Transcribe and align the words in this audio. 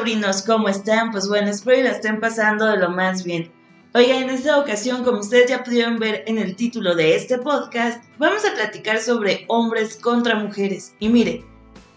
sobrinos? 0.00 0.40
¿Cómo 0.40 0.70
están? 0.70 1.10
Pues 1.10 1.28
bueno, 1.28 1.50
espero 1.50 1.76
que 1.76 1.82
la 1.82 1.90
estén 1.90 2.20
pasando 2.20 2.64
de 2.64 2.78
lo 2.78 2.88
más 2.88 3.22
bien. 3.22 3.50
Oiga, 3.92 4.18
en 4.18 4.30
esta 4.30 4.58
ocasión, 4.58 5.04
como 5.04 5.20
ustedes 5.20 5.50
ya 5.50 5.62
pudieron 5.62 5.98
ver 5.98 6.24
en 6.26 6.38
el 6.38 6.56
título 6.56 6.94
de 6.94 7.16
este 7.16 7.36
podcast, 7.36 8.02
vamos 8.16 8.42
a 8.46 8.54
platicar 8.54 8.98
sobre 8.98 9.44
hombres 9.48 9.96
contra 9.96 10.36
mujeres. 10.36 10.94
Y 11.00 11.10
mire, 11.10 11.44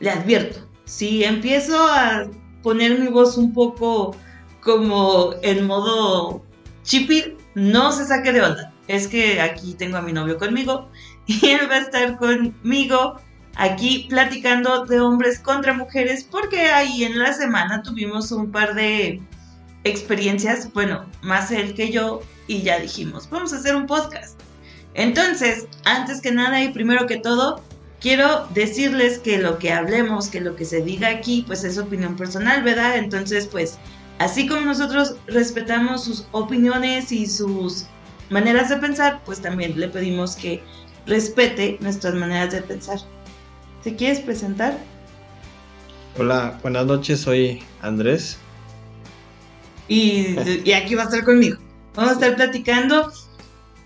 le 0.02 0.10
advierto, 0.10 0.68
si 0.84 1.24
empiezo 1.24 1.78
a 1.78 2.28
poner 2.62 3.00
mi 3.00 3.08
voz 3.08 3.38
un 3.38 3.54
poco 3.54 4.14
como 4.60 5.36
en 5.42 5.66
modo 5.66 6.44
chipil, 6.84 7.38
no 7.56 7.94
se 7.94 8.06
saque 8.06 8.34
de 8.34 8.42
onda. 8.42 8.74
Es 8.90 9.08
que 9.08 9.40
aquí 9.40 9.76
tengo 9.76 9.96
a 9.96 10.02
mi 10.02 10.12
novio 10.12 10.38
conmigo 10.38 10.90
y 11.26 11.48
él 11.48 11.72
va 11.72 11.76
a 11.76 11.82
estar 11.84 12.18
conmigo 12.18 13.16
aquí 13.56 14.08
platicando 14.10 14.86
de 14.86 15.00
hombres 15.00 15.40
contra 15.40 15.74
mujeres 15.74 16.24
porque 16.24 16.62
ahí 16.68 17.04
en 17.04 17.20
la 17.20 17.34
semana 17.34 17.84
tuvimos 17.84 18.32
un 18.32 18.52
par 18.52 18.74
de 18.76 19.22
experiencias, 19.84 20.72
bueno, 20.74 21.06
más 21.22 21.52
él 21.52 21.74
que 21.74 21.92
yo 21.92 22.22
y 22.48 22.62
ya 22.62 22.80
dijimos, 22.80 23.30
vamos 23.30 23.54
a 23.54 23.58
hacer 23.58 23.76
un 23.76 23.86
podcast. 23.86 24.40
Entonces, 24.94 25.68
antes 25.86 26.22
que 26.22 26.32
nada 26.32 26.62
y 26.62 26.72
primero 26.72 27.08
que 27.08 27.18
todo, 27.18 27.62
quiero 28.00 28.48
decirles 28.54 29.20
que 29.20 29.38
lo 29.40 29.58
que 29.58 29.72
hablemos, 29.72 30.28
que 30.28 30.42
lo 30.42 30.56
que 30.56 30.66
se 30.66 30.82
diga 30.82 31.10
aquí, 31.10 31.44
pues 31.48 31.64
es 31.64 31.78
opinión 31.78 32.16
personal, 32.16 32.64
¿verdad? 32.64 32.98
Entonces, 32.98 33.48
pues, 33.48 33.80
así 34.20 34.48
como 34.48 34.62
nosotros 34.62 35.16
respetamos 35.28 36.04
sus 36.04 36.28
opiniones 36.32 37.12
y 37.12 37.26
sus 37.26 37.86
maneras 38.30 38.70
de 38.70 38.78
pensar, 38.78 39.22
pues 39.26 39.42
también 39.42 39.80
le 39.80 39.88
pedimos 39.88 40.36
que 40.36 40.62
respete 41.06 41.78
nuestras 41.82 42.14
maneras 42.14 42.52
de 42.54 42.62
pensar. 42.62 43.00
¿Te 43.84 43.98
quieres 43.98 44.22
presentar? 44.22 44.78
Hola, 46.18 46.58
buenas 46.62 46.86
noches, 46.86 47.20
soy 47.20 47.62
Andrés. 47.82 48.38
Y, 49.90 50.38
y, 50.64 50.72
aquí 50.72 50.96
va 50.96 51.02
a 51.02 51.06
estar 51.06 51.26
conmigo. 51.26 51.58
Vamos 51.94 52.12
a 52.12 52.14
estar 52.14 52.36
platicando. 52.38 53.12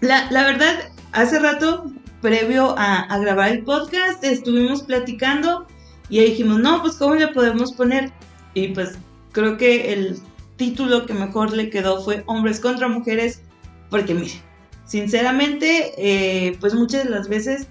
La, 0.02 0.30
la 0.30 0.44
verdad, 0.46 0.92
hace 1.14 1.40
rato, 1.40 1.92
previo 2.22 2.78
a, 2.78 3.00
a, 3.00 3.18
grabar 3.18 3.50
el 3.50 3.64
podcast, 3.64 4.24
estuvimos 4.24 4.84
platicando 4.84 5.66
y 6.10 6.20
dijimos, 6.20 6.60
no, 6.60 6.80
pues 6.84 6.96
¿cómo 6.98 7.16
le 7.16 7.30
podemos 7.30 7.74
poner? 7.74 8.12
Y 8.54 8.68
pues 8.68 9.00
creo 9.32 9.58
que 9.58 9.94
el 9.94 10.20
título 10.58 11.08
que 11.08 11.16
mejor 11.16 11.54
le 11.54 11.72
quedó 11.72 12.04
fue 12.04 12.24
Hombres 12.28 12.60
contra 12.60 12.88
Mujeres, 12.88 13.42
porque 13.90 14.14
mire, 14.14 14.40
sinceramente, 14.86 15.94
eh, 15.98 16.56
pues 16.60 16.76
muchas 16.76 17.06
de 17.06 17.10
las 17.10 17.28
veces 17.28 17.68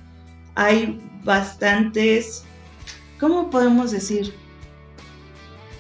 hay 0.57 0.99
bastantes, 1.27 2.45
¿cómo 3.21 3.51
podemos 3.51 3.91
decir? 3.91 4.35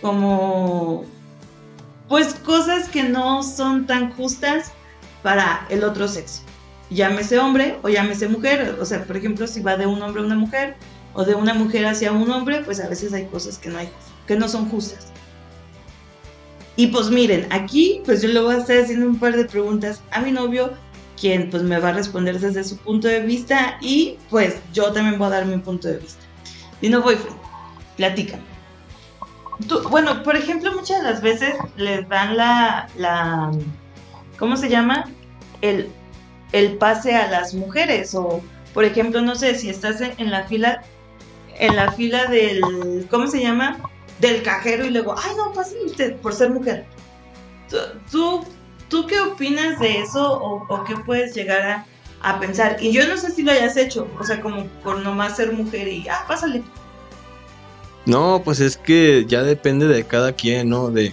Como, 0.02 1.06
pues 2.08 2.34
cosas 2.34 2.90
que 2.90 3.02
no 3.04 3.42
son 3.42 3.86
tan 3.86 4.12
justas 4.12 4.72
para 5.22 5.66
el 5.70 5.82
otro 5.84 6.06
sexo. 6.06 6.42
Llámese 6.90 7.38
hombre 7.38 7.78
o 7.82 7.88
llámese 7.88 8.28
mujer. 8.28 8.76
O 8.80 8.84
sea, 8.84 9.04
por 9.04 9.16
ejemplo, 9.16 9.46
si 9.46 9.60
va 9.60 9.76
de 9.76 9.86
un 9.86 10.02
hombre 10.02 10.22
a 10.22 10.26
una 10.26 10.36
mujer 10.36 10.76
o 11.14 11.24
de 11.24 11.34
una 11.34 11.54
mujer 11.54 11.86
hacia 11.86 12.12
un 12.12 12.30
hombre, 12.30 12.62
pues 12.62 12.78
a 12.80 12.88
veces 12.88 13.14
hay 13.14 13.24
cosas 13.26 13.58
que 13.58 13.70
no, 13.70 13.78
hay, 13.78 13.88
que 14.26 14.36
no 14.36 14.48
son 14.48 14.68
justas. 14.68 15.12
Y 16.76 16.88
pues 16.88 17.08
miren, 17.08 17.46
aquí 17.50 18.02
pues 18.04 18.20
yo 18.20 18.28
le 18.28 18.40
voy 18.40 18.54
a 18.54 18.58
estar 18.58 18.76
haciendo 18.78 19.06
un 19.06 19.18
par 19.18 19.34
de 19.34 19.46
preguntas 19.46 20.02
a 20.10 20.20
mi 20.20 20.30
novio 20.30 20.74
quien 21.20 21.50
pues 21.50 21.62
me 21.62 21.78
va 21.78 21.88
a 21.88 21.92
responder 21.92 22.38
desde 22.38 22.62
su 22.64 22.76
punto 22.78 23.08
de 23.08 23.20
vista 23.20 23.78
y 23.80 24.18
pues 24.30 24.60
yo 24.72 24.92
también 24.92 25.18
voy 25.18 25.28
a 25.28 25.30
dar 25.30 25.46
mi 25.46 25.58
punto 25.58 25.88
de 25.88 25.98
vista. 25.98 26.22
Y 26.80 26.88
no 26.88 27.02
voy, 27.02 27.16
platícame. 27.96 28.42
Tú, 29.66 29.88
bueno, 29.88 30.22
por 30.22 30.36
ejemplo, 30.36 30.72
muchas 30.72 31.02
de 31.02 31.10
las 31.10 31.22
veces 31.22 31.54
les 31.76 32.06
dan 32.08 32.36
la, 32.36 32.88
la 32.98 33.50
¿cómo 34.38 34.56
se 34.56 34.68
llama? 34.68 35.06
El, 35.62 35.88
el 36.52 36.76
pase 36.76 37.14
a 37.14 37.30
las 37.30 37.54
mujeres 37.54 38.14
o, 38.14 38.42
por 38.74 38.84
ejemplo, 38.84 39.22
no 39.22 39.34
sé, 39.34 39.54
si 39.54 39.70
estás 39.70 40.00
en 40.00 40.30
la 40.30 40.44
fila, 40.44 40.82
en 41.58 41.74
la 41.74 41.90
fila 41.92 42.26
del, 42.26 43.06
¿cómo 43.10 43.26
se 43.26 43.40
llama? 43.40 43.78
Del 44.20 44.42
cajero 44.42 44.84
y 44.84 44.90
luego, 44.90 45.14
ay, 45.16 45.34
no, 45.36 45.52
pase 45.52 45.76
usted 45.86 46.16
por 46.16 46.34
ser 46.34 46.50
mujer. 46.50 46.84
Tú, 47.70 47.76
tú 48.10 48.44
¿Tú 48.88 49.06
qué 49.06 49.18
opinas 49.20 49.80
de 49.80 50.00
eso 50.00 50.40
o, 50.40 50.84
qué 50.84 50.96
puedes 50.96 51.34
llegar 51.34 51.62
a, 51.62 51.86
a, 52.22 52.38
pensar? 52.38 52.76
Y 52.80 52.92
yo 52.92 53.06
no 53.08 53.16
sé 53.16 53.32
si 53.32 53.42
lo 53.42 53.52
hayas 53.52 53.76
hecho, 53.76 54.08
o 54.18 54.24
sea, 54.24 54.40
como 54.40 54.66
por 54.84 55.00
nomás 55.00 55.36
ser 55.36 55.52
mujer 55.52 55.88
y, 55.88 56.06
ah, 56.08 56.24
pásale. 56.28 56.62
No, 58.06 58.42
pues 58.44 58.60
es 58.60 58.76
que 58.76 59.24
ya 59.26 59.42
depende 59.42 59.88
de 59.88 60.06
cada 60.06 60.32
quien, 60.32 60.68
¿no? 60.68 60.90
De, 60.90 61.12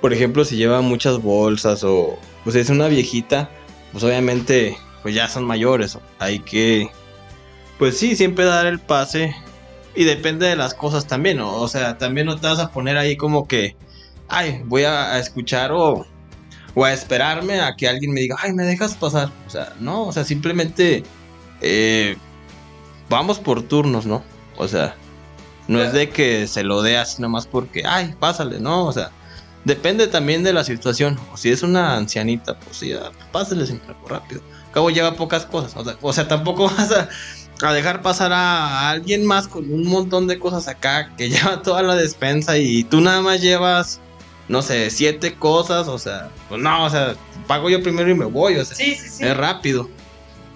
por 0.00 0.12
ejemplo, 0.12 0.44
si 0.44 0.56
lleva 0.56 0.80
muchas 0.80 1.22
bolsas 1.22 1.84
o, 1.84 2.18
pues 2.42 2.56
es 2.56 2.68
una 2.70 2.88
viejita, 2.88 3.48
pues 3.92 4.02
obviamente, 4.02 4.76
pues 5.02 5.14
ya 5.14 5.28
son 5.28 5.44
mayores, 5.44 5.96
hay 6.18 6.40
que, 6.40 6.90
pues 7.78 7.96
sí, 7.96 8.16
siempre 8.16 8.44
dar 8.44 8.66
el 8.66 8.80
pase 8.80 9.36
y 9.94 10.02
depende 10.02 10.46
de 10.46 10.56
las 10.56 10.74
cosas 10.74 11.06
también, 11.06 11.36
¿no? 11.36 11.54
O 11.60 11.68
sea, 11.68 11.98
también 11.98 12.26
no 12.26 12.40
te 12.40 12.48
vas 12.48 12.58
a 12.58 12.72
poner 12.72 12.98
ahí 12.98 13.16
como 13.16 13.46
que, 13.46 13.76
ay, 14.28 14.62
voy 14.64 14.82
a 14.82 15.16
escuchar 15.20 15.70
o 15.72 16.04
o 16.74 16.84
a 16.84 16.92
esperarme 16.92 17.60
a 17.60 17.76
que 17.76 17.88
alguien 17.88 18.12
me 18.12 18.20
diga, 18.20 18.36
ay, 18.40 18.52
me 18.52 18.64
dejas 18.64 18.96
pasar. 18.96 19.30
O 19.46 19.50
sea, 19.50 19.72
no, 19.80 20.06
o 20.06 20.12
sea, 20.12 20.24
simplemente 20.24 21.04
eh, 21.60 22.16
vamos 23.08 23.38
por 23.38 23.62
turnos, 23.62 24.06
¿no? 24.06 24.22
O 24.56 24.68
sea, 24.68 24.96
no 25.68 25.82
es 25.82 25.92
de 25.92 26.10
que 26.10 26.46
se 26.46 26.62
lo 26.62 26.82
dé 26.82 26.98
así 26.98 27.22
nomás 27.22 27.46
porque, 27.46 27.84
ay, 27.86 28.14
pásale, 28.18 28.60
¿no? 28.60 28.86
O 28.86 28.92
sea, 28.92 29.10
depende 29.64 30.06
también 30.06 30.42
de 30.42 30.52
la 30.52 30.64
situación. 30.64 31.18
O 31.32 31.36
si 31.36 31.50
es 31.50 31.62
una 31.62 31.96
ancianita, 31.96 32.58
pues 32.58 32.78
sí, 32.78 32.92
pásale 33.32 33.66
siempre 33.66 33.94
rápido. 34.08 34.42
Acabo 34.70 34.90
lleva 34.90 35.14
pocas 35.14 35.46
cosas. 35.46 35.74
O 35.76 35.84
sea, 35.84 35.96
o 36.00 36.12
sea 36.12 36.28
tampoco 36.28 36.68
vas 36.76 36.90
a, 36.92 37.08
dejar 37.72 38.02
pasar 38.02 38.32
a 38.32 38.90
alguien 38.90 39.24
más 39.24 39.48
con 39.48 39.72
un 39.72 39.86
montón 39.86 40.26
de 40.26 40.38
cosas 40.38 40.68
acá 40.68 41.14
que 41.16 41.28
lleva 41.30 41.62
toda 41.62 41.82
la 41.82 41.94
despensa 41.94 42.58
y 42.58 42.84
tú 42.84 43.00
nada 43.00 43.22
más 43.22 43.40
llevas 43.40 44.00
no 44.48 44.62
sé, 44.62 44.90
siete 44.90 45.34
cosas, 45.34 45.88
o 45.88 45.98
sea, 45.98 46.30
pues 46.48 46.60
no, 46.60 46.84
o 46.84 46.90
sea, 46.90 47.14
pago 47.46 47.70
yo 47.70 47.82
primero 47.82 48.10
y 48.10 48.14
me 48.14 48.26
voy, 48.26 48.56
o 48.56 48.64
sea, 48.64 48.76
sí, 48.76 48.94
sí, 48.94 49.08
sí. 49.08 49.24
es 49.24 49.36
rápido. 49.36 49.88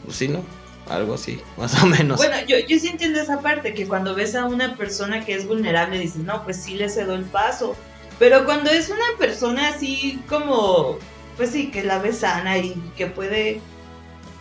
Pues 0.05 0.17
sí, 0.17 0.29
¿no? 0.29 0.43
Algo 0.89 1.15
así, 1.15 1.41
más 1.57 1.83
o 1.83 1.87
menos. 1.87 2.17
Bueno, 2.17 2.37
yo, 2.47 2.59
yo 2.59 2.79
sí 2.79 2.89
entiendo 2.89 3.21
esa 3.21 3.41
parte, 3.41 3.75
que 3.75 3.87
cuando 3.87 4.15
ves 4.15 4.35
a 4.35 4.47
una 4.47 4.75
persona 4.77 5.25
que 5.25 5.35
es 5.35 5.47
vulnerable, 5.47 5.99
dices, 5.99 6.23
no, 6.23 6.43
pues 6.45 6.63
sí 6.63 6.75
le 6.75 6.89
cedo 6.89 7.15
el 7.15 7.25
paso. 7.25 7.77
Pero 8.19 8.45
cuando 8.45 8.71
es 8.71 8.89
una 8.89 9.19
persona 9.19 9.69
así 9.69 10.21
como, 10.29 10.99
pues 11.37 11.51
sí, 11.51 11.71
que 11.71 11.85
la 11.85 11.99
ves 11.99 12.19
sana 12.19 12.59
y 12.59 12.75
que 12.97 13.07
puede 13.07 13.61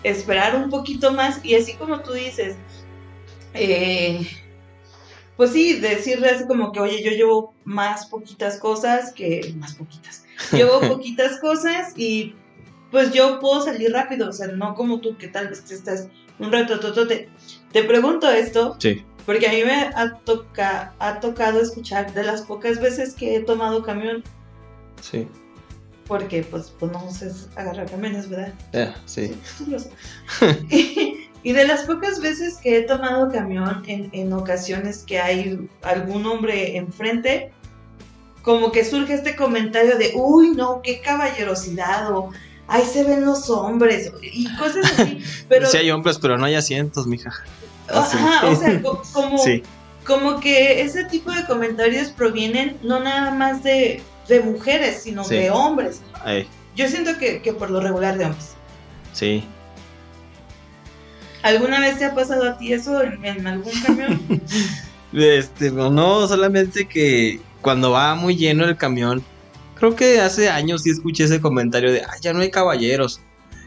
esperar 0.03 0.55
un 0.55 0.69
poquito 0.69 1.11
más, 1.11 1.43
y 1.43 1.55
así 1.55 1.73
como 1.73 1.99
tú 1.99 2.13
dices, 2.13 2.55
eh, 3.53 4.25
pues 5.37 5.51
sí, 5.51 5.79
decirle 5.79 6.29
así 6.29 6.45
como 6.47 6.71
que, 6.71 6.79
oye, 6.79 7.03
yo 7.03 7.11
llevo 7.11 7.53
más 7.63 8.07
poquitas 8.07 8.57
cosas 8.57 9.13
que, 9.13 9.53
más 9.57 9.75
poquitas, 9.75 10.25
llevo 10.51 10.81
poquitas 10.87 11.39
cosas 11.39 11.93
y 11.95 12.33
pues 12.91 13.13
yo 13.13 13.39
puedo 13.39 13.61
salir 13.61 13.91
rápido, 13.91 14.29
o 14.29 14.33
sea, 14.33 14.47
no 14.47 14.73
como 14.73 14.99
tú 14.99 15.15
que 15.17 15.27
tal 15.27 15.49
vez 15.49 15.63
te 15.63 15.75
estás 15.75 16.07
un 16.39 16.51
rato, 16.51 16.79
totote. 16.79 17.29
Te 17.71 17.83
pregunto 17.83 18.29
esto, 18.29 18.75
sí. 18.79 19.03
porque 19.25 19.47
a 19.47 19.51
mí 19.51 19.63
me 19.63 19.91
ha, 19.95 20.15
toca, 20.23 20.93
ha 20.99 21.19
tocado 21.19 21.61
escuchar 21.61 22.13
de 22.13 22.23
las 22.23 22.41
pocas 22.43 22.79
veces 22.79 23.13
que 23.13 23.35
he 23.35 23.39
tomado 23.41 23.83
camión. 23.83 24.23
Sí. 25.01 25.27
Porque 26.07 26.43
pues, 26.43 26.73
pues 26.79 26.91
no 26.91 27.11
sé 27.11 27.31
agarrar 27.55 27.89
camiones, 27.89 28.29
¿verdad? 28.29 28.53
Yeah, 28.71 28.95
sí. 29.05 29.35
Y 31.47 31.53
de 31.53 31.65
las 31.65 31.83
pocas 31.83 32.19
veces 32.19 32.55
que 32.55 32.77
he 32.77 32.81
tomado 32.81 33.31
camión 33.31 33.81
en, 33.87 34.09
en 34.11 34.33
ocasiones 34.33 35.05
que 35.07 35.17
hay 35.17 35.57
algún 35.81 36.25
hombre 36.25 36.75
enfrente, 36.75 37.53
como 38.41 38.73
que 38.73 38.83
surge 38.83 39.13
este 39.13 39.37
comentario 39.37 39.97
de, 39.97 40.11
uy, 40.13 40.49
no, 40.49 40.81
qué 40.83 40.99
caballerosidad, 40.99 42.11
o 42.11 42.31
ahí 42.67 42.83
se 42.83 43.05
ven 43.05 43.25
los 43.25 43.49
hombres, 43.49 44.11
y 44.21 44.53
cosas 44.57 44.99
así. 44.99 45.23
Pero, 45.47 45.67
sí 45.67 45.77
hay 45.77 45.89
hombres, 45.89 46.19
pero 46.19 46.37
no 46.37 46.43
hay 46.43 46.55
asientos, 46.55 47.07
mija. 47.07 47.31
Ajá, 47.87 48.45
o 48.45 48.53
sea, 48.53 48.81
como, 48.81 49.37
sí. 49.41 49.63
como 50.05 50.41
que 50.41 50.81
ese 50.81 51.05
tipo 51.05 51.31
de 51.31 51.45
comentarios 51.45 52.09
provienen 52.09 52.77
no 52.83 52.99
nada 52.99 53.31
más 53.31 53.63
de, 53.63 54.03
de 54.27 54.41
mujeres, 54.41 55.03
sino 55.03 55.23
sí. 55.23 55.35
de 55.35 55.51
hombres. 55.51 56.01
Ay. 56.25 56.45
Yo 56.75 56.89
siento 56.89 57.17
que, 57.17 57.41
que 57.41 57.53
por 57.53 57.71
lo 57.71 57.79
regular 57.79 58.17
de 58.17 58.25
hombres. 58.25 58.55
Sí, 59.13 59.45
¿Alguna 61.47 61.79
vez 61.79 61.97
te 61.97 62.03
ha 62.03 62.13
pasado 62.13 62.43
a 62.43 62.57
ti 62.57 62.73
eso 62.73 63.01
en, 63.01 63.23
en 63.23 63.47
algún 63.47 63.71
camión? 63.85 64.41
este, 65.13 65.71
no, 65.71 66.27
solamente 66.27 66.85
que 66.85 67.39
cuando 67.61 67.91
va 67.91 68.15
muy 68.15 68.35
lleno 68.35 68.65
el 68.65 68.75
camión, 68.75 69.23
creo 69.75 69.95
que 69.95 70.19
hace 70.19 70.49
años 70.49 70.83
sí 70.83 70.89
escuché 70.89 71.23
ese 71.23 71.39
comentario 71.39 71.93
de, 71.93 72.01
ay, 72.01 72.19
ya 72.21 72.33
no 72.33 72.41
hay 72.41 72.51
caballeros. 72.51 73.21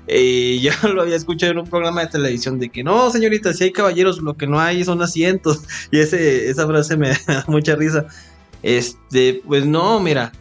Y 0.07 0.61
yo 0.61 0.73
lo 0.93 1.01
había 1.01 1.17
escuchado 1.17 1.53
en 1.53 1.59
un 1.59 1.67
programa 1.67 2.03
de 2.03 2.09
televisión 2.09 2.59
de 2.59 2.69
que 2.69 2.85
no, 2.85 3.11
señorita, 3.11 3.55
si 3.55 3.65
hay 3.65 3.73
caballeros, 3.73 4.19
lo 4.19 4.37
que 4.37 4.47
no 4.47 4.61
hay 4.61 4.85
son 4.85 5.01
asientos. 5.01 5.63
Y 5.91 6.01
ese, 6.01 6.51
esa 6.51 6.67
frase 6.67 6.99
me 6.99 7.09
da 7.27 7.45
mucha 7.49 7.77
risa. 7.77 8.07
Este, 8.63 9.41
pues 9.47 9.65
no, 9.65 10.01
mira. 10.01 10.33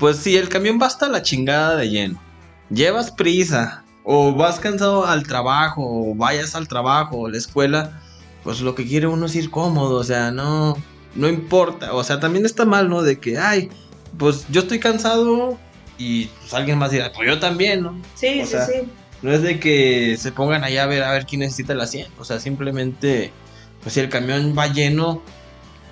Pues 0.00 0.16
si 0.16 0.36
el 0.36 0.48
camión 0.48 0.80
va 0.82 0.88
hasta 0.88 1.08
la 1.08 1.22
chingada 1.22 1.76
de 1.76 1.88
lleno. 1.88 2.20
Llevas 2.68 3.12
prisa. 3.12 3.84
O 4.08 4.32
vas 4.32 4.60
cansado 4.60 5.04
al 5.04 5.24
trabajo. 5.24 5.82
O 5.84 6.14
vayas 6.14 6.54
al 6.54 6.68
trabajo 6.68 7.18
o 7.18 7.28
la 7.28 7.38
escuela. 7.38 8.00
Pues 8.44 8.60
lo 8.60 8.76
que 8.76 8.86
quiere 8.86 9.08
uno 9.08 9.26
es 9.26 9.34
ir 9.34 9.50
cómodo. 9.50 9.96
O 9.96 10.04
sea, 10.04 10.30
no. 10.30 10.76
No 11.16 11.28
importa. 11.28 11.92
O 11.92 12.04
sea, 12.04 12.20
también 12.20 12.46
está 12.46 12.64
mal, 12.64 12.88
¿no? 12.88 13.02
De 13.02 13.18
que, 13.18 13.36
ay, 13.38 13.68
pues 14.16 14.46
yo 14.48 14.60
estoy 14.60 14.78
cansado. 14.78 15.58
Y 15.98 16.26
pues 16.26 16.54
alguien 16.54 16.78
más 16.78 16.90
dirá, 16.90 17.10
pues 17.12 17.26
yo 17.26 17.40
también, 17.40 17.82
¿no? 17.82 18.00
Sí, 18.14 18.40
O 18.42 18.44
sí, 18.44 18.50
sea, 18.52 18.66
sí. 18.66 18.74
No 19.22 19.32
es 19.32 19.42
de 19.42 19.58
que 19.58 20.16
se 20.18 20.30
pongan 20.30 20.62
allá 20.62 20.84
a 20.84 20.86
ver 20.86 21.02
a 21.02 21.10
ver 21.10 21.24
quién 21.26 21.40
necesita 21.40 21.72
el 21.72 21.80
asiento. 21.80 22.12
O 22.20 22.24
sea, 22.24 22.38
simplemente, 22.38 23.32
pues 23.82 23.94
si 23.94 24.00
el 24.00 24.10
camión 24.10 24.54
va 24.56 24.66
lleno, 24.66 25.22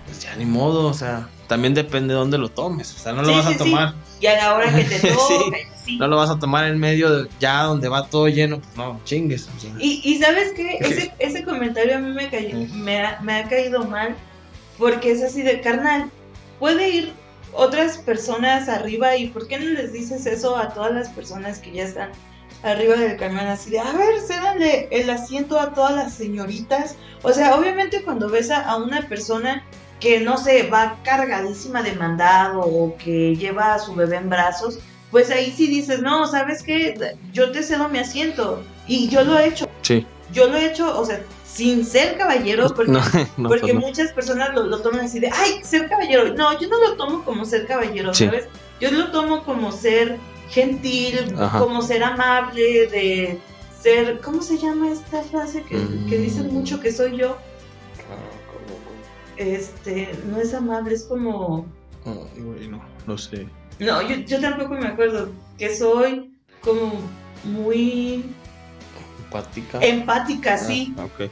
pues 0.07 0.21
ya 0.23 0.35
ni 0.37 0.45
modo. 0.45 0.87
O 0.87 0.95
sea, 0.95 1.29
también 1.49 1.75
depende 1.75 2.15
de 2.15 2.21
dónde 2.21 2.39
lo 2.39 2.49
tomes. 2.49 2.95
O 2.95 2.99
sea, 2.99 3.13
no 3.13 3.23
lo 3.23 3.29
Sí, 3.29 3.35
vas 3.35 3.45
sí, 3.47 3.51
a 3.51 3.53
sí. 3.53 3.59
tomar. 3.59 3.95
Y 4.21 4.27
a 4.27 4.37
la 4.37 4.55
hora 4.55 4.75
que 4.75 4.85
te 4.85 4.99
sí. 5.85 5.97
No 5.99 6.09
lo 6.09 6.17
vas 6.17 6.31
a 6.31 6.39
tomar 6.39 6.67
en 6.67 6.79
medio 6.79 7.11
de 7.11 7.29
ya 7.41 7.65
donde 7.65 7.89
va 7.89 8.09
todo 8.09 8.29
lleno. 8.29 8.61
Pues 8.61 8.77
no, 8.77 9.01
chingues. 9.05 9.49
o 9.57 9.61
sea. 9.61 9.71
Y, 9.79 10.01
y 10.05 10.19
sabes 10.19 10.53
qué, 10.55 10.77
ese, 10.81 11.13
ese 11.19 11.45
comentario 11.45 11.97
a 11.97 11.99
mí 12.01 12.13
me, 12.13 12.31
cayó- 12.31 12.57
me, 12.75 13.05
ha, 13.05 13.21
me 13.21 13.35
ha 13.35 13.49
caído 13.49 13.85
mal 13.85 14.15
porque 14.79 15.13
es 15.13 15.23
así 15.23 15.43
de 15.43 15.61
carnal. 15.61 16.11
Puede 16.59 16.89
ir 16.91 17.13
otras 17.53 17.99
personas 17.99 18.69
arriba 18.69 19.17
y 19.17 19.29
¿por 19.29 19.47
qué 19.47 19.59
no 19.59 19.67
les 19.71 19.93
dices 19.93 20.27
eso 20.27 20.57
a 20.57 20.71
todas 20.71 20.93
las 20.93 21.09
personas 21.11 21.59
que 21.59 21.71
ya 21.73 21.85
están 21.85 22.11
arriba 22.63 22.95
del 22.97 23.17
camión 23.19 23.47
así 23.47 23.71
de, 23.71 23.79
a 23.79 23.93
ver, 23.93 24.21
cédale 24.27 24.89
el 24.91 25.09
asiento 25.11 25.61
a 25.61 25.75
todas 25.75 25.95
las 25.95 26.15
señoritas? 26.15 26.97
O 27.23 27.33
sea, 27.33 27.55
obviamente 27.57 28.03
cuando 28.03 28.29
ves 28.31 28.51
a 28.51 28.75
una 28.77 29.03
persona 29.03 29.63
que 30.05 30.21
no 30.21 30.37
sé, 30.37 30.65
va 30.69 30.99
cargadísima 31.03 31.83
de 31.83 31.95
mandado 31.95 32.61
o 32.61 32.95
que 32.99 33.35
lleva 33.37 33.73
a 33.73 33.79
su 33.79 33.95
bebé 33.95 34.17
en 34.17 34.29
brazos, 34.29 34.79
pues 35.11 35.31
ahí 35.31 35.51
sí 35.51 35.67
dices, 35.67 36.03
no, 36.03 36.27
¿sabes 36.27 36.63
qué? 36.63 37.17
Yo 37.33 37.51
te 37.53 37.63
cedo 37.63 37.89
mi 37.89 38.01
asiento. 38.01 38.63
Y 38.87 39.09
yo 39.09 39.25
lo 39.25 39.39
he 39.39 39.47
hecho. 39.49 39.67
Sí. 39.81 40.07
Yo 40.31 40.47
lo 40.49 40.59
he 40.59 40.67
hecho, 40.67 41.01
o 41.01 41.07
sea, 41.07 41.23
sin 41.51 41.87
ser 41.87 42.19
caballero, 42.19 42.69
porque, 42.77 42.93
No, 42.93 43.01
no, 43.39 43.49
porque 43.49 43.63
pues 43.63 43.75
no. 43.77 43.81
muchas 43.81 44.13
personas 44.13 44.53
lo, 44.55 44.65
lo 44.65 44.81
toman 44.83 45.07
así 45.07 45.21
de, 45.21 45.31
ay, 45.33 45.65
ser 45.65 45.89
caballero. 45.89 46.35
No, 46.35 46.61
yo 46.61 46.69
no 46.69 46.79
lo 46.87 46.97
tomo 46.97 47.25
como 47.25 47.47
ser 47.47 47.67
caballero, 47.67 48.13
Sí. 48.13 48.27
¿sabes? 48.27 48.45
Yo 48.83 48.91
lo 48.91 49.11
tomo 49.11 49.43
como 49.45 49.73
ser 49.73 50.19
gentil, 50.51 51.35
Ajá. 51.39 51.61
como 51.61 51.81
ser 51.81 52.05
amable, 52.05 52.89
de 52.89 53.41
ser, 53.81 54.21
¿cómo 54.21 54.43
se 54.43 54.59
llama 54.59 54.91
esta 54.91 55.23
frase 55.23 55.63
que, 55.63 55.79
que 56.11 56.19
dicen 56.19 56.49
Mm. 56.49 56.53
mucho 56.53 56.79
que 56.81 56.93
soy 56.93 57.17
yo? 57.17 57.39
Este, 59.37 60.11
no 60.27 60.39
es 60.39 60.55
amable, 60.55 60.95
es 60.95 61.05
como... 61.05 61.67
Ay, 62.07 62.41
güey, 62.43 62.69
no, 62.69 62.83
no 63.07 63.19
sé. 63.19 63.47
No, 63.79 64.01
yo, 64.03 64.17
yo 64.17 64.41
tampoco 64.41 64.75
me 64.75 64.87
acuerdo, 64.87 65.31
que 65.59 65.75
soy 65.75 66.33
como 66.61 67.01
muy 67.45 68.25
Empática. 69.25 69.81
empática, 69.81 70.59
sí. 70.59 70.95
Ah, 70.97 71.05
ok. 71.07 71.29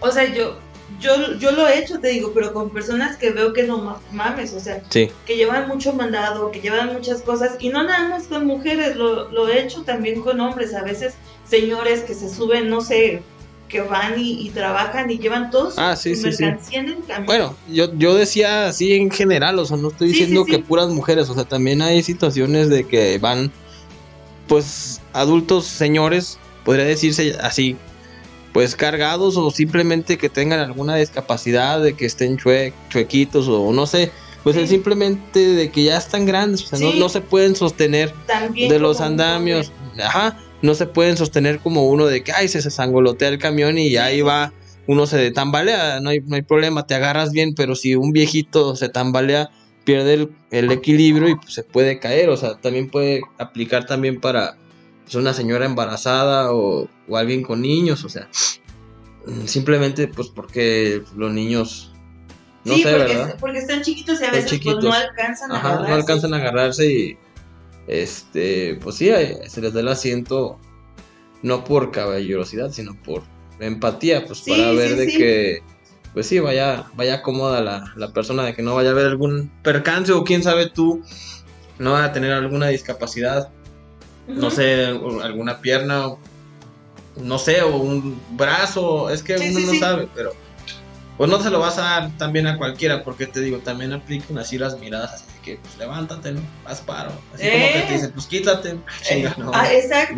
O 0.00 0.10
sea, 0.10 0.32
yo, 0.32 0.56
yo, 1.00 1.34
yo 1.38 1.50
lo 1.52 1.66
he 1.66 1.78
hecho, 1.80 1.98
te 1.98 2.08
digo, 2.08 2.32
pero 2.34 2.52
con 2.52 2.70
personas 2.70 3.16
que 3.16 3.30
veo 3.30 3.52
que 3.52 3.64
no 3.64 3.78
ma- 3.78 4.00
mames, 4.12 4.52
o 4.52 4.60
sea, 4.60 4.82
Sí. 4.90 5.10
que 5.26 5.36
llevan 5.36 5.66
mucho 5.66 5.92
mandado, 5.94 6.50
que 6.50 6.60
llevan 6.60 6.92
muchas 6.92 7.22
cosas, 7.22 7.56
y 7.58 7.70
no 7.70 7.82
nada 7.82 8.08
más 8.08 8.24
con 8.28 8.46
mujeres, 8.46 8.94
lo, 8.96 9.28
lo 9.30 9.48
he 9.48 9.62
hecho 9.62 9.82
también 9.82 10.20
con 10.22 10.40
hombres, 10.40 10.74
a 10.74 10.82
veces 10.84 11.14
señores 11.48 12.02
que 12.02 12.14
se 12.14 12.28
suben, 12.28 12.68
no 12.70 12.80
sé, 12.80 13.22
que 13.74 13.80
van 13.80 14.16
y, 14.20 14.46
y 14.46 14.50
trabajan 14.50 15.10
y 15.10 15.18
llevan 15.18 15.50
todos 15.50 15.74
Ah, 15.78 15.96
sí, 15.96 16.14
su 16.14 16.22
sí, 16.30 16.32
sí. 16.32 16.44
mercancía 16.44 16.78
en 16.78 16.88
el 16.90 16.98
camión. 17.04 17.26
Bueno, 17.26 17.56
yo, 17.68 17.92
yo 17.98 18.14
decía 18.14 18.68
así 18.68 18.92
en 18.94 19.10
general, 19.10 19.58
o 19.58 19.66
sea, 19.66 19.76
no 19.76 19.88
estoy 19.88 20.08
diciendo 20.10 20.44
que 20.44 20.60
puras 20.60 20.90
mujeres, 20.90 21.28
o 21.28 21.34
sea, 21.34 21.42
también 21.44 21.82
hay 21.82 22.00
situaciones 22.04 22.68
de 22.70 22.86
que 22.86 23.18
van, 23.18 23.50
pues, 24.46 25.00
adultos 25.12 25.64
señores, 25.64 26.38
podría 26.64 26.84
decirse 26.84 27.36
así, 27.42 27.76
pues 28.52 28.76
cargados 28.76 29.36
o 29.36 29.50
simplemente 29.50 30.18
que 30.18 30.28
tengan 30.28 30.60
alguna 30.60 30.94
discapacidad, 30.94 31.82
de 31.82 31.94
que 31.94 32.06
estén 32.06 32.36
chue- 32.38 32.72
chuequitos 32.90 33.48
o 33.48 33.72
no 33.72 33.88
sé, 33.88 34.12
pues 34.44 34.54
Sí. 34.54 34.62
es 34.62 34.70
simplemente 34.70 35.40
de 35.40 35.70
que 35.72 35.82
ya 35.82 35.96
están 35.96 36.26
grandes, 36.26 36.62
o 36.62 36.66
sea, 36.68 36.78
no, 36.78 36.92
Sí. 36.92 36.98
no 37.00 37.08
se 37.08 37.20
pueden 37.22 37.56
sostener 37.56 38.14
también 38.26 38.68
de 38.68 38.78
los 38.78 39.00
andamios, 39.00 39.72
ajá, 40.00 40.38
no 40.64 40.74
se 40.74 40.86
pueden 40.86 41.18
sostener 41.18 41.58
como 41.58 41.86
uno 41.86 42.06
de 42.06 42.24
que, 42.24 42.32
ay, 42.32 42.48
se, 42.48 42.62
se 42.62 42.70
sangolotea 42.70 43.28
el 43.28 43.38
camión 43.38 43.76
y 43.76 43.98
ahí 43.98 44.22
va, 44.22 44.50
uno 44.86 45.06
se 45.06 45.30
tambalea, 45.30 46.00
no 46.00 46.08
hay, 46.08 46.20
no 46.20 46.36
hay 46.36 46.42
problema, 46.42 46.86
te 46.86 46.94
agarras 46.94 47.32
bien, 47.32 47.54
pero 47.54 47.74
si 47.74 47.96
un 47.96 48.12
viejito 48.12 48.74
se 48.74 48.88
tambalea, 48.88 49.50
pierde 49.84 50.14
el, 50.14 50.30
el 50.50 50.72
equilibrio 50.72 51.28
y 51.28 51.34
pues, 51.36 51.52
se 51.52 51.64
puede 51.64 51.98
caer, 51.98 52.30
o 52.30 52.38
sea, 52.38 52.54
también 52.54 52.88
puede 52.88 53.20
aplicar 53.36 53.84
también 53.84 54.22
para 54.22 54.56
pues, 55.02 55.14
una 55.16 55.34
señora 55.34 55.66
embarazada 55.66 56.50
o, 56.54 56.88
o 57.08 57.16
alguien 57.18 57.42
con 57.42 57.60
niños, 57.60 58.02
o 58.02 58.08
sea, 58.08 58.30
mm, 59.26 59.44
simplemente 59.44 60.08
pues 60.08 60.28
porque 60.28 61.02
los 61.14 61.30
niños, 61.30 61.92
no 62.64 62.72
sí, 62.74 62.84
sé, 62.84 62.90
porque, 62.96 63.16
¿verdad? 63.16 63.36
porque 63.38 63.58
están 63.58 63.82
chiquitos 63.82 64.18
y 64.22 64.24
a 64.24 64.30
veces 64.30 64.58
pues, 64.64 64.76
no 64.82 64.94
alcanzan 64.94 65.52
a 65.52 65.56
Ajá, 65.56 65.68
agarrarse. 65.68 65.90
no 65.90 65.94
alcanzan 65.96 66.32
a 66.32 66.36
agarrarse 66.38 66.90
y 66.90 67.18
este, 67.86 68.78
pues 68.82 68.96
sí, 68.96 69.08
eh, 69.10 69.38
se 69.48 69.60
les 69.60 69.72
da 69.72 69.80
el 69.80 69.88
asiento 69.88 70.58
no 71.42 71.64
por 71.64 71.90
caballerosidad, 71.90 72.70
sino 72.70 72.94
por 73.02 73.22
empatía, 73.60 74.24
pues 74.26 74.38
Sí, 74.40 74.50
para 74.50 74.72
ver 74.72 74.90
sí, 74.90 74.96
de 74.96 75.10
sí. 75.10 75.18
que 75.18 75.62
pues 76.12 76.26
sí, 76.26 76.38
vaya 76.38 76.86
vaya 76.94 77.22
cómoda 77.22 77.60
la, 77.60 77.92
la 77.96 78.12
persona 78.12 78.44
de 78.44 78.54
que 78.54 78.62
no 78.62 78.74
vaya 78.74 78.90
a 78.90 78.92
haber 78.92 79.06
algún 79.06 79.50
percance 79.62 80.12
o 80.12 80.24
quién 80.24 80.42
sabe 80.42 80.70
tú 80.70 81.02
no 81.78 81.92
va 81.92 82.04
a 82.04 82.12
tener 82.12 82.32
alguna 82.32 82.68
discapacidad, 82.68 83.50
no 84.28 84.50
sé, 84.50 84.86
alguna 85.22 85.60
pierna 85.60 86.14
no 87.16 87.38
sé, 87.38 87.62
o 87.62 87.76
un 87.76 88.20
brazo, 88.32 89.10
es 89.10 89.22
que 89.22 89.36
uno 89.36 89.72
no 89.72 89.78
sabe, 89.78 90.08
pero 90.14 90.32
pues 91.16 91.30
no 91.30 91.40
se 91.40 91.50
lo 91.50 91.60
vas 91.60 91.78
a 91.78 91.82
dar 91.82 92.16
también 92.18 92.46
a 92.46 92.58
cualquiera, 92.58 93.04
porque 93.04 93.26
te 93.26 93.40
digo, 93.40 93.58
también 93.58 93.92
aplican 93.92 94.36
así 94.38 94.58
las 94.58 94.78
miradas, 94.80 95.24
que 95.44 95.56
pues 95.58 95.76
levántate, 95.78 96.32
¿no? 96.32 96.40
Haz 96.64 96.80
paro. 96.80 97.10
Así 97.34 97.42
como 97.44 97.52
que 97.58 97.78
Eh. 97.78 97.84
te 97.86 97.92
dicen, 97.92 98.12
pues 98.12 98.26
quítate. 98.26 98.78
Ah, 98.86 98.92
chinga, 99.02 99.34
no. 99.38 99.50
Ah, 99.54 99.72
exacto. 99.72 100.14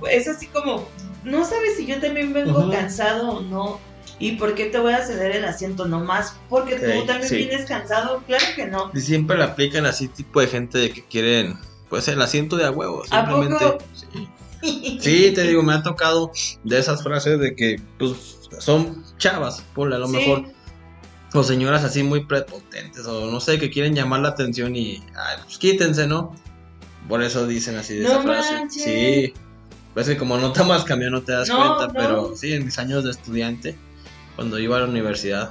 No. 0.00 0.06
Es 0.06 0.28
así 0.28 0.46
como, 0.46 0.88
no 1.24 1.44
sabes 1.44 1.76
si 1.76 1.86
yo 1.86 2.00
también 2.00 2.32
vengo 2.32 2.70
cansado 2.70 3.30
o 3.30 3.40
no. 3.40 3.80
¿Y 4.20 4.32
por 4.32 4.54
qué 4.54 4.64
te 4.66 4.78
voy 4.78 4.92
a 4.94 5.04
ceder 5.04 5.36
el 5.36 5.44
asiento 5.44 5.86
nomás? 5.86 6.34
Porque 6.48 6.74
tú 6.76 7.06
también 7.06 7.28
sí. 7.28 7.36
vienes 7.36 7.66
cansado. 7.66 8.22
Claro 8.26 8.44
que 8.56 8.66
no. 8.66 8.90
Y 8.94 9.00
siempre 9.00 9.36
le 9.36 9.44
aplican 9.44 9.86
así 9.86 10.08
tipo 10.08 10.40
de 10.40 10.48
gente 10.48 10.78
de 10.78 10.90
que 10.90 11.04
quieren, 11.04 11.56
pues 11.88 12.08
el 12.08 12.20
asiento 12.20 12.56
de 12.56 12.64
a 12.66 12.70
huevo, 12.72 13.02
¿A 13.10 13.24
simplemente. 13.26 13.64
poco? 13.64 13.84
Sí. 13.94 14.28
Sí, 15.00 15.32
te 15.34 15.42
digo, 15.44 15.62
me 15.62 15.72
ha 15.74 15.82
tocado 15.84 16.32
de 16.64 16.78
esas 16.80 17.02
frases 17.04 17.38
de 17.38 17.54
que, 17.54 17.80
pues, 17.96 18.38
son 18.58 19.04
chavas, 19.18 19.62
ponle 19.72 19.94
a 19.94 19.98
lo 20.00 20.06
Sí. 20.08 20.12
mejor. 20.16 20.46
O 21.34 21.42
señoras 21.42 21.84
así 21.84 22.02
muy 22.02 22.24
prepotentes, 22.24 23.04
o 23.06 23.30
no 23.30 23.40
sé, 23.40 23.58
que 23.58 23.70
quieren 23.70 23.94
llamar 23.94 24.20
la 24.20 24.30
atención 24.30 24.74
y, 24.74 25.02
ay, 25.14 25.36
pues 25.44 25.58
quítense, 25.58 26.06
¿no? 26.06 26.34
Por 27.08 27.22
eso 27.22 27.46
dicen 27.46 27.76
así 27.76 27.96
de 27.96 28.04
No 28.04 28.10
esa 28.10 28.22
frase. 28.22 28.54
manches. 28.54 28.82
Sí. 28.82 29.34
Pues 29.94 30.06
que 30.06 30.16
como 30.16 30.38
no 30.38 30.52
tomas 30.52 30.84
camión 30.84 31.12
no 31.12 31.22
te 31.22 31.32
das 31.32 31.48
No, 31.48 31.56
cuenta, 31.56 31.86
no. 31.88 31.92
pero 31.94 32.36
sí, 32.36 32.52
en 32.54 32.64
mis 32.64 32.78
años 32.78 33.04
de 33.04 33.10
estudiante, 33.10 33.76
cuando 34.36 34.58
iba 34.58 34.76
a 34.76 34.80
la 34.80 34.86
universidad, 34.86 35.50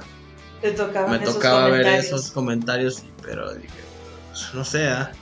Te 0.62 0.70
me 1.08 1.18
tocaba 1.20 1.68
ver 1.68 1.86
esos 1.86 2.30
comentarios, 2.32 3.04
pero 3.22 3.54
dije, 3.54 3.68
pues, 4.30 4.54
no 4.54 4.64
sé, 4.64 4.88
ah, 4.88 5.12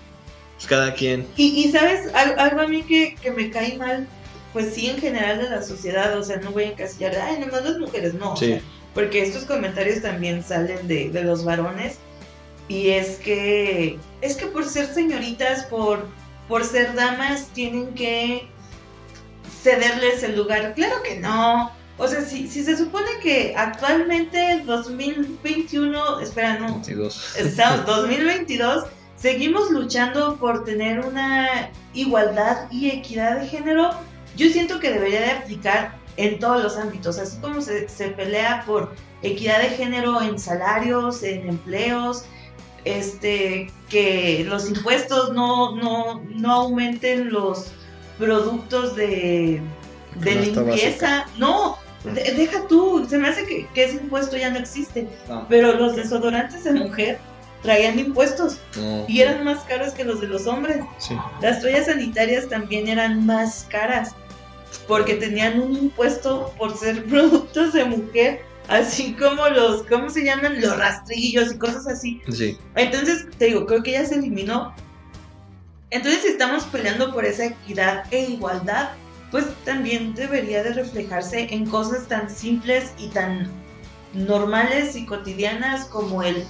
pues 0.54 0.66
cada 0.66 0.94
quien. 0.94 1.26
Y, 1.36 1.64
y 1.66 1.70
sabes, 1.72 2.14
Al- 2.14 2.38
algo 2.38 2.60
a 2.62 2.66
mí 2.66 2.82
que, 2.82 3.14
que 3.20 3.30
me 3.30 3.50
cae 3.50 3.76
mal, 3.76 4.06
pues 4.54 4.72
sí, 4.74 4.86
en 4.88 4.98
general 4.98 5.38
de 5.38 5.50
la 5.50 5.62
sociedad, 5.62 6.16
o 6.18 6.22
sea, 6.22 6.36
no 6.38 6.52
voy 6.52 6.64
a 6.64 6.68
encasillar, 6.70 7.14
ay, 7.16 7.40
nomás 7.40 7.62
las 7.64 7.78
mujeres, 7.78 8.14
no. 8.14 8.32
o 8.32 8.36
Sí. 8.36 8.46
sea, 8.46 8.60
porque 8.96 9.22
estos 9.22 9.44
comentarios 9.44 10.00
también 10.00 10.42
salen 10.42 10.88
de, 10.88 11.10
de 11.10 11.22
los 11.22 11.44
varones. 11.44 11.98
Y 12.66 12.88
es 12.88 13.16
que, 13.18 13.98
es 14.22 14.36
que 14.36 14.46
por 14.46 14.64
ser 14.64 14.86
señoritas, 14.86 15.66
por, 15.66 16.08
por 16.48 16.64
ser 16.64 16.94
damas, 16.94 17.48
tienen 17.52 17.92
que 17.92 18.48
cederles 19.62 20.22
el 20.22 20.34
lugar. 20.34 20.72
Claro 20.74 21.02
que 21.02 21.20
no. 21.20 21.70
O 21.98 22.08
sea, 22.08 22.22
si, 22.22 22.48
si 22.48 22.64
se 22.64 22.74
supone 22.74 23.06
que 23.22 23.52
actualmente 23.54 24.62
2021, 24.64 26.20
espera, 26.20 26.58
no, 26.58 26.72
22. 26.72 27.36
estamos 27.36 27.84
2022, 27.86 28.84
seguimos 29.16 29.70
luchando 29.70 30.38
por 30.38 30.64
tener 30.64 31.00
una 31.00 31.70
igualdad 31.92 32.66
y 32.70 32.88
equidad 32.88 33.40
de 33.40 33.46
género, 33.46 33.90
yo 34.36 34.48
siento 34.48 34.80
que 34.80 34.90
debería 34.90 35.20
de 35.20 35.30
aplicar 35.32 36.05
en 36.16 36.38
todos 36.38 36.62
los 36.62 36.76
ámbitos, 36.76 37.18
así 37.18 37.36
como 37.38 37.60
se, 37.60 37.88
se 37.88 38.08
pelea 38.08 38.64
por 38.66 38.94
equidad 39.22 39.60
de 39.60 39.70
género 39.70 40.20
en 40.22 40.38
salarios, 40.38 41.22
en 41.22 41.48
empleos, 41.48 42.24
este, 42.84 43.70
que 43.88 44.44
los 44.48 44.68
impuestos 44.68 45.32
no, 45.32 45.74
no, 45.76 46.22
no 46.34 46.52
aumenten 46.52 47.30
los, 47.30 47.72
productos 48.18 48.96
de, 48.96 49.60
de 50.16 50.34
limpieza. 50.36 51.26
No, 51.38 51.76
de- 52.04 52.32
deja 52.32 52.66
tú, 52.68 53.06
se 53.08 53.18
me 53.18 53.28
hace 53.28 53.44
que, 53.46 53.66
que 53.74 53.84
ese 53.84 53.96
impuesto 53.96 54.36
ya 54.36 54.50
no 54.50 54.58
existe. 54.58 55.08
No, 55.28 55.46
Pero 55.48 55.72
los 55.74 55.96
desodorantes 55.96 56.64
de 56.64 56.72
mujer 56.72 57.18
traían 57.62 57.98
impuestos 57.98 58.58
no. 58.76 59.04
y 59.08 59.20
eran 59.20 59.44
más 59.44 59.60
caros 59.64 59.92
que 59.92 60.04
los 60.04 60.20
de 60.20 60.28
los 60.28 60.46
hombres. 60.46 60.78
Sí. 60.98 61.16
Las 61.40 61.60
toallas 61.60 61.86
sanitarias 61.86 62.48
también 62.48 62.88
eran 62.88 63.26
más 63.26 63.66
caras 63.70 64.14
porque 64.86 65.14
tenían 65.14 65.60
un 65.60 65.72
impuesto 65.72 66.52
por 66.58 66.76
ser 66.76 67.04
productos 67.08 67.72
de 67.72 67.84
mujer, 67.84 68.42
así 68.68 69.14
como 69.14 69.48
los, 69.48 69.82
¿cómo 69.84 70.10
se 70.10 70.24
llaman? 70.24 70.60
Los 70.60 70.76
rastrillos 70.78 71.54
y 71.54 71.58
cosas 71.58 71.86
así. 71.86 72.20
Sí. 72.30 72.58
Entonces, 72.74 73.26
te 73.38 73.46
digo, 73.46 73.66
creo 73.66 73.82
que 73.82 73.92
ya 73.92 74.04
se 74.04 74.16
eliminó. 74.16 74.74
Entonces, 75.90 76.22
si 76.22 76.28
estamos 76.28 76.64
peleando 76.64 77.12
por 77.12 77.24
esa 77.24 77.46
equidad 77.46 78.04
e 78.10 78.30
igualdad, 78.30 78.90
pues 79.30 79.46
también 79.64 80.14
debería 80.14 80.62
de 80.62 80.72
reflejarse 80.72 81.48
en 81.52 81.66
cosas 81.66 82.06
tan 82.08 82.30
simples 82.30 82.92
y 82.98 83.08
tan 83.08 83.48
normales 84.14 84.96
y 84.96 85.04
cotidianas 85.04 85.84
como 85.86 86.22
el 86.22 86.44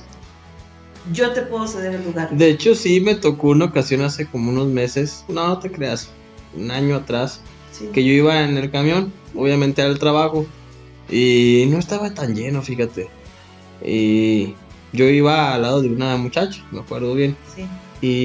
yo 1.12 1.32
te 1.32 1.42
puedo 1.42 1.66
ceder 1.66 1.94
el 1.94 2.04
lugar. 2.04 2.30
De 2.30 2.50
hecho, 2.50 2.74
sí 2.74 3.00
me 3.00 3.14
tocó 3.14 3.48
una 3.48 3.66
ocasión 3.66 4.02
hace 4.02 4.26
como 4.26 4.50
unos 4.50 4.66
meses, 4.66 5.24
no, 5.28 5.46
no 5.46 5.58
te 5.58 5.70
creas, 5.70 6.08
un 6.54 6.70
año 6.70 6.96
atrás, 6.96 7.40
Sí. 7.78 7.88
que 7.92 8.04
yo 8.04 8.12
iba 8.12 8.42
en 8.44 8.56
el 8.56 8.70
camión, 8.70 9.12
obviamente 9.34 9.82
al 9.82 9.98
trabajo, 9.98 10.46
y 11.10 11.66
no 11.68 11.78
estaba 11.78 12.14
tan 12.14 12.34
lleno, 12.34 12.62
fíjate. 12.62 13.08
Y 13.84 14.54
yo 14.92 15.04
iba 15.08 15.54
al 15.54 15.62
lado 15.62 15.82
de 15.82 15.88
una 15.88 16.16
muchacha, 16.16 16.64
me 16.72 16.80
acuerdo 16.80 17.14
bien, 17.14 17.36
Sí. 17.54 17.66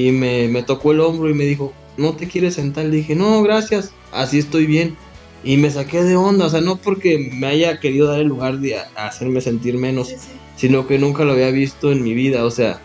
y 0.08 0.12
me, 0.12 0.48
me 0.48 0.62
tocó 0.62 0.92
el 0.92 1.00
hombro 1.00 1.28
y 1.28 1.34
me 1.34 1.44
dijo, 1.44 1.72
¿no 1.96 2.14
te 2.14 2.26
quieres 2.28 2.54
sentar? 2.54 2.86
Le 2.86 2.96
dije, 2.96 3.14
no, 3.14 3.42
gracias, 3.42 3.92
así 4.12 4.38
estoy 4.38 4.66
bien. 4.66 4.96
Y 5.44 5.56
me 5.56 5.70
saqué 5.70 6.02
de 6.04 6.16
onda, 6.16 6.46
o 6.46 6.50
sea, 6.50 6.60
no 6.60 6.76
porque 6.76 7.30
me 7.34 7.48
haya 7.48 7.80
querido 7.80 8.06
dar 8.06 8.20
el 8.20 8.28
lugar 8.28 8.58
de 8.58 8.76
hacerme 8.96 9.40
sentir 9.40 9.76
menos, 9.76 10.08
Sí, 10.08 10.14
sí. 10.18 10.28
sino 10.56 10.86
que 10.86 10.98
nunca 10.98 11.24
lo 11.24 11.32
había 11.32 11.50
visto 11.50 11.90
en 11.92 12.02
mi 12.02 12.14
vida, 12.14 12.44
o 12.44 12.50
sea, 12.50 12.80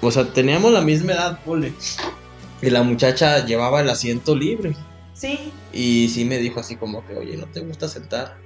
o 0.00 0.10
sea, 0.10 0.32
teníamos 0.32 0.72
la 0.72 0.80
misma 0.80 1.12
edad, 1.12 1.40
pole. 1.44 1.72
Y 2.62 2.70
la 2.70 2.82
muchacha 2.82 3.44
llevaba 3.44 3.82
el 3.82 3.90
asiento 3.90 4.34
libre. 4.34 4.74
Sí, 5.12 5.38
Y 5.76 6.08
sí 6.08 6.24
me 6.24 6.38
dijo 6.38 6.60
así 6.60 6.76
como 6.76 7.04
que, 7.06 7.16
oye, 7.16 7.36
¿no 7.36 7.46
te 7.46 7.60
gusta 7.60 7.86
sentar? 7.88 8.38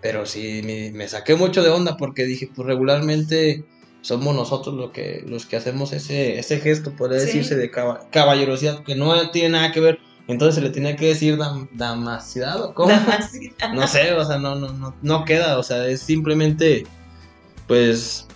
Pero 0.00 0.24
sí 0.24 0.62
me, 0.64 0.90
me 0.92 1.06
saqué 1.08 1.34
mucho 1.34 1.62
de 1.62 1.68
onda 1.70 1.96
porque 1.96 2.24
dije, 2.24 2.48
pues 2.54 2.66
regularmente 2.66 3.64
somos 4.00 4.34
nosotros 4.34 4.74
los 4.74 4.90
que, 4.92 5.22
los 5.26 5.44
que 5.46 5.56
hacemos 5.56 5.92
ese, 5.92 6.38
ese 6.38 6.58
gesto, 6.60 6.92
podría 6.96 7.20
Sí. 7.20 7.26
decirse, 7.26 7.56
de 7.56 7.70
caba- 7.70 8.08
caballerosidad, 8.10 8.84
que 8.84 8.94
no 8.94 9.30
tiene 9.32 9.50
nada 9.50 9.72
que 9.72 9.80
ver. 9.80 9.98
Entonces 10.28 10.54
se 10.56 10.60
le 10.60 10.70
tenía 10.70 10.96
que 10.96 11.08
decir 11.08 11.36
dam, 11.36 11.68
damacidad 11.72 12.60
o 12.62 12.72
cómo. 12.74 12.88
Damasidad. 12.88 13.72
No 13.74 13.86
sé, 13.86 14.12
o 14.14 14.24
sea, 14.24 14.38
no, 14.38 14.54
no, 14.54 14.72
no, 14.72 14.94
no 15.02 15.24
queda, 15.24 15.58
o 15.58 15.62
sea, 15.62 15.86
es 15.88 16.00
simplemente, 16.00 16.84
pues, 17.66 18.26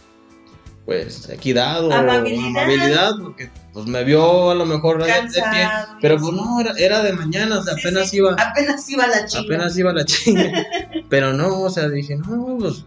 pues, 0.85 1.29
equidad 1.31 1.85
o 1.85 1.93
Amabilidad. 1.93 2.47
amabilidad, 2.49 3.13
porque 3.23 3.49
pues 3.73 3.87
me 3.87 4.03
vio 4.05 4.51
a 4.51 4.55
lo 4.55 4.67
mejor 4.67 4.99
de- 5.03 5.07
de 5.13 5.13
pie, 5.13 5.41
Cansado. 5.43 5.97
pero 6.01 6.17
pues 6.19 6.33
no, 6.33 6.61
era, 6.61 6.73
era 6.79 7.03
de 7.03 7.13
mañana, 7.13 7.59
o 7.59 7.63
sea, 7.63 7.75
Sí, 7.75 7.81
apenas 7.81 8.11
sí. 8.11 8.17
iba, 8.19 8.33
Apenas 8.35 8.89
iba 8.91 9.07
la 9.07 9.27
chica. 9.27 9.43
apenas 9.43 9.79
iba 9.79 9.93
la 9.93 10.05
chinga, 10.05 10.53
pero 11.09 11.33
no, 11.33 11.61
o 11.63 11.71
sea, 11.71 11.89
dije, 11.89 12.17
no, 12.17 12.57
pues, 12.59 12.85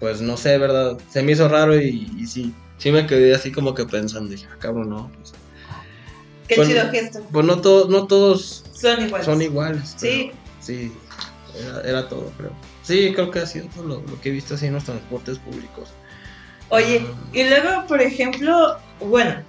pues 0.00 0.20
no 0.20 0.36
sé, 0.36 0.58
¿verdad? 0.58 0.98
Se 1.10 1.22
me 1.22 1.32
hizo 1.32 1.48
raro 1.48 1.80
y, 1.80 2.10
y 2.18 2.26
sí, 2.26 2.52
sí 2.78 2.90
me 2.92 3.06
quedé 3.06 3.34
así 3.34 3.50
como 3.52 3.74
que 3.74 3.84
pensando, 3.86 4.30
dije, 4.30 4.46
ah, 4.52 4.56
cabrón, 4.58 4.90
no, 4.90 5.10
pues, 5.16 5.32
Qué 6.46 6.56
Bueno, 6.56 6.70
chido 6.72 6.90
gesto. 6.90 7.26
pues 7.30 7.44
no 7.44 7.60
todos, 7.60 7.90
no 7.90 8.06
todos 8.06 8.64
Son 8.72 9.02
iguales. 9.04 9.26
son 9.26 9.42
iguales. 9.42 9.94
Sí. 9.98 10.30
Sí, 10.60 10.90
era, 11.62 11.80
era 11.82 12.08
todo, 12.08 12.32
creo. 12.38 12.52
Sí, 12.82 13.12
creo 13.14 13.30
que 13.30 13.40
ha 13.40 13.46
sido 13.46 13.66
todo 13.74 13.84
lo, 13.84 14.00
lo 14.00 14.18
que 14.22 14.30
he 14.30 14.32
visto 14.32 14.54
así 14.54 14.64
en 14.64 14.72
los 14.72 14.84
transportes 14.84 15.38
públicos. 15.38 15.90
Oye, 16.70 17.04
Ah. 17.06 17.28
y 17.34 17.44
luego, 17.44 17.86
por 17.86 18.00
ejemplo, 18.00 18.78
bueno, 19.00 19.42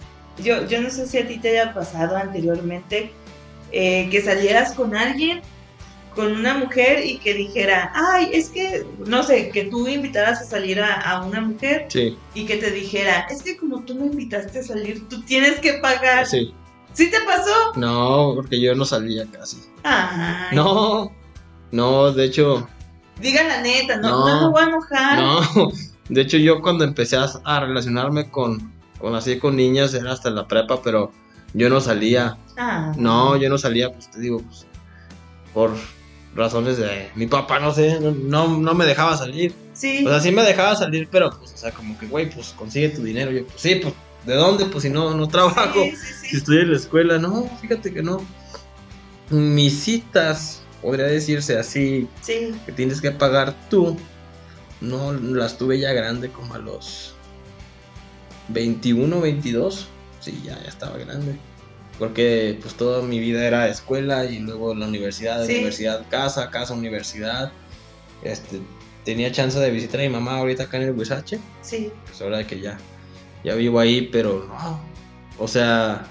yo, 0.43 0.65
yo 0.67 0.81
no 0.81 0.89
sé 0.89 1.07
si 1.07 1.17
a 1.17 1.27
ti 1.27 1.37
te 1.37 1.49
haya 1.59 1.73
pasado 1.73 2.15
anteriormente 2.17 3.11
eh, 3.71 4.07
que 4.09 4.21
salieras 4.21 4.73
con 4.73 4.95
alguien, 4.95 5.41
con 6.15 6.31
una 6.33 6.55
mujer 6.57 7.05
y 7.05 7.17
que 7.19 7.33
dijera, 7.33 7.91
ay, 7.93 8.29
es 8.33 8.49
que, 8.49 8.85
no 9.05 9.23
sé, 9.23 9.49
que 9.49 9.65
tú 9.65 9.87
invitaras 9.87 10.41
a 10.41 10.45
salir 10.45 10.81
a, 10.81 10.95
a 10.99 11.23
una 11.23 11.39
mujer 11.41 11.85
Sí, 11.87 12.17
y 12.33 12.45
que 12.45 12.57
te 12.57 12.71
dijera, 12.71 13.27
es 13.29 13.43
que 13.43 13.55
como 13.57 13.81
tú 13.83 13.95
me 13.95 14.07
invitaste 14.07 14.59
a 14.59 14.63
salir, 14.63 15.07
tú 15.07 15.21
tienes 15.23 15.59
que 15.59 15.73
pagar. 15.73 16.25
¿Sí, 16.25 16.53
sí. 16.93 17.09
te 17.09 17.17
pasó? 17.21 17.53
No, 17.75 18.33
porque 18.35 18.59
yo 18.59 18.73
no 18.75 18.85
salía 18.85 19.25
casi. 19.31 19.57
Ay, 19.83 20.55
No, 20.55 21.11
no, 21.71 22.11
de 22.11 22.25
hecho, 22.25 22.67
diga 23.21 23.43
la 23.43 23.61
neta, 23.61 23.97
no, 23.97 24.09
No. 24.09 24.27
no 24.27 24.41
me 24.47 24.51
voy 24.51 24.61
a 24.63 24.65
enojar. 24.65 25.19
no. 25.19 25.71
De 26.09 26.21
hecho, 26.21 26.37
yo 26.37 26.59
cuando 26.63 26.83
empecé 26.85 27.17
a, 27.17 27.27
a 27.45 27.59
relacionarme 27.59 28.31
con, 28.31 28.73
con 28.99 29.15
así 29.15 29.39
con 29.39 29.55
niñas 29.55 29.93
era 29.93 30.11
hasta 30.11 30.29
la 30.29 30.47
prepa, 30.47 30.81
pero 30.81 31.11
yo 31.53 31.69
no 31.69 31.81
salía. 31.81 32.37
Ah. 32.57 32.93
No, 32.97 33.35
yo 33.37 33.49
no 33.49 33.57
salía, 33.57 33.91
pues 33.91 34.11
te 34.11 34.19
digo, 34.19 34.41
pues, 34.41 34.65
por 35.53 35.71
razones 36.35 36.77
de 36.77 37.09
mi 37.15 37.25
papá, 37.25 37.59
no 37.59 37.73
sé, 37.73 37.99
no, 37.99 38.11
no, 38.11 38.47
no 38.59 38.73
me 38.73 38.85
dejaba 38.85 39.17
salir. 39.17 39.53
Sí, 39.73 40.05
O 40.05 40.09
sea, 40.09 40.19
sí 40.19 40.31
me 40.31 40.43
dejaba 40.43 40.75
salir, 40.75 41.07
pero 41.11 41.29
pues, 41.31 41.53
o 41.53 41.57
sea, 41.57 41.71
como 41.71 41.97
que, 41.97 42.05
güey, 42.07 42.29
pues 42.29 42.49
consigue 42.55 42.89
tu 42.89 43.03
dinero. 43.03 43.31
Yo, 43.31 43.45
pues 43.45 43.61
sí, 43.61 43.75
pues, 43.75 43.93
¿de 44.25 44.35
dónde? 44.35 44.65
Pues 44.65 44.83
si 44.83 44.89
no, 44.89 45.13
no 45.15 45.27
trabajo. 45.27 45.81
sí, 45.83 45.91
sí, 45.95 46.13
Si 46.21 46.29
sí. 46.31 46.37
estoy 46.37 46.57
en 46.59 46.71
la 46.71 46.77
escuela, 46.77 47.17
no, 47.17 47.49
fíjate 47.61 47.93
que 47.93 48.03
no. 48.03 48.21
Mis 49.29 49.79
citas, 49.83 50.61
podría 50.81 51.05
decirse 51.05 51.57
así, 51.57 52.07
sí. 52.21 52.53
que 52.65 52.71
tienes 52.71 52.99
que 53.01 53.11
pagar 53.11 53.55
tú, 53.69 53.97
no 54.81 55.13
las 55.13 55.57
tuve 55.57 55.79
ya 55.79 55.93
grande, 55.93 56.29
como 56.29 56.55
a 56.55 56.57
los 56.59 57.15
21, 58.49 59.21
22. 59.21 59.87
Sí, 60.19 60.41
ya, 60.43 60.59
ya 60.61 60.67
estaba 60.69 60.97
grande. 60.97 61.35
Porque 61.97 62.57
pues 62.61 62.75
toda 62.75 63.01
mi 63.01 63.19
vida 63.19 63.45
era 63.45 63.67
escuela 63.67 64.25
y 64.25 64.39
luego 64.39 64.73
la 64.73 64.87
universidad, 64.87 65.45
Sí. 65.45 65.55
universidad, 65.55 66.05
casa, 66.09 66.49
casa, 66.49 66.73
universidad. 66.73 67.51
Este, 68.23 68.59
tenía 69.05 69.31
chance 69.31 69.59
de 69.59 69.69
visitar 69.71 69.99
a 69.99 70.03
mi 70.03 70.09
mamá 70.09 70.37
ahorita 70.37 70.63
acá 70.63 70.77
en 70.77 70.83
el 70.83 70.91
Huizache. 70.91 71.39
sí. 71.61 71.91
Pues 72.05 72.21
ahora 72.21 72.45
que 72.45 72.59
ya, 72.59 72.77
ya 73.43 73.55
vivo 73.55 73.79
ahí, 73.79 74.09
pero 74.11 74.45
no. 74.47 74.79
O 75.37 75.47
sea, 75.47 76.05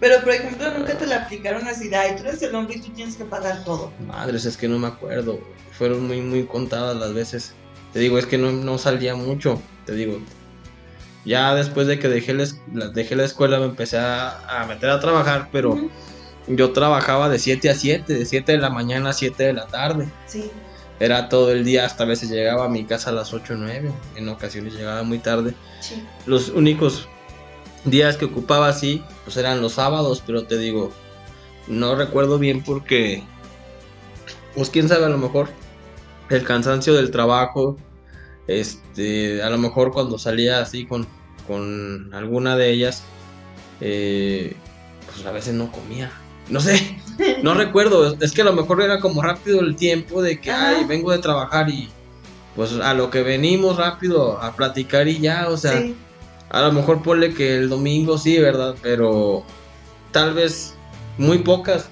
Pero, 0.00 0.20
por 0.20 0.32
ejemplo, 0.32 0.68
nunca 0.76 0.98
te 0.98 1.06
la 1.06 1.22
aplicaron 1.24 1.64
así, 1.68 1.88
ay, 1.94 2.16
tú 2.16 2.22
eres 2.26 2.42
el 2.42 2.52
hombre 2.56 2.74
y 2.76 2.80
tú 2.80 2.88
tienes 2.90 3.14
que 3.14 3.24
pagar 3.24 3.62
todo. 3.64 3.92
madres, 4.08 4.44
es 4.44 4.56
que 4.56 4.66
no 4.66 4.76
me 4.80 4.88
acuerdo. 4.88 5.38
Fueron 5.70 6.06
muy, 6.08 6.20
muy 6.20 6.44
contadas 6.44 6.96
las 6.96 7.14
veces. 7.14 7.54
Te 7.92 8.00
digo, 8.00 8.18
es 8.18 8.26
que 8.26 8.36
no, 8.36 8.50
no 8.50 8.78
salía 8.78 9.14
mucho. 9.14 9.60
Te 9.86 9.94
digo, 9.94 10.18
ya 11.24 11.54
después 11.54 11.86
de 11.86 11.98
que 11.98 12.08
dejé 12.08 12.34
la, 12.34 12.46
dejé 12.88 13.16
la 13.16 13.24
escuela 13.24 13.58
me 13.58 13.66
empecé 13.66 13.98
a, 13.98 14.62
a 14.62 14.66
meter 14.66 14.90
a 14.90 15.00
trabajar, 15.00 15.48
pero 15.52 15.78
yo 16.48 16.72
trabajaba 16.72 17.28
de 17.28 17.38
7 17.38 17.70
a 17.70 17.74
7, 17.74 18.12
de 18.14 18.24
7 18.26 18.52
de 18.52 18.58
la 18.58 18.70
mañana 18.70 19.10
a 19.10 19.12
7 19.12 19.42
de 19.42 19.52
la 19.52 19.66
tarde. 19.66 20.08
Sí, 20.26 20.50
Era 20.98 21.28
todo 21.28 21.52
el 21.52 21.64
día, 21.64 21.84
hasta 21.84 22.04
a 22.04 22.06
veces 22.06 22.30
llegaba 22.30 22.64
a 22.64 22.68
mi 22.68 22.84
casa 22.84 23.10
a 23.10 23.12
las 23.12 23.32
8 23.32 23.54
o 23.54 23.56
9. 23.56 23.92
En 24.16 24.28
ocasiones 24.28 24.74
llegaba 24.74 25.02
muy 25.02 25.18
tarde. 25.18 25.54
sí. 25.80 26.02
Los 26.26 26.48
únicos 26.48 27.08
días 27.84 28.16
que 28.16 28.24
ocupaba 28.26 28.68
así, 28.68 29.02
pues 29.24 29.36
eran 29.36 29.60
los 29.60 29.72
sábados, 29.74 30.22
pero 30.24 30.44
te 30.44 30.58
digo, 30.58 30.92
no 31.68 31.94
recuerdo 31.94 32.38
bien 32.38 32.62
porque, 32.62 33.22
pues 34.54 34.70
quién 34.70 34.88
sabe, 34.88 35.06
a 35.06 35.08
lo 35.08 35.18
mejor 35.18 35.48
el 36.30 36.44
cansancio 36.44 36.94
del 36.94 37.10
trabajo, 37.10 37.76
este, 38.46 39.42
a 39.42 39.50
lo 39.50 39.58
mejor 39.58 39.92
cuando 39.92 40.18
salía 40.18 40.60
así 40.60 40.86
con, 40.86 41.06
con 41.46 42.12
alguna 42.14 42.56
de 42.56 42.70
ellas, 42.70 43.02
eh, 43.80 44.56
pues 45.06 45.26
a 45.26 45.32
veces 45.32 45.54
no 45.54 45.70
comía. 45.70 46.10
No 46.48 46.60
sé, 46.60 46.98
no 47.42 47.54
recuerdo, 47.54 48.16
es 48.20 48.32
que 48.32 48.42
a 48.42 48.46
lo 48.46 48.52
mejor 48.52 48.82
era 48.82 49.00
como 49.00 49.22
rápido 49.22 49.60
el 49.60 49.76
tiempo 49.76 50.22
de 50.22 50.40
que, 50.40 50.50
ay, 50.50 50.84
vengo 50.84 51.12
de 51.12 51.18
trabajar 51.18 51.68
y 51.68 51.88
pues 52.56 52.72
a 52.72 52.92
lo 52.94 53.10
que 53.10 53.22
venimos 53.22 53.76
rápido 53.76 54.40
a 54.40 54.54
platicar 54.54 55.08
y 55.08 55.20
ya, 55.20 55.48
o 55.48 55.56
sea, 55.56 55.80
sí. 55.80 55.96
a 56.50 56.62
lo 56.62 56.72
mejor 56.72 57.02
ponle 57.02 57.32
que 57.32 57.56
el 57.56 57.68
domingo 57.68 58.18
sí, 58.18 58.38
¿verdad? 58.38 58.74
Pero 58.82 59.44
tal 60.10 60.34
vez 60.34 60.74
muy 61.18 61.38
pocas. 61.38 61.88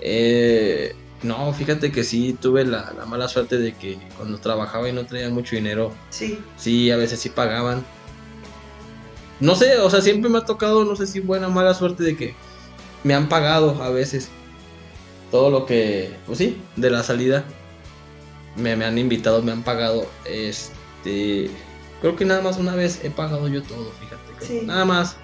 Eh, 0.00 0.94
no, 1.22 1.52
fíjate 1.52 1.92
que 1.92 2.02
sí 2.04 2.36
tuve 2.40 2.64
la, 2.64 2.92
la 2.96 3.04
mala 3.06 3.28
suerte 3.28 3.58
de 3.58 3.74
que 3.74 3.98
cuando 4.16 4.38
trabajaba 4.38 4.88
y 4.88 4.92
no 4.92 5.04
traía 5.06 5.28
mucho 5.30 5.56
dinero, 5.56 5.92
Sí, 6.10 6.38
sí, 6.56 6.90
a 6.90 6.96
veces 6.96 7.20
sí 7.20 7.28
pagaban. 7.28 7.84
No 9.40 9.54
sé, 9.54 9.78
o 9.78 9.88
sea, 9.88 10.00
siempre 10.00 10.30
me 10.30 10.38
ha 10.38 10.44
tocado, 10.44 10.84
no 10.84 10.96
sé 10.96 11.06
si 11.06 11.20
buena 11.20 11.48
o 11.48 11.50
mala 11.50 11.74
suerte 11.74 12.02
de 12.02 12.16
que 12.16 12.34
me 13.04 13.14
han 13.14 13.28
pagado 13.28 13.82
a 13.82 13.88
veces 13.90 14.28
todo 15.30 15.50
lo 15.50 15.64
que, 15.66 16.14
pues 16.26 16.38
sí, 16.38 16.60
de 16.76 16.90
la 16.90 17.02
salida. 17.02 17.44
Me, 18.56 18.76
me 18.76 18.84
han 18.84 18.98
invitado, 18.98 19.42
me 19.42 19.52
han 19.52 19.62
pagado. 19.62 20.06
Este, 20.26 21.50
creo 22.00 22.16
que 22.16 22.24
nada 22.24 22.42
más 22.42 22.58
una 22.58 22.74
vez 22.74 23.00
he 23.04 23.10
pagado 23.10 23.48
yo 23.48 23.62
todo, 23.62 23.90
fíjate. 24.00 24.32
creo. 24.38 24.48
Sí. 24.48 24.66
Nada 24.66 24.84
más. 24.84 25.16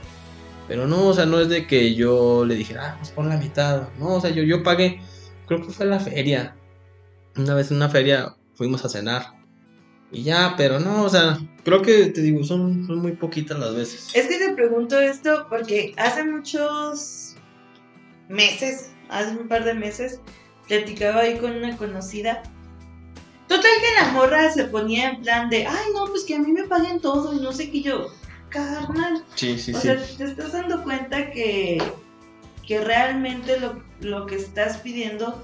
Pero 0.68 0.86
no, 0.86 1.08
o 1.08 1.14
sea, 1.14 1.26
no 1.26 1.38
es 1.38 1.48
de 1.48 1.66
que 1.66 1.94
yo 1.94 2.44
le 2.44 2.54
dijera, 2.54 2.90
ah, 2.92 2.96
pues 2.98 3.10
pon 3.10 3.28
la 3.28 3.36
mitad. 3.36 3.88
No, 3.98 4.14
o 4.14 4.20
sea, 4.20 4.30
yo, 4.30 4.42
yo 4.42 4.62
pagué, 4.62 5.00
creo 5.46 5.62
que 5.62 5.72
fue 5.72 5.86
la 5.86 6.00
feria. 6.00 6.56
Una 7.36 7.54
vez 7.54 7.70
en 7.70 7.78
una 7.78 7.88
feria 7.88 8.34
fuimos 8.54 8.84
a 8.84 8.88
cenar. 8.88 9.36
Y 10.12 10.22
ya, 10.22 10.54
pero 10.56 10.78
no, 10.78 11.02
o 11.02 11.08
sea, 11.08 11.38
creo 11.64 11.82
que 11.82 12.06
te 12.06 12.22
digo, 12.22 12.44
son, 12.44 12.86
son 12.86 12.98
muy 12.98 13.12
poquitas 13.12 13.58
las 13.58 13.74
veces. 13.74 14.10
Es 14.14 14.28
que 14.28 14.38
te 14.38 14.54
pregunto 14.54 15.00
esto 15.00 15.46
porque 15.48 15.94
hace 15.96 16.22
muchos 16.24 17.34
meses, 18.28 18.92
hace 19.08 19.36
un 19.36 19.48
par 19.48 19.64
de 19.64 19.74
meses, 19.74 20.20
platicaba 20.68 21.22
ahí 21.22 21.38
con 21.38 21.56
una 21.56 21.76
conocida. 21.76 22.42
Total 23.48 23.70
que 23.80 24.02
la 24.02 24.12
morra 24.12 24.50
se 24.52 24.64
ponía 24.64 25.10
en 25.10 25.22
plan 25.22 25.50
de, 25.50 25.66
ay 25.66 25.86
no, 25.92 26.06
pues 26.06 26.24
que 26.24 26.34
a 26.34 26.38
mí 26.38 26.52
me 26.52 26.64
paguen 26.64 27.00
todo 27.00 27.34
y 27.34 27.40
no 27.40 27.52
sé 27.52 27.70
qué 27.70 27.82
yo, 27.82 28.08
carnal. 28.48 29.24
Sí, 29.34 29.58
sí, 29.58 29.72
o 29.72 29.80
sí. 29.80 29.86
sea, 29.86 29.96
te 29.96 30.24
estás 30.24 30.52
dando 30.52 30.82
cuenta 30.82 31.30
que, 31.30 31.80
que 32.66 32.80
realmente 32.80 33.60
lo, 33.60 33.82
lo 34.00 34.26
que 34.26 34.36
estás 34.36 34.78
pidiendo, 34.78 35.42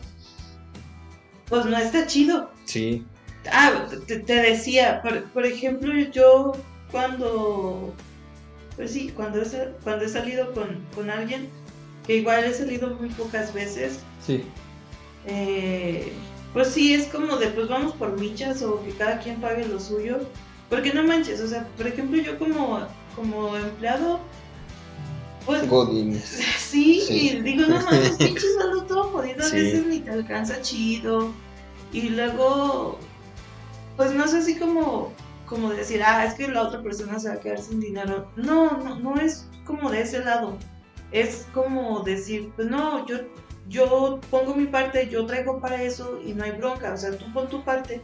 pues 1.48 1.64
no 1.66 1.76
está 1.76 2.06
chido. 2.06 2.50
Sí. 2.64 3.04
Ah, 3.50 3.86
te, 4.06 4.18
te 4.20 4.34
decía, 4.34 5.02
por, 5.02 5.24
por 5.30 5.44
ejemplo, 5.46 5.92
yo 6.12 6.52
cuando, 6.90 7.92
pues 8.76 8.92
sí, 8.92 9.10
cuando 9.16 9.42
he, 9.42 9.44
cuando 9.82 10.04
he 10.04 10.08
salido 10.08 10.52
con, 10.52 10.84
con 10.94 11.10
alguien, 11.10 11.48
que 12.06 12.16
igual 12.16 12.44
he 12.44 12.54
salido 12.54 12.90
muy 12.96 13.08
pocas 13.10 13.52
veces, 13.52 14.00
Sí. 14.24 14.44
eh, 15.26 16.12
pues 16.52 16.68
sí, 16.68 16.94
es 16.94 17.06
como 17.06 17.36
de, 17.36 17.48
pues 17.48 17.68
vamos 17.68 17.94
por 17.94 18.18
michas 18.20 18.62
o 18.62 18.82
que 18.84 18.90
cada 18.92 19.18
quien 19.18 19.40
pague 19.40 19.66
lo 19.66 19.80
suyo, 19.80 20.20
porque 20.68 20.92
no 20.92 21.02
manches, 21.02 21.40
o 21.40 21.48
sea, 21.48 21.66
por 21.76 21.86
ejemplo, 21.86 22.20
yo 22.22 22.38
como, 22.38 22.86
como 23.16 23.56
empleado, 23.56 24.20
pues 25.46 25.68
Godines. 25.68 26.24
Sí, 26.58 27.00
Sí. 27.06 27.40
digo, 27.42 27.66
no 27.66 27.80
mames, 27.80 28.10
pinche 28.18 28.40
sueldo 28.40 28.84
todo 28.84 29.04
jodido, 29.04 29.40
a 29.44 29.48
Sí. 29.48 29.56
veces 29.56 29.86
ni 29.86 30.00
te 30.00 30.10
alcanza 30.10 30.60
chido. 30.62 31.30
Y 31.92 32.08
luego, 32.10 32.98
pues 33.96 34.12
no 34.14 34.24
es 34.24 34.32
así 34.34 34.58
como, 34.58 35.12
como 35.46 35.70
decir, 35.70 36.02
ah, 36.02 36.24
es 36.24 36.34
que 36.34 36.48
la 36.48 36.62
otra 36.62 36.82
persona 36.82 37.18
se 37.18 37.28
va 37.28 37.34
a 37.34 37.40
quedar 37.40 37.60
sin 37.60 37.80
dinero. 37.80 38.28
No, 38.36 38.78
no, 38.78 38.98
no 38.98 39.16
es 39.20 39.46
como 39.66 39.90
de 39.90 40.00
ese 40.02 40.24
lado. 40.24 40.56
Es 41.10 41.46
como 41.52 42.00
decir, 42.00 42.50
pues 42.56 42.68
no, 42.68 43.06
yo, 43.06 43.16
yo 43.68 44.18
pongo 44.30 44.54
mi 44.54 44.64
parte, 44.66 45.08
yo 45.10 45.26
traigo 45.26 45.60
para 45.60 45.82
eso 45.82 46.18
y 46.24 46.32
no 46.32 46.44
hay 46.44 46.52
bronca. 46.52 46.94
O 46.94 46.96
sea, 46.96 47.16
tú 47.18 47.24
pon 47.34 47.48
tu 47.48 47.62
parte. 47.64 48.00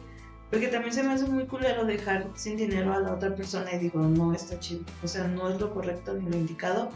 Porque 0.51 0.67
también 0.67 0.93
se 0.93 1.03
me 1.03 1.13
hace 1.13 1.25
muy 1.25 1.45
culero 1.45 1.85
dejar 1.85 2.27
sin 2.35 2.57
dinero 2.57 2.91
a 2.93 2.99
la 2.99 3.13
otra 3.13 3.35
persona 3.35 3.71
y 3.73 3.77
digo, 3.79 3.99
no 3.99 4.33
está 4.33 4.59
chido. 4.59 4.81
O 5.03 5.07
sea, 5.07 5.27
no 5.27 5.47
es 5.49 5.59
lo 5.59 5.71
correcto 5.73 6.13
ni 6.13 6.27
lo 6.29 6.37
indicado. 6.37 6.89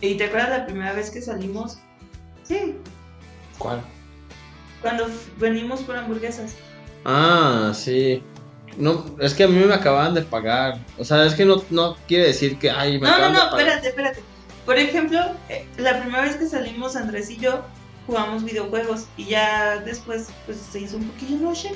¿Y 0.00 0.14
te 0.14 0.24
acuerdas 0.24 0.50
la 0.50 0.66
primera 0.66 0.92
vez 0.92 1.10
que 1.10 1.20
salimos? 1.20 1.78
Sí, 2.44 2.76
¿Cuál? 3.58 3.80
cuando 4.80 5.06
venimos 5.38 5.80
por 5.80 5.96
hamburguesas. 5.96 6.54
Ah, 7.04 7.72
sí. 7.74 8.22
No, 8.76 9.04
es 9.18 9.34
que 9.34 9.42
a 9.44 9.48
mí 9.48 9.58
me 9.58 9.74
acababan 9.74 10.14
de 10.14 10.22
pagar. 10.22 10.78
O 10.98 11.04
sea, 11.04 11.24
es 11.24 11.34
que 11.34 11.44
no, 11.44 11.62
no 11.70 11.96
quiere 12.06 12.26
decir 12.28 12.58
que, 12.58 12.70
ay, 12.70 13.00
me 13.00 13.08
No, 13.08 13.18
no, 13.18 13.26
de 13.26 13.32
no, 13.32 13.38
pagar. 13.50 13.60
espérate, 13.60 13.88
espérate. 13.88 14.22
Por 14.64 14.78
ejemplo, 14.78 15.18
eh, 15.48 15.66
la 15.78 15.98
primera 16.00 16.22
vez 16.22 16.36
que 16.36 16.46
salimos 16.46 16.94
Andrés 16.94 17.28
y 17.30 17.38
yo 17.38 17.62
jugamos 18.06 18.44
videojuegos 18.44 19.06
y 19.16 19.24
ya 19.24 19.78
después 19.78 20.28
pues 20.46 20.58
se 20.58 20.80
hizo 20.80 20.96
un 20.98 21.08
poquillo 21.08 21.38
noche 21.38 21.72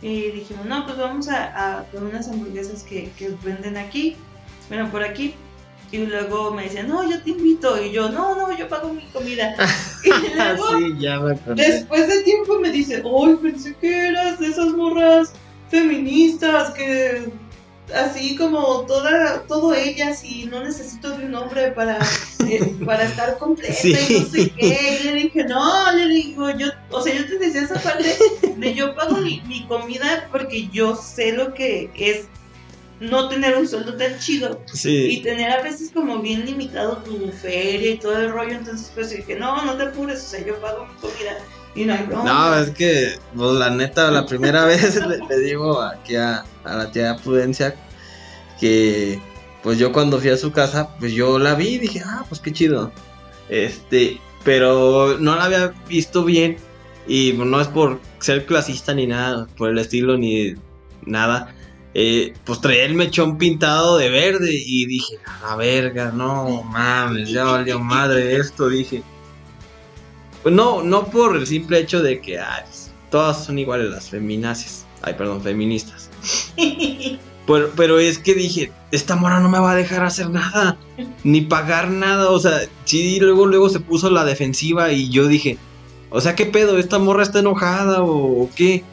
y 0.00 0.30
dijimos, 0.30 0.64
no, 0.64 0.86
pues 0.86 0.96
vamos 0.96 1.28
a, 1.28 1.78
a 1.80 1.82
por 1.84 2.02
unas 2.04 2.28
hamburguesas 2.28 2.82
que, 2.84 3.10
que 3.18 3.30
venden 3.44 3.76
aquí, 3.76 4.16
bueno, 4.68 4.90
por 4.90 5.02
aquí. 5.02 5.34
Y 5.90 5.98
luego 5.98 6.52
me 6.52 6.64
decían, 6.64 6.88
no, 6.88 7.08
yo 7.08 7.22
te 7.22 7.30
invito. 7.30 7.82
Y 7.82 7.92
yo, 7.92 8.10
no, 8.10 8.36
no, 8.36 8.56
yo 8.56 8.68
pago 8.68 8.92
mi 8.92 9.04
comida. 9.06 9.54
y 10.04 10.36
luego 10.36 10.78
sí, 10.78 10.94
ya 10.98 11.18
me 11.20 11.32
acordé. 11.32 11.64
Después 11.64 12.08
de 12.08 12.22
tiempo 12.22 12.58
me 12.58 12.70
dice, 12.70 13.02
¡ay, 13.04 13.36
pensé 13.42 13.74
que 13.80 14.08
eras 14.08 14.38
de 14.38 14.48
esas 14.48 14.68
morras 14.68 15.32
feministas 15.70 16.70
que 16.70 17.30
así 17.94 18.36
como 18.36 18.82
toda, 18.82 19.42
todo 19.46 19.74
ellas 19.74 20.22
y 20.24 20.46
no 20.46 20.62
necesito 20.62 21.16
de 21.16 21.26
un 21.26 21.34
hombre 21.34 21.72
para, 21.72 21.98
eh, 22.46 22.76
para 22.84 23.04
estar 23.04 23.38
completa 23.38 23.74
y 23.82 24.20
no 24.20 24.26
sé 24.26 24.50
qué? 24.50 25.00
Y 25.00 25.04
le 25.04 25.12
dije, 25.14 25.44
no, 25.44 25.92
le 25.92 26.06
digo, 26.08 26.50
yo, 26.50 26.68
o 26.90 27.00
sea, 27.00 27.14
yo 27.14 27.26
te 27.26 27.38
decía 27.38 27.62
esa 27.62 27.80
parte 27.80 28.16
de 28.56 28.74
yo 28.74 28.94
pago 28.94 29.16
mi, 29.16 29.40
mi 29.42 29.66
comida 29.66 30.28
porque 30.30 30.68
yo 30.68 30.96
sé 30.96 31.32
lo 31.32 31.54
que 31.54 31.90
es 31.94 32.26
no 33.00 33.28
tener 33.28 33.56
un 33.56 33.68
sueldo 33.68 33.94
tan 33.96 34.18
chido 34.18 34.60
y 34.72 34.76
Sí. 34.76 35.20
tener 35.22 35.50
a 35.52 35.62
veces 35.62 35.90
como 35.92 36.18
bien 36.20 36.44
limitado 36.44 36.96
tu 36.98 37.30
feria 37.30 37.92
y 37.92 37.98
todo 37.98 38.16
el 38.18 38.30
rollo, 38.30 38.52
entonces 38.54 38.90
pues 38.94 39.10
dije, 39.10 39.36
no, 39.36 39.64
no 39.64 39.74
te 39.76 39.84
apures, 39.84 40.20
o 40.24 40.28
sea, 40.28 40.44
yo 40.44 40.56
pago 40.60 40.86
mi 40.86 40.94
comida 40.94 41.38
y 41.74 41.84
no 41.84 41.94
hay 41.94 42.02
broma. 42.04 42.24
No, 42.24 42.54
es 42.58 42.70
que, 42.70 43.18
pues 43.36 43.52
la 43.52 43.70
neta, 43.70 44.10
la 44.10 44.26
primera 44.26 44.64
vez 44.66 44.96
le, 45.06 45.18
le 45.28 45.38
digo 45.40 45.80
aquí 45.80 46.16
a, 46.16 46.44
a 46.64 46.76
la 46.76 46.90
tía 46.90 47.16
Prudencia 47.22 47.74
que, 48.60 49.20
pues 49.62 49.78
yo 49.78 49.92
cuando 49.92 50.18
fui 50.18 50.30
a 50.30 50.36
su 50.36 50.50
casa, 50.52 50.96
pues 50.98 51.12
yo 51.12 51.38
la 51.38 51.54
vi 51.54 51.68
y 51.74 51.78
dije, 51.78 52.02
ah, 52.04 52.24
pues 52.28 52.40
qué 52.40 52.52
chido. 52.52 52.90
Este, 53.48 54.18
pero 54.44 55.18
no 55.18 55.36
la 55.36 55.44
había 55.44 55.74
visto 55.88 56.24
bien 56.24 56.56
y 57.06 57.32
no 57.32 57.60
es 57.60 57.68
por 57.68 58.00
ser 58.20 58.44
clasista 58.46 58.92
ni 58.94 59.06
nada, 59.06 59.46
por 59.56 59.70
el 59.70 59.78
estilo 59.78 60.16
ni 60.16 60.54
nada. 61.06 61.54
Eh, 61.94 62.34
pues 62.44 62.60
traía 62.60 62.84
el 62.84 62.94
mechón 62.94 63.38
pintado 63.38 63.96
de 63.96 64.10
verde 64.10 64.50
y 64.52 64.86
dije, 64.86 65.18
a 65.24 65.48
la 65.48 65.56
verga, 65.56 66.12
no 66.12 66.62
mames, 66.62 67.30
ya 67.30 67.44
valió 67.44 67.80
madre 67.80 68.36
esto, 68.36 68.68
dije. 68.68 69.02
Pues 70.42 70.54
no, 70.54 70.82
no 70.82 71.06
por 71.06 71.36
el 71.36 71.46
simple 71.46 71.80
hecho 71.80 72.02
de 72.02 72.20
que 72.20 72.38
ay, 72.38 72.62
todas 73.10 73.44
son 73.44 73.58
iguales 73.58 73.90
las 73.90 74.10
feminazis. 74.10 74.84
Ay, 75.02 75.14
perdón, 75.14 75.42
feministas. 75.42 76.10
Pero, 77.46 77.70
pero 77.74 77.98
es 77.98 78.18
que 78.18 78.34
dije, 78.34 78.70
esta 78.92 79.16
mora 79.16 79.40
no 79.40 79.48
me 79.48 79.58
va 79.58 79.72
a 79.72 79.74
dejar 79.74 80.04
hacer 80.04 80.28
nada, 80.28 80.76
ni 81.24 81.40
pagar 81.40 81.88
nada. 81.90 82.28
O 82.28 82.38
sea, 82.38 82.60
sí, 82.84 83.18
luego, 83.20 83.46
luego 83.46 83.70
se 83.70 83.80
puso 83.80 84.10
la 84.10 84.26
defensiva 84.26 84.92
y 84.92 85.08
yo 85.08 85.28
dije, 85.28 85.56
o 86.10 86.20
sea, 86.20 86.34
¿qué 86.34 86.44
pedo? 86.44 86.76
¿Esta 86.76 86.98
morra 86.98 87.22
está 87.22 87.38
enojada 87.38 88.02
o, 88.02 88.42
o 88.42 88.50
qué? 88.54 88.84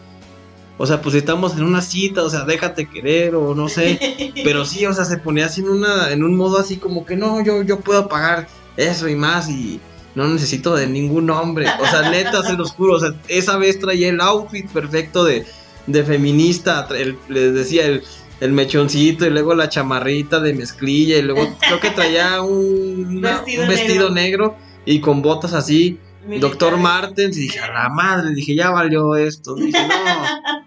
O 0.78 0.86
sea, 0.86 1.02
pues 1.02 1.16
estamos 1.16 1.56
en 1.56 1.64
una 1.64 1.82
cita, 1.82 2.22
o 2.24 2.30
sea, 2.30 2.44
déjate 2.44 2.88
querer 2.90 3.36
o 3.36 3.56
no 3.56 3.70
sé. 3.70 4.34
Pero 4.44 4.66
sí, 4.66 4.86
o 4.86 4.94
sea, 4.94 5.06
se 5.06 5.18
ponía 5.18 5.46
así 5.46 5.62
en, 5.62 5.70
una, 5.70 6.12
en 6.12 6.24
un 6.24 6.36
modo 6.36 6.58
así 6.60 6.78
como 6.78 7.06
que 7.06 7.16
no, 7.16 7.42
yo, 7.44 7.62
yo 7.64 7.80
puedo 7.80 8.10
pagar 8.10 8.48
eso 8.76 9.08
y 9.08 9.16
más 9.16 9.50
y 9.50 9.80
no 10.16 10.28
necesito 10.28 10.76
de 10.76 10.88
ningún 10.88 11.30
hombre. 11.30 11.68
O 11.82 11.86
sea, 11.88 12.10
neta, 12.10 12.44
se 12.44 12.54
los 12.54 12.72
juro. 12.72 12.96
O 12.96 13.00
sea, 13.00 13.14
esa 13.30 13.58
vez 13.58 13.80
traía 13.80 14.10
el 14.10 14.20
outfit 14.20 14.70
perfecto 14.70 15.24
de, 15.24 15.46
de 15.88 16.04
feminista. 16.04 16.88
el- 16.98 17.18
les 17.30 17.54
decía 17.54 17.86
el, 17.86 18.04
el 18.42 18.52
mechoncito 18.52 19.26
y 19.26 19.30
luego 19.30 19.56
la 19.56 19.70
chamarrita 19.70 20.42
de 20.42 20.54
mezclilla 20.54 21.18
y 21.18 21.22
luego 21.22 21.56
creo 21.60 21.80
que 21.80 21.92
traía 21.92 22.42
un, 22.42 23.18
una- 23.20 23.38
Vestido 23.38 23.64
un 23.64 23.70
vestido 23.70 24.10
negro. 24.10 24.58
y 24.86 25.00
con 25.00 25.22
botas 25.22 25.54
así. 25.54 26.00
Doctor 26.40 26.76
Martens 26.78 27.38
y 27.38 27.42
dije, 27.42 27.60
a 27.60 27.72
la 27.72 27.88
madre, 27.90 28.34
dije, 28.34 28.56
ya 28.56 28.72
valió 28.72 29.16
esto. 29.16 29.54
Dije, 29.56 29.78
no. 29.88 30.65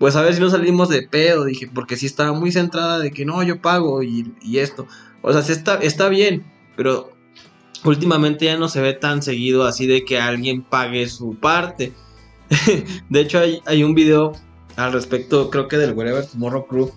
Pues 0.00 0.16
a 0.16 0.22
ver 0.22 0.32
si 0.32 0.40
no 0.40 0.48
salimos 0.48 0.88
de 0.88 1.02
pedo, 1.02 1.44
dije, 1.44 1.70
porque 1.74 1.94
sí 1.94 2.06
estaba 2.06 2.32
muy 2.32 2.50
centrada 2.50 2.98
de 3.00 3.10
que 3.10 3.26
no, 3.26 3.42
yo 3.42 3.60
pago 3.60 4.02
y, 4.02 4.32
esto. 4.54 4.86
O 5.20 5.30
sea, 5.30 5.42
sí 5.42 5.52
está, 5.52 5.74
está 5.74 6.08
bien, 6.08 6.42
pero 6.74 7.12
últimamente 7.84 8.46
ya 8.46 8.56
no 8.56 8.70
se 8.70 8.80
ve 8.80 8.94
tan 8.94 9.22
seguido 9.22 9.66
así 9.66 9.86
de 9.86 10.06
que 10.06 10.18
alguien 10.18 10.62
pague 10.62 11.06
su 11.06 11.34
parte. 11.34 11.92
de 13.10 13.20
hecho, 13.20 13.40
hay, 13.40 13.60
hay 13.66 13.84
un 13.84 13.94
video 13.94 14.32
al 14.76 14.94
respecto, 14.94 15.50
creo 15.50 15.68
que 15.68 15.76
del 15.76 15.92
Wherever 15.92 16.26
Tomorrow 16.26 16.66
Crew, 16.66 16.92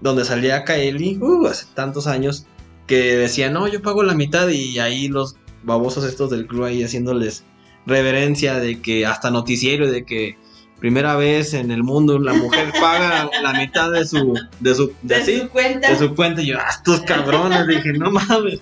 donde 0.00 0.24
salía 0.24 0.62
Kaeli, 0.62 1.18
uh, 1.18 1.48
hace 1.48 1.66
tantos 1.74 2.06
años, 2.06 2.46
que 2.86 3.16
decía, 3.16 3.50
no, 3.50 3.66
yo 3.66 3.82
pago 3.82 4.04
la 4.04 4.14
mitad 4.14 4.46
y 4.50 4.78
ahí 4.78 5.08
los 5.08 5.34
babosos 5.64 6.04
estos 6.04 6.30
del 6.30 6.46
crew 6.46 6.62
ahí 6.62 6.84
haciéndoles 6.84 7.42
reverencia 7.86 8.60
de 8.60 8.80
que 8.80 9.04
hasta 9.04 9.32
noticiero 9.32 9.90
de 9.90 10.04
que 10.04 10.38
primera 10.78 11.16
vez 11.16 11.54
en 11.54 11.70
el 11.70 11.82
mundo 11.82 12.18
la 12.18 12.34
mujer 12.34 12.72
paga 12.80 13.30
la 13.42 13.52
mitad 13.54 13.90
de 13.92 14.04
su 14.04 14.34
de 14.60 14.74
su 14.74 14.92
de, 15.02 15.40
su 15.40 15.48
cuenta. 15.48 15.90
de 15.90 15.98
su 15.98 16.14
cuenta 16.14 16.42
y 16.42 16.46
yo 16.48 16.58
ah, 16.58 16.66
estos 16.70 17.00
cabrones 17.00 17.66
dije 17.66 17.92
no 17.94 18.10
mames 18.10 18.60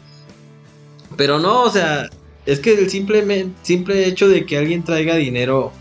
pero 1.17 1.39
no 1.39 1.63
o 1.63 1.71
sea 1.71 2.09
es 2.47 2.61
que 2.61 2.75
el 2.75 2.89
simple 2.91 3.49
simple 3.63 4.07
hecho 4.07 4.29
de 4.29 4.47
que 4.47 4.59
alguien 4.59 4.85
traiga 4.85 5.17
dinero 5.17 5.73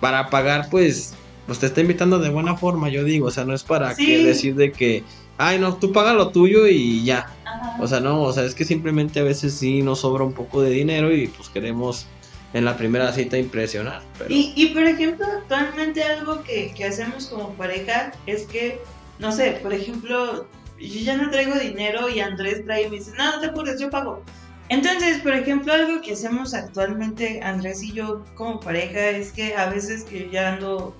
para 0.00 0.28
pagar 0.30 0.68
pues 0.70 1.14
pues 1.46 1.58
te 1.58 1.66
está 1.66 1.80
invitando 1.80 2.18
de 2.18 2.30
buena 2.30 2.56
forma 2.56 2.88
yo 2.88 3.04
digo 3.04 3.26
o 3.28 3.30
sea 3.30 3.44
no 3.44 3.54
es 3.54 3.62
para 3.62 3.94
Sí. 3.94 4.06
que 4.06 4.24
decir 4.24 4.54
de 4.54 4.72
que 4.72 5.04
ay 5.38 5.58
no 5.58 5.74
tú 5.76 5.92
paga 5.92 6.12
lo 6.12 6.28
tuyo 6.30 6.66
y 6.66 7.02
ya 7.04 7.30
Ajá. 7.44 7.76
o 7.82 7.86
sea, 7.86 8.00
no, 8.00 8.22
o 8.22 8.32
sea, 8.32 8.44
es 8.44 8.54
que 8.54 8.64
simplemente 8.64 9.20
a 9.20 9.24
veces 9.24 9.52
sí 9.54 9.82
nos 9.82 10.00
sobra 10.00 10.24
un 10.24 10.32
poco 10.32 10.62
de 10.62 10.70
dinero 10.70 11.14
y 11.14 11.26
pues 11.28 11.48
queremos 11.50 12.06
en 12.52 12.64
la 12.64 12.76
primera 12.76 13.12
cita 13.12 13.38
impresionar. 13.38 14.02
Pero... 14.18 14.32
Y, 14.32 14.52
y 14.56 14.66
por 14.68 14.84
ejemplo, 14.84 15.26
actualmente 15.26 16.02
algo 16.02 16.42
que, 16.42 16.72
que 16.74 16.84
hacemos 16.84 17.26
como 17.26 17.50
pareja 17.54 18.12
es 18.26 18.46
que, 18.46 18.80
no 19.18 19.32
sé, 19.32 19.58
por 19.62 19.72
ejemplo, 19.72 20.46
yo 20.78 21.00
ya 21.00 21.16
no 21.16 21.30
traigo 21.30 21.54
dinero 21.54 22.08
y 22.08 22.20
Andrés 22.20 22.64
trae 22.64 22.86
y 22.86 22.90
me 22.90 22.96
dice, 22.96 23.12
no, 23.16 23.32
no 23.32 23.40
te 23.40 23.46
apures, 23.46 23.80
yo 23.80 23.90
pago. 23.90 24.22
Entonces, 24.68 25.18
por 25.18 25.32
ejemplo, 25.32 25.72
algo 25.72 26.00
que 26.00 26.12
hacemos 26.12 26.54
actualmente 26.54 27.40
Andrés 27.42 27.82
y 27.82 27.92
yo 27.92 28.24
como 28.34 28.60
pareja 28.60 29.10
es 29.10 29.32
que 29.32 29.54
a 29.54 29.68
veces 29.68 30.04
que 30.04 30.30
ya 30.30 30.54
ando 30.54 30.96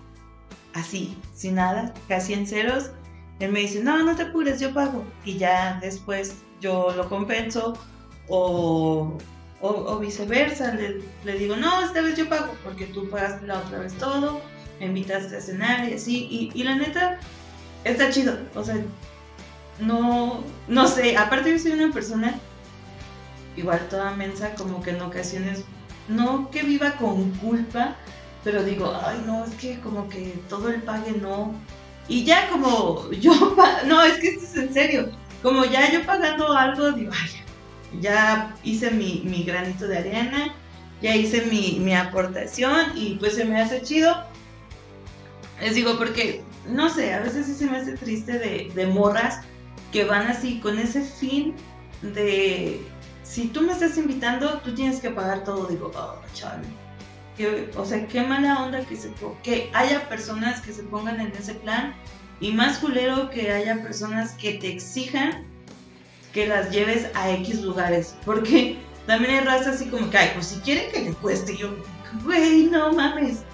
así, 0.75 1.17
sin 1.35 1.55
nada, 1.55 1.95
casi 2.09 2.35
en 2.35 2.47
ceros, 2.47 2.91
él 3.41 3.51
me 3.51 3.61
dice, 3.61 3.83
no, 3.83 4.03
no 4.03 4.15
te 4.15 4.25
apures, 4.25 4.61
yo 4.61 4.73
pago. 4.73 5.05
Y 5.25 5.39
ya 5.39 5.79
después 5.81 6.37
yo 6.61 6.93
lo 6.95 7.09
compenso 7.09 7.79
o, 8.29 9.19
o, 9.63 9.99
viceversa, 9.99 10.75
le, 10.75 11.39
digo, 11.39 11.57
no, 11.57 11.83
esta 11.83 12.03
vez 12.03 12.17
yo 12.17 12.29
pago 12.29 12.53
porque 12.65 12.87
tú 12.87 13.09
pagaste 13.09 13.47
la 13.47 13.61
otra 13.61 13.79
vez 13.79 13.95
todo, 13.95 14.41
me 14.81 14.87
invitaste 14.87 15.37
a 15.37 15.41
cenar 15.41 15.89
y 15.89 15.95
así. 15.95 16.51
Y, 16.53 16.63
la 16.65 16.75
neta, 16.75 17.19
está 17.85 18.11
chido. 18.11 18.37
O 18.57 18.65
sea, 18.65 18.77
no, 19.79 20.43
no 20.67 20.89
sé, 20.89 21.17
aparte 21.17 21.53
yo 21.53 21.59
soy 21.59 21.73
una 21.73 21.93
persona 21.93 22.35
igual 23.57 23.87
toda 23.89 24.15
mensa, 24.15 24.55
como 24.55 24.83
que 24.83 24.91
en 24.91 25.03
ocasiones, 25.03 25.65
no 26.09 26.51
que 26.51 26.63
viva 26.63 26.93
con 26.93 27.31
culpa, 27.33 27.97
pero 28.43 28.65
digo, 28.65 28.93
ay 29.05 29.23
no, 29.27 29.45
es 29.45 29.55
que 29.55 29.79
como 29.81 30.09
que 30.09 30.39
todo 30.49 30.69
el 30.71 30.83
pague 30.83 31.13
no. 31.13 31.55
Y 32.09 32.25
ya 32.25 32.49
como 32.51 33.11
yo, 33.13 33.33
no, 33.87 34.03
es 34.03 34.19
que 34.19 34.29
esto 34.31 34.45
es 34.45 34.57
en 34.57 34.75
serio, 34.75 35.11
como 35.43 35.65
ya 35.65 35.93
yo 35.93 36.05
pagando 36.05 36.53
algo, 36.53 36.93
digo, 36.93 37.13
ay, 37.15 37.42
ya 38.01 38.57
hice 38.65 38.91
mi, 38.91 39.23
mi 39.25 39.45
granito 39.45 39.87
de 39.87 39.99
arena, 39.99 40.55
ya 41.01 41.17
hice 41.17 41.47
mi, 41.47 41.79
mi 41.81 41.95
aportación 41.95 42.93
y 42.97 43.17
pues 43.17 43.35
se 43.35 43.45
me 43.45 43.61
hace 43.61 43.83
chido. 43.83 44.15
Les 45.61 45.75
digo, 45.75 45.97
porque, 45.99 46.43
no 46.69 46.89
sé, 46.89 47.15
a 47.15 47.21
veces 47.21 47.47
sí 47.47 47.55
se 47.55 47.67
me 47.67 47.79
hace 47.79 47.97
triste 47.97 48.39
de, 48.39 48.73
de 48.75 48.87
morras 48.87 49.41
que 49.93 50.05
van 50.05 50.27
así 50.27 50.59
con 50.61 50.79
ese 50.79 51.03
fin 51.03 51.55
de 52.03 52.81
si 53.33 53.47
tú 53.49 53.63
me 53.63 53.73
estás 53.73 53.97
invitando, 53.97 54.59
tú 54.59 54.75
tienes 54.75 55.01
que 55.01 55.09
pagar 55.09 55.43
todo. 55.45 55.67
Digo, 55.67 55.91
oh, 55.95 56.19
chale. 56.35 56.69
o 57.77 57.85
sea, 57.85 58.07
qué 58.07 58.23
mala 58.23 58.63
onda 58.63 58.85
que, 58.85 58.99
que 59.43 59.71
haya 59.73 60.07
personas 60.11 60.61
que 60.61 60.73
se 60.75 60.83
pongan 60.83 61.19
en 61.19 61.33
ese 61.33 61.55
plan. 61.55 61.95
Y 62.41 62.53
más 62.53 62.79
culero 62.79 63.31
que 63.31 63.51
haya 63.51 63.83
personas 63.83 64.33
que 64.33 64.55
te 64.55 64.69
exijan 64.69 65.47
que 66.33 66.47
las 66.47 66.71
lleves 66.71 67.09
a 67.15 67.31
X 67.31 67.63
lugares. 67.63 68.15
Porque 68.25 68.79
también 69.07 69.35
hay 69.35 69.45
raza 69.45 69.71
así 69.71 69.87
como 69.87 70.09
que, 70.11 70.19
ay, 70.19 70.31
pues 70.35 70.47
si 70.47 70.61
quieren 70.61 70.91
que 70.91 71.01
le 71.01 71.13
cueste. 71.15 71.57
Yo, 71.57 71.75
güey, 72.25 72.65
no 72.65 72.93
mames. 72.93 73.45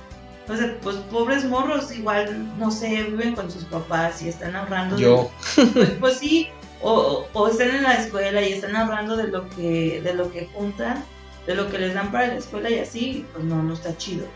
O 0.48 0.56
sea, 0.56 0.78
pues 0.80 0.96
pobres 1.10 1.44
morros, 1.44 1.94
igual, 1.94 2.48
no 2.58 2.70
sé, 2.70 3.02
viven 3.04 3.34
con 3.34 3.50
sus 3.50 3.64
papás 3.64 4.22
y 4.22 4.28
están 4.28 4.56
ahorrando. 4.56 4.96
Yo. 4.98 5.30
pues, 5.74 5.90
pues 6.00 6.18
sí, 6.18 6.48
o, 6.80 7.26
o, 7.32 7.48
están 7.48 7.70
en 7.70 7.82
la 7.82 7.94
escuela 7.94 8.40
y 8.42 8.52
están 8.52 8.74
hablando 8.74 9.16
de 9.16 9.28
lo 9.28 9.48
que 9.50 10.00
de 10.02 10.14
lo 10.14 10.30
que 10.32 10.46
juntan, 10.54 11.04
de 11.46 11.54
lo 11.54 11.70
que 11.70 11.78
les 11.78 11.94
dan 11.94 12.10
para 12.10 12.28
la 12.28 12.36
escuela 12.36 12.70
y 12.70 12.78
así, 12.78 13.26
pues 13.34 13.44
no, 13.44 13.62
no 13.62 13.74
está 13.74 13.94
chido. 13.98 14.26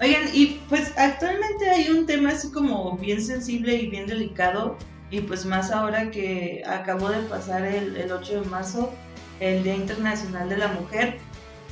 Oigan, 0.00 0.28
y 0.32 0.60
pues 0.68 0.92
actualmente 0.96 1.70
hay 1.70 1.88
un 1.88 2.06
tema 2.06 2.30
así 2.30 2.50
como 2.52 2.96
bien 2.98 3.20
sensible 3.20 3.74
y 3.74 3.86
bien 3.88 4.06
delicado, 4.06 4.76
y 5.10 5.20
pues 5.20 5.44
más 5.44 5.70
ahora 5.70 6.10
que 6.10 6.62
acabó 6.66 7.08
de 7.10 7.20
pasar 7.22 7.64
el, 7.64 7.96
el 7.96 8.12
8 8.12 8.42
de 8.42 8.48
marzo, 8.48 8.92
el 9.40 9.62
Día 9.62 9.76
Internacional 9.76 10.48
de 10.48 10.56
la 10.56 10.68
Mujer, 10.68 11.18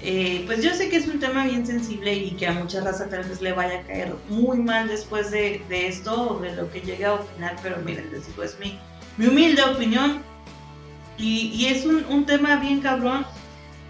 eh, 0.02 0.42
pues 0.46 0.62
yo 0.62 0.74
sé 0.74 0.90
que 0.90 0.96
es 0.96 1.06
un 1.06 1.18
tema 1.18 1.46
bien 1.46 1.66
sensible 1.66 2.12
y 2.12 2.32
que 2.32 2.46
a 2.46 2.52
mucha 2.52 2.82
raza 2.82 3.08
tal 3.08 3.24
vez 3.24 3.40
le 3.40 3.52
vaya 3.52 3.80
a 3.80 3.82
caer 3.84 4.14
muy 4.28 4.58
mal 4.58 4.86
después 4.86 5.30
de, 5.30 5.62
de 5.68 5.88
esto 5.88 6.32
o 6.32 6.40
de 6.40 6.54
lo 6.54 6.70
que 6.70 6.82
llegue 6.82 7.06
a 7.06 7.14
opinar, 7.14 7.56
pero 7.62 7.78
miren, 7.78 8.10
les 8.12 8.26
digo, 8.26 8.42
es 8.42 8.58
mi, 8.58 8.78
mi 9.16 9.26
humilde 9.28 9.62
opinión. 9.62 10.22
Y, 11.16 11.66
es 11.66 11.86
un, 11.86 12.26
tema 12.26 12.56
bien 12.56 12.80
cabrón 12.80 13.24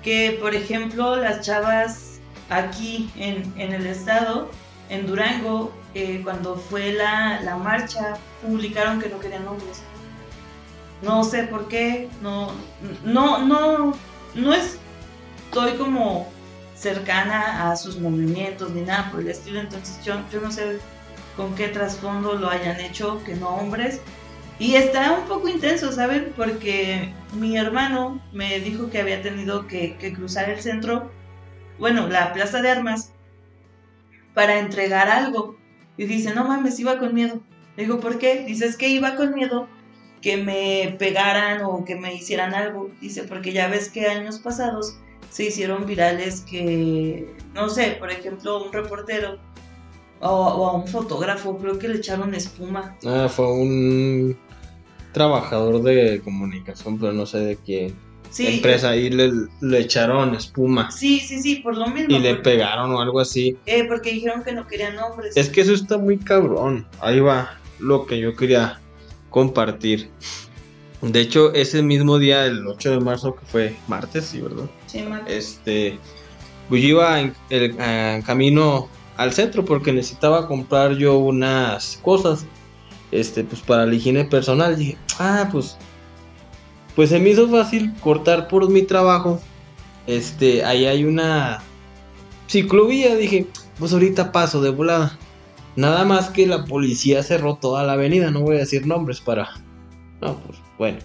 que, 0.03 0.39
por 0.41 0.55
ejemplo, 0.55 1.17
las 1.17 1.41
chavas 1.41 2.21
aquí 2.51 3.11
en, 3.17 3.53
el 3.57 3.87
estado, 3.87 4.51
en 4.91 5.07
Durango, 5.07 5.73
eh, 5.95 6.21
cuando 6.23 6.57
fue 6.57 6.93
la, 6.93 7.41
la, 7.43 7.57
marcha, 7.57 8.17
publicaron 8.43 9.01
que 9.01 9.09
no 9.09 9.19
querían 9.19 9.47
hombres. 9.47 9.83
No 11.03 11.25
sé 11.25 11.45
por 11.45 11.69
qué, 11.69 12.09
no, 12.23 12.53
no, 13.05 13.45
no, 13.45 13.95
no 14.35 14.55
estoy 14.55 15.75
como 15.79 16.29
cercana 16.75 17.71
a 17.71 17.77
sus 17.77 17.99
movimientos 17.99 18.71
ni 18.71 18.83
nada 18.83 19.11
por 19.11 19.21
el 19.21 19.29
estilo, 19.29 19.61
entonces 19.61 20.05
yo, 20.05 20.15
yo 20.33 20.41
no 20.41 20.51
sé 20.51 20.79
con 21.37 21.55
qué 21.55 21.69
trasfondo 21.69 22.35
lo 22.35 22.49
hayan 22.49 22.81
hecho, 22.81 23.23
que 23.25 23.35
no 23.35 23.49
hombres, 23.49 24.01
y 24.59 24.77
está 24.77 25.13
un 25.13 25.27
poco 25.27 25.49
intenso, 25.49 25.91
¿saben? 25.93 26.33
Porque 26.37 27.13
mi 27.33 27.57
hermano 27.57 28.21
me 28.33 28.61
dijo 28.61 28.89
que 28.89 29.01
había 29.01 29.21
tenido 29.21 29.67
que, 29.67 29.97
cruzar 30.15 30.49
el 30.49 30.61
centro, 30.61 31.11
bueno, 31.79 32.09
la 32.09 32.33
plaza 32.33 32.63
de 32.63 32.71
armas, 32.71 33.13
para 34.33 34.59
entregar 34.59 35.09
algo. 35.09 35.57
Y 35.97 36.07
dice, 36.07 36.35
no 36.35 36.47
mames, 36.47 36.79
iba 36.81 36.99
con 36.99 37.15
miedo. 37.15 37.41
Le 37.77 37.85
digo, 37.85 38.01
¿por 38.01 38.19
qué? 38.19 38.45
Dice, 38.45 38.67
es 38.67 38.77
que 38.77 38.89
iba 38.89 39.17
con 39.17 39.35
miedo 39.35 39.69
que 40.21 40.37
me 40.37 40.97
pegaran 40.99 41.63
o 41.65 41.85
que 41.85 41.97
me 41.97 42.15
hicieran 42.15 42.55
algo. 42.55 42.91
Dice, 43.01 43.25
porque 43.25 43.53
ya 43.53 43.69
ves 43.69 43.89
que 43.91 44.07
años 44.07 44.39
pasados 44.39 44.97
se 45.31 45.45
hicieron 45.45 45.87
virales 45.87 46.43
que, 46.43 47.29
no 47.55 47.69
sé, 47.69 47.97
por 47.99 48.11
ejemplo, 48.11 48.65
un 48.65 48.73
reportero 48.73 49.39
o, 50.21 50.67
a 50.67 50.73
un 50.73 50.87
fotógrafo, 50.87 51.59
creo 51.59 51.79
que 51.79 51.89
le 51.89 51.97
echaron 51.97 52.35
espuma. 52.35 52.97
Ah, 53.05 53.29
fue 53.29 53.53
un 53.53 54.37
trabajador 55.13 55.83
de 55.83 56.21
comunicación, 56.23 56.99
pero 56.99 57.13
no 57.13 57.27
sé 57.27 57.39
de 57.39 57.57
qué 58.37 58.55
empresa, 58.57 58.97
y 58.97 59.11
le, 59.11 59.31
le, 59.61 59.79
echaron 59.79 60.35
espuma. 60.35 60.91
Sí, 60.91 61.21
sí, 61.21 61.41
sí, 61.41 61.57
por 61.57 61.77
lo 61.77 61.87
mismo. 61.89 62.15
Y 62.15 62.19
le 62.19 62.37
pegaron 62.37 62.93
o 62.93 63.01
algo 63.01 63.21
así. 63.21 63.57
Eh, 63.67 63.85
porque 63.89 64.13
dijeron 64.13 64.43
que 64.43 64.53
no 64.53 64.67
querían 64.67 64.97
nombres. 64.97 65.37
Es 65.37 65.49
que 65.49 65.61
eso 65.61 65.73
está 65.73 65.99
muy 65.99 66.19
cabrón. 66.19 66.87
Ahí 67.01 67.21
va 67.21 67.59
lo 67.79 68.07
que 68.07 68.19
yo 68.19 68.35
quería 68.37 68.81
compartir. 69.31 70.11
De 71.03 71.21
hecho, 71.21 71.53
ese 71.53 71.83
mismo 71.83 72.19
día, 72.19 72.47
el 72.47 72.67
8 72.67 72.93
de 72.93 73.01
marzo, 73.01 73.37
que 73.37 73.45
fue 73.47 73.77
martes, 73.89 74.25
sí, 74.27 74.41
¿verdad? 74.41 74.65
Sí, 74.87 75.03
martes. 75.03 75.35
Este, 75.35 75.99
pues 76.69 76.83
yo 76.83 76.89
iba 76.89 77.21
en, 77.21 77.35
el, 77.51 77.79
en 77.79 78.23
camino 78.23 78.89
al 79.17 79.33
centro 79.33 79.65
porque 79.65 79.93
necesitaba 79.93 80.49
comprar 80.49 80.97
yo 80.97 81.19
unas 81.19 81.99
cosas 82.03 82.47
este 83.13 83.45
pues 83.45 83.61
para 83.63 83.87
la 83.87 83.95
higiene 83.95 84.25
personal 84.25 84.77
dije 84.77 84.97
ah 85.19 85.49
pues 85.53 85.77
pues 86.95 87.11
se 87.11 87.19
me 87.19 87.31
hizo 87.31 87.49
fácil 87.49 87.93
cortar 88.01 88.49
por 88.49 88.69
mi 88.71 88.83
trabajo 88.83 89.41
este 90.07 90.65
ahí 90.65 90.87
hay 90.87 91.05
una 91.05 91.63
ciclovía 92.49 93.17
dije 93.17 93.47
pues 93.79 93.93
ahorita 93.93 94.33
paso 94.33 94.61
de 94.61 94.71
volada 94.71 95.19
nada 95.77 96.05
más 96.05 96.31
que 96.31 96.47
la 96.47 96.65
policía 96.65 97.23
cerró 97.23 97.57
toda 97.57 97.85
la 97.85 97.95
avenida 97.95 98.31
no 98.31 98.41
voy 98.41 98.57
a 98.57 98.61
decir 98.61 98.87
nombres 98.87 99.21
para 99.21 99.49
no 100.21 100.39
pues 100.41 100.59
bueno 100.79 100.99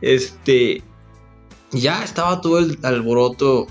este 0.00 0.82
ya 1.72 2.02
estaba 2.02 2.40
todo 2.40 2.58
el 2.58 2.78
alboroto 2.82 3.66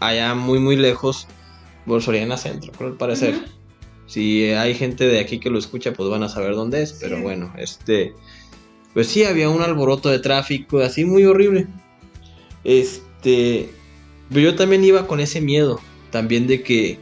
allá 0.00 0.34
muy 0.34 0.58
muy 0.58 0.76
lejos 0.76 1.26
por 1.86 2.02
Soriana 2.02 2.36
Centro, 2.36 2.72
por 2.72 2.86
al 2.86 2.96
parecer. 2.96 3.44
Si 4.06 4.50
hay 4.50 4.74
gente 4.74 5.06
de 5.06 5.20
aquí 5.20 5.38
que 5.38 5.50
lo 5.50 5.58
escucha, 5.58 5.92
pues 5.92 6.08
van 6.08 6.22
a 6.22 6.28
saber 6.28 6.54
dónde 6.54 6.82
es. 6.82 6.92
Pero 6.94 7.20
bueno, 7.20 7.52
este. 7.56 8.14
Pues 8.94 9.08
sí, 9.08 9.24
había 9.24 9.48
un 9.48 9.62
alboroto 9.62 10.08
de 10.08 10.18
tráfico, 10.18 10.80
así 10.80 11.04
muy 11.04 11.24
horrible. 11.24 11.66
Este. 12.64 13.70
Pero 14.28 14.40
yo 14.40 14.54
también 14.56 14.84
iba 14.84 15.06
con 15.06 15.20
ese 15.20 15.40
miedo. 15.40 15.80
También 16.10 16.46
de 16.46 16.62
que. 16.62 16.98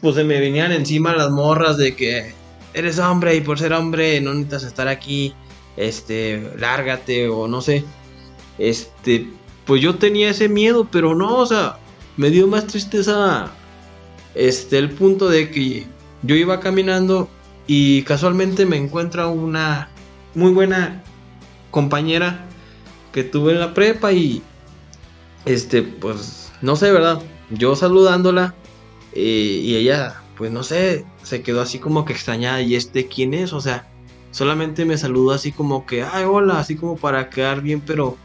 Pues 0.00 0.14
se 0.14 0.24
me 0.24 0.40
venían 0.40 0.72
encima 0.72 1.14
las 1.14 1.30
morras 1.30 1.76
de 1.76 1.94
que. 1.94 2.32
Eres 2.74 2.98
hombre 2.98 3.34
y 3.36 3.40
por 3.40 3.58
ser 3.58 3.72
hombre 3.72 4.20
no 4.20 4.34
necesitas 4.34 4.64
estar 4.64 4.88
aquí. 4.88 5.34
Este. 5.76 6.50
Lárgate 6.58 7.28
o 7.28 7.48
no 7.48 7.60
sé. 7.60 7.84
Este. 8.58 9.28
Pues 9.66 9.82
yo 9.82 9.96
tenía 9.96 10.30
ese 10.30 10.48
miedo, 10.48 10.88
pero 10.90 11.14
no, 11.14 11.38
o 11.38 11.46
sea. 11.46 11.78
Me 12.16 12.30
dio 12.30 12.46
más 12.46 12.66
tristeza 12.66 13.52
este, 14.36 14.78
el 14.78 14.90
punto 14.90 15.28
de 15.28 15.50
que 15.50 15.86
yo 16.22 16.36
iba 16.36 16.60
caminando 16.60 17.28
y 17.66 18.02
casualmente 18.02 18.66
me 18.66 18.76
encuentra 18.76 19.28
una 19.28 19.88
muy 20.34 20.52
buena 20.52 21.02
compañera 21.76 22.46
que 23.12 23.22
tuve 23.22 23.52
en 23.52 23.60
la 23.60 23.74
prepa 23.74 24.10
y 24.10 24.42
este, 25.44 25.82
pues, 25.82 26.50
no 26.62 26.74
sé, 26.74 26.90
¿verdad? 26.90 27.20
Yo 27.50 27.76
saludándola 27.76 28.54
eh, 29.12 29.60
y 29.62 29.76
ella, 29.76 30.22
pues, 30.38 30.50
no 30.50 30.62
sé, 30.62 31.04
se 31.22 31.42
quedó 31.42 31.60
así 31.60 31.78
como 31.78 32.06
que 32.06 32.14
extrañada 32.14 32.62
y 32.62 32.76
este, 32.76 33.08
¿quién 33.08 33.34
es? 33.34 33.52
O 33.52 33.60
sea, 33.60 33.86
solamente 34.30 34.86
me 34.86 34.96
saludó 34.96 35.32
así 35.32 35.52
como 35.52 35.84
que, 35.84 36.02
ay, 36.02 36.24
hola, 36.24 36.58
así 36.58 36.76
como 36.76 36.96
para 36.96 37.28
quedar 37.28 37.60
bien, 37.60 37.82
pero 37.82 38.16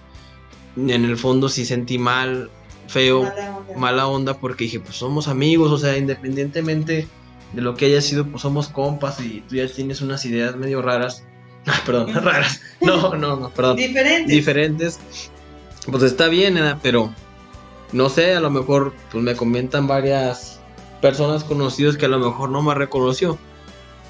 en 0.77 1.03
el 1.03 1.17
fondo 1.17 1.49
sí 1.49 1.65
sentí 1.65 1.97
mal 1.97 2.49
feo, 2.87 3.29
mala 3.75 4.07
onda. 4.07 4.39
porque 4.39 4.63
dije, 4.63 4.79
pues 4.79 4.95
somos 4.95 5.27
amigos, 5.27 5.73
o 5.73 5.77
sea, 5.77 5.97
independientemente 5.97 7.05
de 7.51 7.61
lo 7.61 7.75
que 7.75 7.87
haya 7.87 7.99
sido, 7.99 8.25
pues 8.25 8.43
somos 8.43 8.69
compas 8.69 9.19
y 9.19 9.43
tú 9.49 9.57
ya 9.57 9.67
tienes 9.67 9.99
unas 9.99 10.25
ideas 10.25 10.55
medio 10.55 10.81
raras. 10.81 11.25
Ah, 11.67 11.81
perdón, 11.85 12.13
raras. 12.13 12.61
No, 12.79 13.15
no, 13.15 13.35
no, 13.35 13.49
perdón. 13.49 13.77
Diferentes. 13.77 14.27
Diferentes. 14.27 14.99
Pues 15.89 16.03
está 16.03 16.27
bien, 16.27 16.59
pero 16.81 17.13
no 17.91 18.09
sé, 18.09 18.35
a 18.35 18.39
lo 18.39 18.49
mejor 18.49 18.93
pues 19.11 19.23
me 19.23 19.35
comentan 19.35 19.87
varias 19.87 20.59
personas 21.01 21.43
conocidas 21.43 21.97
que 21.97 22.05
a 22.05 22.09
lo 22.09 22.19
mejor 22.19 22.49
no 22.49 22.61
me 22.61 22.73
reconoció. 22.73 23.37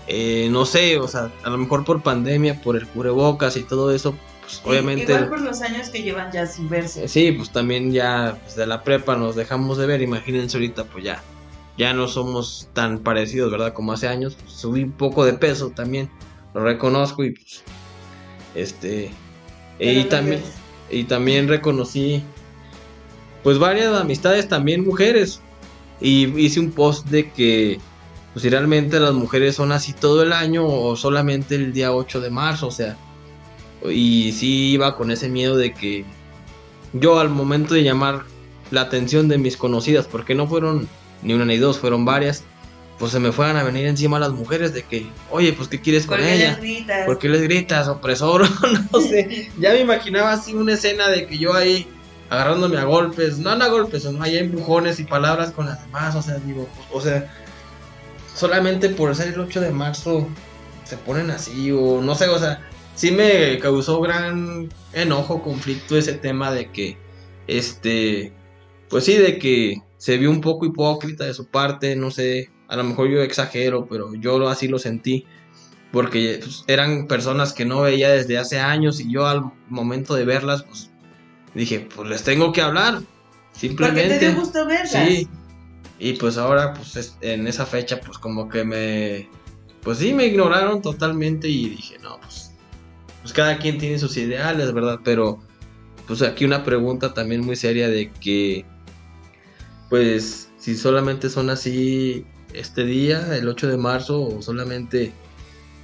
Eh, 0.07 0.49
no 0.51 0.65
sé, 0.65 0.97
o 0.99 1.07
sea, 1.07 1.31
a 1.43 1.49
lo 1.49 1.57
mejor 1.57 1.85
por 1.85 2.01
pandemia, 2.01 2.61
por 2.61 2.75
el 2.75 2.87
cubrebocas 2.87 3.55
y 3.55 3.63
todo 3.63 3.93
eso, 3.93 4.15
pues 4.41 4.61
obviamente... 4.65 5.03
Igual 5.03 5.29
por 5.29 5.41
los 5.41 5.61
años 5.61 5.89
que 5.89 6.03
llevan 6.03 6.31
ya 6.31 6.45
sin 6.45 6.67
verse. 6.69 7.07
Sí, 7.07 7.31
pues 7.31 7.51
también 7.51 7.91
ya 7.93 8.33
desde 8.33 8.55
pues, 8.55 8.67
la 8.67 8.83
prepa 8.83 9.15
nos 9.15 9.35
dejamos 9.35 9.77
de 9.77 9.85
ver, 9.85 10.01
imagínense 10.01 10.57
ahorita 10.57 10.83
pues 10.85 11.05
ya, 11.05 11.23
ya 11.77 11.93
no 11.93 12.07
somos 12.07 12.67
tan 12.73 12.99
parecidos, 12.99 13.51
¿verdad? 13.51 13.73
Como 13.73 13.93
hace 13.93 14.07
años, 14.07 14.35
pues, 14.41 14.51
subí 14.51 14.83
un 14.83 14.91
poco 14.91 15.23
de 15.23 15.33
peso 15.33 15.69
también, 15.69 16.09
lo 16.53 16.63
reconozco 16.63 17.23
y 17.23 17.31
pues, 17.31 17.63
este, 18.55 19.11
y 19.79 20.03
también, 20.05 20.41
y 20.89 21.03
también 21.05 21.47
reconocí 21.47 22.23
pues 23.43 23.57
varias 23.57 23.95
amistades 23.95 24.47
también 24.47 24.85
mujeres. 24.85 25.41
Y 25.99 26.25
hice 26.39 26.59
un 26.59 26.71
post 26.71 27.07
de 27.07 27.31
que 27.31 27.79
pues 28.33 28.43
si 28.43 28.49
realmente 28.49 28.99
las 28.99 29.13
mujeres 29.13 29.55
son 29.55 29.71
así 29.71 29.93
todo 29.93 30.23
el 30.23 30.33
año 30.33 30.65
o 30.65 30.95
solamente 30.95 31.55
el 31.55 31.73
día 31.73 31.93
8 31.93 32.21
de 32.21 32.29
marzo, 32.29 32.67
o 32.67 32.71
sea, 32.71 32.97
y 33.89 34.31
sí 34.31 34.71
iba 34.71 34.95
con 34.95 35.11
ese 35.11 35.27
miedo 35.27 35.57
de 35.57 35.73
que 35.73 36.05
yo 36.93 37.19
al 37.19 37.29
momento 37.29 37.73
de 37.73 37.83
llamar 37.83 38.23
la 38.71 38.81
atención 38.81 39.27
de 39.27 39.37
mis 39.37 39.57
conocidas, 39.57 40.07
porque 40.07 40.33
no 40.33 40.47
fueron 40.47 40.87
ni 41.23 41.33
una 41.33 41.45
ni 41.45 41.57
dos, 41.57 41.77
fueron 41.77 42.05
varias, 42.05 42.43
pues 43.01 43.13
se 43.13 43.19
me 43.19 43.31
fueran 43.31 43.57
a 43.57 43.63
venir 43.63 43.87
encima 43.87 44.19
las 44.19 44.29
mujeres 44.29 44.75
de 44.75 44.83
que, 44.83 45.07
oye, 45.31 45.53
pues 45.53 45.67
¿qué 45.67 45.81
quieres 45.81 46.05
con 46.05 46.19
¿Por 46.19 46.27
qué 46.27 46.35
ella? 46.35 46.49
les 46.51 46.59
gritas? 46.59 47.05
¿Por 47.07 47.17
qué 47.17 47.29
les 47.29 47.41
gritas, 47.41 47.87
opresor? 47.87 48.47
no 48.93 49.01
sé, 49.01 49.49
ya 49.57 49.71
me 49.71 49.79
imaginaba 49.79 50.33
así 50.33 50.53
una 50.53 50.73
escena 50.73 51.09
de 51.09 51.25
que 51.25 51.39
yo 51.39 51.55
ahí 51.55 51.87
agarrándome 52.29 52.77
a 52.77 52.83
golpes, 52.83 53.39
no 53.39 53.49
a 53.49 53.67
golpes, 53.69 54.05
no 54.05 54.21
hay 54.21 54.37
empujones 54.37 54.99
y 54.99 55.05
palabras 55.05 55.49
con 55.49 55.65
las 55.65 55.83
demás, 55.83 56.13
o 56.15 56.21
sea, 56.21 56.35
digo, 56.35 56.69
o 56.91 57.01
sea, 57.01 57.33
solamente 58.35 58.89
por 58.89 59.15
ser 59.15 59.29
el 59.29 59.39
8 59.39 59.61
de 59.61 59.71
marzo 59.71 60.27
se 60.83 60.95
ponen 60.97 61.31
así, 61.31 61.71
o 61.71 62.03
no 62.03 62.13
sé, 62.13 62.27
o 62.27 62.37
sea, 62.37 62.61
sí 62.93 63.09
me 63.09 63.57
causó 63.57 63.99
gran 63.99 64.69
enojo, 64.93 65.41
conflicto 65.41 65.97
ese 65.97 66.13
tema 66.13 66.51
de 66.51 66.69
que, 66.69 66.99
este, 67.47 68.31
pues 68.89 69.05
sí, 69.05 69.15
de 69.17 69.39
que 69.39 69.81
se 69.97 70.19
vio 70.19 70.29
un 70.29 70.41
poco 70.41 70.67
hipócrita 70.67 71.25
de 71.25 71.33
su 71.33 71.47
parte, 71.47 71.95
no 71.95 72.11
sé, 72.11 72.51
a 72.71 72.77
lo 72.77 72.85
mejor 72.85 73.09
yo 73.09 73.21
exagero, 73.21 73.85
pero 73.85 74.15
yo 74.15 74.47
así 74.47 74.69
lo 74.69 74.79
sentí, 74.79 75.25
porque 75.91 76.39
pues, 76.41 76.63
eran 76.67 77.05
personas 77.05 77.51
que 77.51 77.65
no 77.65 77.81
veía 77.81 78.09
desde 78.09 78.37
hace 78.37 78.59
años 78.59 79.01
y 79.01 79.11
yo 79.11 79.27
al 79.27 79.51
momento 79.67 80.15
de 80.15 80.23
verlas, 80.23 80.63
pues 80.63 80.89
dije, 81.53 81.89
pues 81.93 82.09
les 82.09 82.23
tengo 82.23 82.53
que 82.53 82.61
hablar. 82.61 83.01
Simplemente. 83.51 84.03
Porque 84.03 84.19
te 84.19 84.31
dio 84.31 84.39
gusto 84.39 84.65
verlas. 84.65 84.89
Sí. 84.89 85.27
Y 85.99 86.13
pues 86.13 86.37
ahora, 86.37 86.73
pues 86.73 87.17
en 87.19 87.45
esa 87.45 87.65
fecha, 87.65 87.99
pues 87.99 88.17
como 88.17 88.47
que 88.47 88.63
me. 88.63 89.29
Pues 89.83 89.97
sí, 89.97 90.13
me 90.13 90.25
ignoraron 90.25 90.81
totalmente 90.81 91.49
y 91.49 91.71
dije, 91.71 91.97
no, 91.99 92.21
pues. 92.21 92.53
Pues 93.21 93.33
cada 93.33 93.57
quien 93.57 93.79
tiene 93.79 93.99
sus 93.99 94.15
ideales, 94.15 94.71
¿verdad? 94.71 95.01
Pero. 95.03 95.41
Pues 96.07 96.21
aquí 96.21 96.45
una 96.45 96.63
pregunta 96.63 97.13
también 97.13 97.41
muy 97.41 97.57
seria 97.57 97.89
de 97.89 98.09
que. 98.11 98.65
Pues 99.89 100.49
si 100.57 100.75
solamente 100.77 101.29
son 101.29 101.49
así 101.49 102.25
este 102.53 102.83
día, 102.83 103.35
el 103.35 103.47
8 103.47 103.67
de 103.67 103.77
marzo, 103.77 104.21
o 104.21 104.41
solamente 104.41 105.13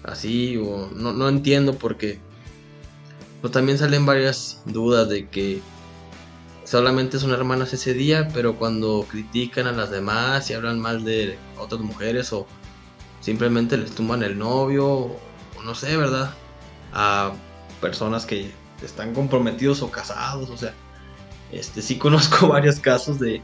así, 0.03 0.57
o 0.57 0.89
no, 0.95 1.13
no 1.13 1.29
entiendo 1.29 1.73
porque 1.73 2.19
pues 3.41 3.53
también 3.53 3.77
salen 3.77 4.05
varias 4.05 4.61
dudas 4.65 5.09
de 5.09 5.27
que 5.29 5.61
solamente 6.63 7.19
son 7.19 7.31
hermanas 7.31 7.73
ese 7.73 7.93
día, 7.93 8.27
pero 8.33 8.55
cuando 8.57 9.05
critican 9.09 9.67
a 9.67 9.71
las 9.71 9.89
demás 9.91 10.49
y 10.49 10.53
hablan 10.53 10.79
mal 10.79 11.03
de 11.03 11.37
otras 11.57 11.81
mujeres 11.81 12.33
o 12.33 12.45
simplemente 13.21 13.77
les 13.77 13.91
tumban 13.91 14.23
el 14.23 14.37
novio 14.37 14.85
o 14.87 15.19
no 15.63 15.75
sé, 15.75 15.95
¿verdad? 15.95 16.33
A 16.93 17.31
personas 17.79 18.25
que 18.25 18.51
están 18.83 19.13
comprometidos 19.13 19.81
o 19.81 19.91
casados, 19.91 20.49
o 20.49 20.57
sea, 20.57 20.73
este 21.51 21.81
sí 21.81 21.97
conozco 21.97 22.47
varios 22.49 22.79
casos 22.79 23.19
de, 23.19 23.41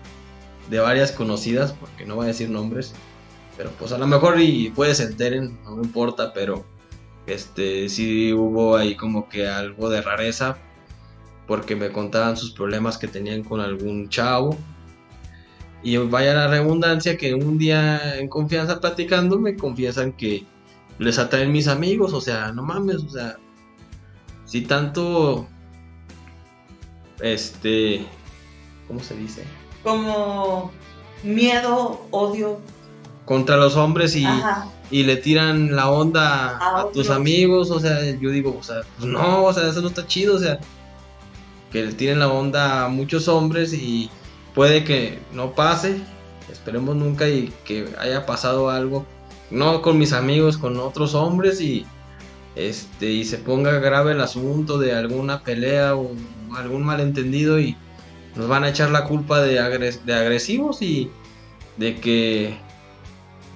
de 0.69 0.79
varias 0.79 1.12
conocidas, 1.12 1.73
porque 1.73 2.05
no 2.05 2.15
voy 2.15 2.25
a 2.25 2.27
decir 2.27 2.49
nombres, 2.49 2.93
pero 3.57 3.71
pues 3.71 3.91
a 3.91 3.97
lo 3.97 4.07
mejor 4.07 4.39
y 4.39 4.69
puede 4.71 4.95
se 4.95 5.03
enteren, 5.03 5.59
no 5.63 5.75
me 5.75 5.83
importa, 5.83 6.33
pero 6.33 6.65
este, 7.25 7.87
sí 7.89 8.33
hubo 8.33 8.75
ahí 8.75 8.95
como 8.95 9.29
que 9.29 9.47
algo 9.47 9.89
de 9.89 10.01
rareza, 10.01 10.57
porque 11.47 11.75
me 11.75 11.91
contaban 11.91 12.37
sus 12.37 12.51
problemas 12.51 12.97
que 12.97 13.07
tenían 13.07 13.43
con 13.43 13.59
algún 13.59 14.09
chavo. 14.09 14.57
Y 15.83 15.97
vaya 15.97 16.33
la 16.33 16.47
redundancia 16.47 17.17
que 17.17 17.33
un 17.33 17.57
día 17.57 18.17
en 18.17 18.29
confianza 18.29 18.79
platicando 18.79 19.37
me 19.37 19.57
confiesan 19.57 20.13
que 20.13 20.45
les 20.97 21.19
atraen 21.19 21.51
mis 21.51 21.67
amigos, 21.67 22.13
o 22.13 22.21
sea, 22.21 22.51
no 22.53 22.63
mames, 22.63 22.97
o 22.97 23.09
sea, 23.09 23.37
si 24.45 24.61
tanto, 24.61 25.47
este, 27.19 28.05
¿cómo 28.87 29.01
se 29.01 29.15
dice? 29.17 29.43
Como 29.83 30.71
miedo, 31.23 32.05
odio. 32.11 32.59
Contra 33.25 33.55
los 33.57 33.75
hombres 33.77 34.15
y, 34.15 34.25
y 34.91 35.03
le 35.03 35.15
tiran 35.15 35.75
la 35.75 35.89
onda 35.89 36.57
A 36.57 36.81
a, 36.81 36.91
tus 36.91 37.09
amigos, 37.09 37.71
o 37.71 37.79
sea, 37.79 37.99
yo 38.19 38.29
digo, 38.31 38.57
o 38.59 38.63
sea, 38.63 38.81
pues 38.97 39.09
no, 39.09 39.45
o 39.45 39.53
sea, 39.53 39.69
eso 39.69 39.81
no 39.81 39.88
está 39.88 40.05
chido, 40.05 40.36
o 40.36 40.39
sea, 40.39 40.59
que 41.71 41.86
le 41.86 41.93
tiren 41.93 42.19
la 42.19 42.27
onda 42.29 42.86
a 42.86 42.89
muchos 42.89 43.27
hombres 43.27 43.73
y 43.73 44.09
puede 44.53 44.83
que 44.83 45.19
no 45.33 45.51
pase, 45.53 46.01
esperemos 46.51 46.95
nunca 46.95 47.27
y 47.29 47.53
que 47.65 47.88
haya 47.97 48.25
pasado 48.25 48.69
algo, 48.69 49.05
no 49.49 49.81
con 49.81 49.97
mis 49.97 50.12
amigos, 50.13 50.57
con 50.57 50.77
otros 50.77 51.15
hombres 51.15 51.62
y 51.62 51.86
este 52.55 53.09
y 53.09 53.25
se 53.25 53.38
ponga 53.39 53.71
grave 53.79 54.12
el 54.12 54.21
asunto 54.21 54.77
de 54.77 54.93
alguna 54.93 55.41
pelea 55.41 55.95
o 55.95 56.12
algún 56.55 56.83
malentendido 56.83 57.59
y 57.59 57.75
nos 58.36 58.47
van 58.47 58.63
a 58.63 58.69
echar 58.69 58.91
la 58.91 59.05
culpa 59.05 59.41
de, 59.41 59.59
agres- 59.59 60.03
de 60.05 60.13
agresivos 60.13 60.81
y 60.81 61.09
de 61.77 61.95
que 61.95 62.55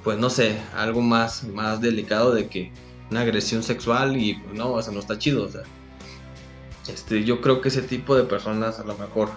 pues 0.07 0.17
no 0.19 0.29
sé, 0.29 0.57
algo 0.73 1.01
más, 1.01 1.43
más 1.43 1.81
delicado 1.81 2.33
de 2.33 2.47
que 2.47 2.71
una 3.11 3.19
agresión 3.21 3.61
sexual 3.61 4.15
y 4.15 4.35
pues 4.35 4.55
no, 4.55 4.71
o 4.71 4.81
sea, 4.81 4.93
no 4.93 5.01
está 5.01 5.19
chido, 5.19 5.43
o 5.43 5.49
sea. 5.49 5.63
Este, 6.87 7.25
yo 7.25 7.41
creo 7.41 7.59
que 7.59 7.67
ese 7.67 7.81
tipo 7.81 8.15
de 8.15 8.23
personas 8.23 8.79
a 8.79 8.85
lo 8.85 8.97
mejor, 8.97 9.27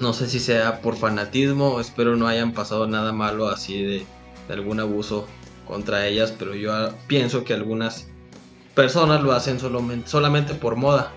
no 0.00 0.12
sé 0.12 0.26
si 0.28 0.40
sea 0.40 0.80
por 0.80 0.96
fanatismo, 0.96 1.78
espero 1.78 2.16
no 2.16 2.26
hayan 2.26 2.50
pasado 2.52 2.88
nada 2.88 3.12
malo 3.12 3.46
así 3.46 3.80
de, 3.80 4.06
de 4.48 4.54
algún 4.54 4.80
abuso 4.80 5.28
contra 5.68 6.04
ellas, 6.08 6.34
pero 6.36 6.56
yo 6.56 6.72
ah, 6.74 6.90
pienso 7.06 7.44
que 7.44 7.54
algunas 7.54 8.08
personas 8.74 9.22
lo 9.22 9.30
hacen 9.30 9.60
solamente, 9.60 10.08
solamente 10.10 10.54
por 10.54 10.74
moda. 10.74 11.12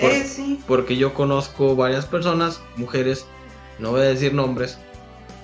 Por- 0.00 0.12
Eh, 0.12 0.24
sí. 0.24 0.60
Porque 0.68 0.96
yo 0.96 1.14
conozco 1.14 1.74
varias 1.74 2.06
personas, 2.06 2.60
mujeres, 2.76 3.26
no 3.80 3.90
voy 3.90 4.02
a 4.02 4.04
decir 4.04 4.34
nombres, 4.34 4.78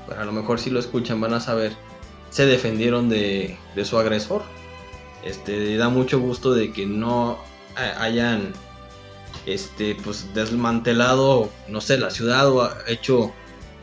pero 0.06 0.20
a 0.20 0.24
lo 0.24 0.30
mejor 0.30 0.60
si 0.60 0.70
lo 0.70 0.78
escuchan 0.78 1.20
van 1.20 1.34
a 1.34 1.40
saber, 1.40 1.72
se 2.32 2.46
defendieron 2.46 3.08
de, 3.08 3.56
de 3.76 3.84
su 3.84 3.96
agresor. 3.98 4.42
Este, 5.24 5.76
da 5.76 5.88
mucho 5.88 6.18
gusto 6.18 6.52
de 6.52 6.72
que 6.72 6.84
no 6.86 7.38
ha- 7.76 8.02
hayan 8.02 8.52
este, 9.46 9.94
pues, 10.02 10.34
desmantelado, 10.34 11.48
no 11.68 11.80
sé, 11.80 11.98
la 11.98 12.10
ciudad 12.10 12.48
o 12.50 12.62
ha 12.62 12.76
hecho 12.88 13.32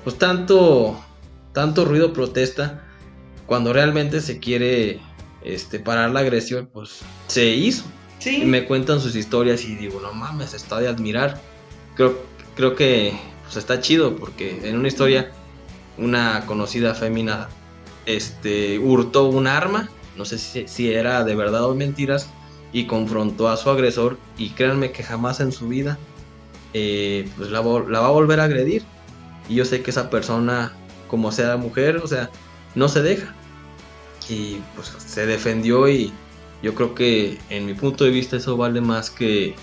pues 0.03 0.17
tanto, 0.17 0.99
tanto 1.53 1.85
ruido 1.85 2.11
protesta 2.11 2.83
cuando 3.45 3.71
realmente 3.71 4.19
se 4.21 4.39
quiere 4.39 4.99
este, 5.43 5.79
parar 5.79 6.11
la 6.11 6.21
agresión, 6.21 6.69
pues 6.71 6.99
se 7.27 7.47
hizo. 7.47 7.85
Sí. 8.19 8.41
Y 8.41 8.45
me 8.45 8.65
cuentan 8.65 8.99
sus 8.99 9.15
historias 9.15 9.63
y 9.63 9.75
digo, 9.75 10.01
no 10.01 10.11
mames, 10.11 10.53
está 10.53 10.79
de 10.79 10.87
admirar. 10.89 11.39
Creo, 11.95 12.19
creo 12.55 12.75
que 12.75 13.13
pues, 13.43 13.55
está 13.57 13.79
chido 13.79 14.15
porque 14.15 14.59
en 14.67 14.77
una 14.77 14.87
historia 14.87 15.31
una 15.97 16.45
conocida 16.45 16.95
fémina 16.95 17.49
este, 18.09 18.79
hurtó 18.79 19.29
un 19.29 19.45
arma, 19.45 19.87
no 20.17 20.25
sé 20.25 20.37
si, 20.39 20.91
era 20.91 21.23
de 21.23 21.35
verdad 21.35 21.65
o 21.65 21.75
mentiras, 21.75 22.27
y 22.73 22.85
confrontó 22.87 23.49
a 23.49 23.57
su 23.57 23.69
agresor 23.69 24.17
y 24.37 24.49
créanme 24.49 24.91
que 24.91 25.03
jamás 25.03 25.39
en 25.39 25.51
su 25.51 25.67
vida 25.67 25.97
eh, 26.73 27.27
pues 27.37 27.49
la 27.49 27.61
va 27.61 28.07
a 28.07 28.11
volver 28.11 28.39
a 28.39 28.45
agredir. 28.45 28.83
Y 29.47 29.55
yo 29.55 29.65
sé 29.65 29.81
que 29.81 29.91
esa 29.91 30.09
persona, 30.09 30.73
como 31.07 31.31
sea 31.31 31.57
mujer, 31.57 31.97
o 31.97 32.07
sea, 32.07 32.29
no 32.75 32.89
se 32.89 33.01
deja. 33.01 33.35
Y 34.27 34.57
pues 34.75 34.93
se 34.97 35.25
defendió 35.25 35.87
y 35.87 36.11
yo 36.61 36.75
creo 36.75 36.95
que 36.95 37.39
en 37.49 37.65
mi 37.65 37.73
punto 37.73 38.03
de 38.03 38.11
vista 38.11 38.37
eso 38.37 38.57
vale 38.57 38.81
más 38.81 39.09
que, 39.09 39.55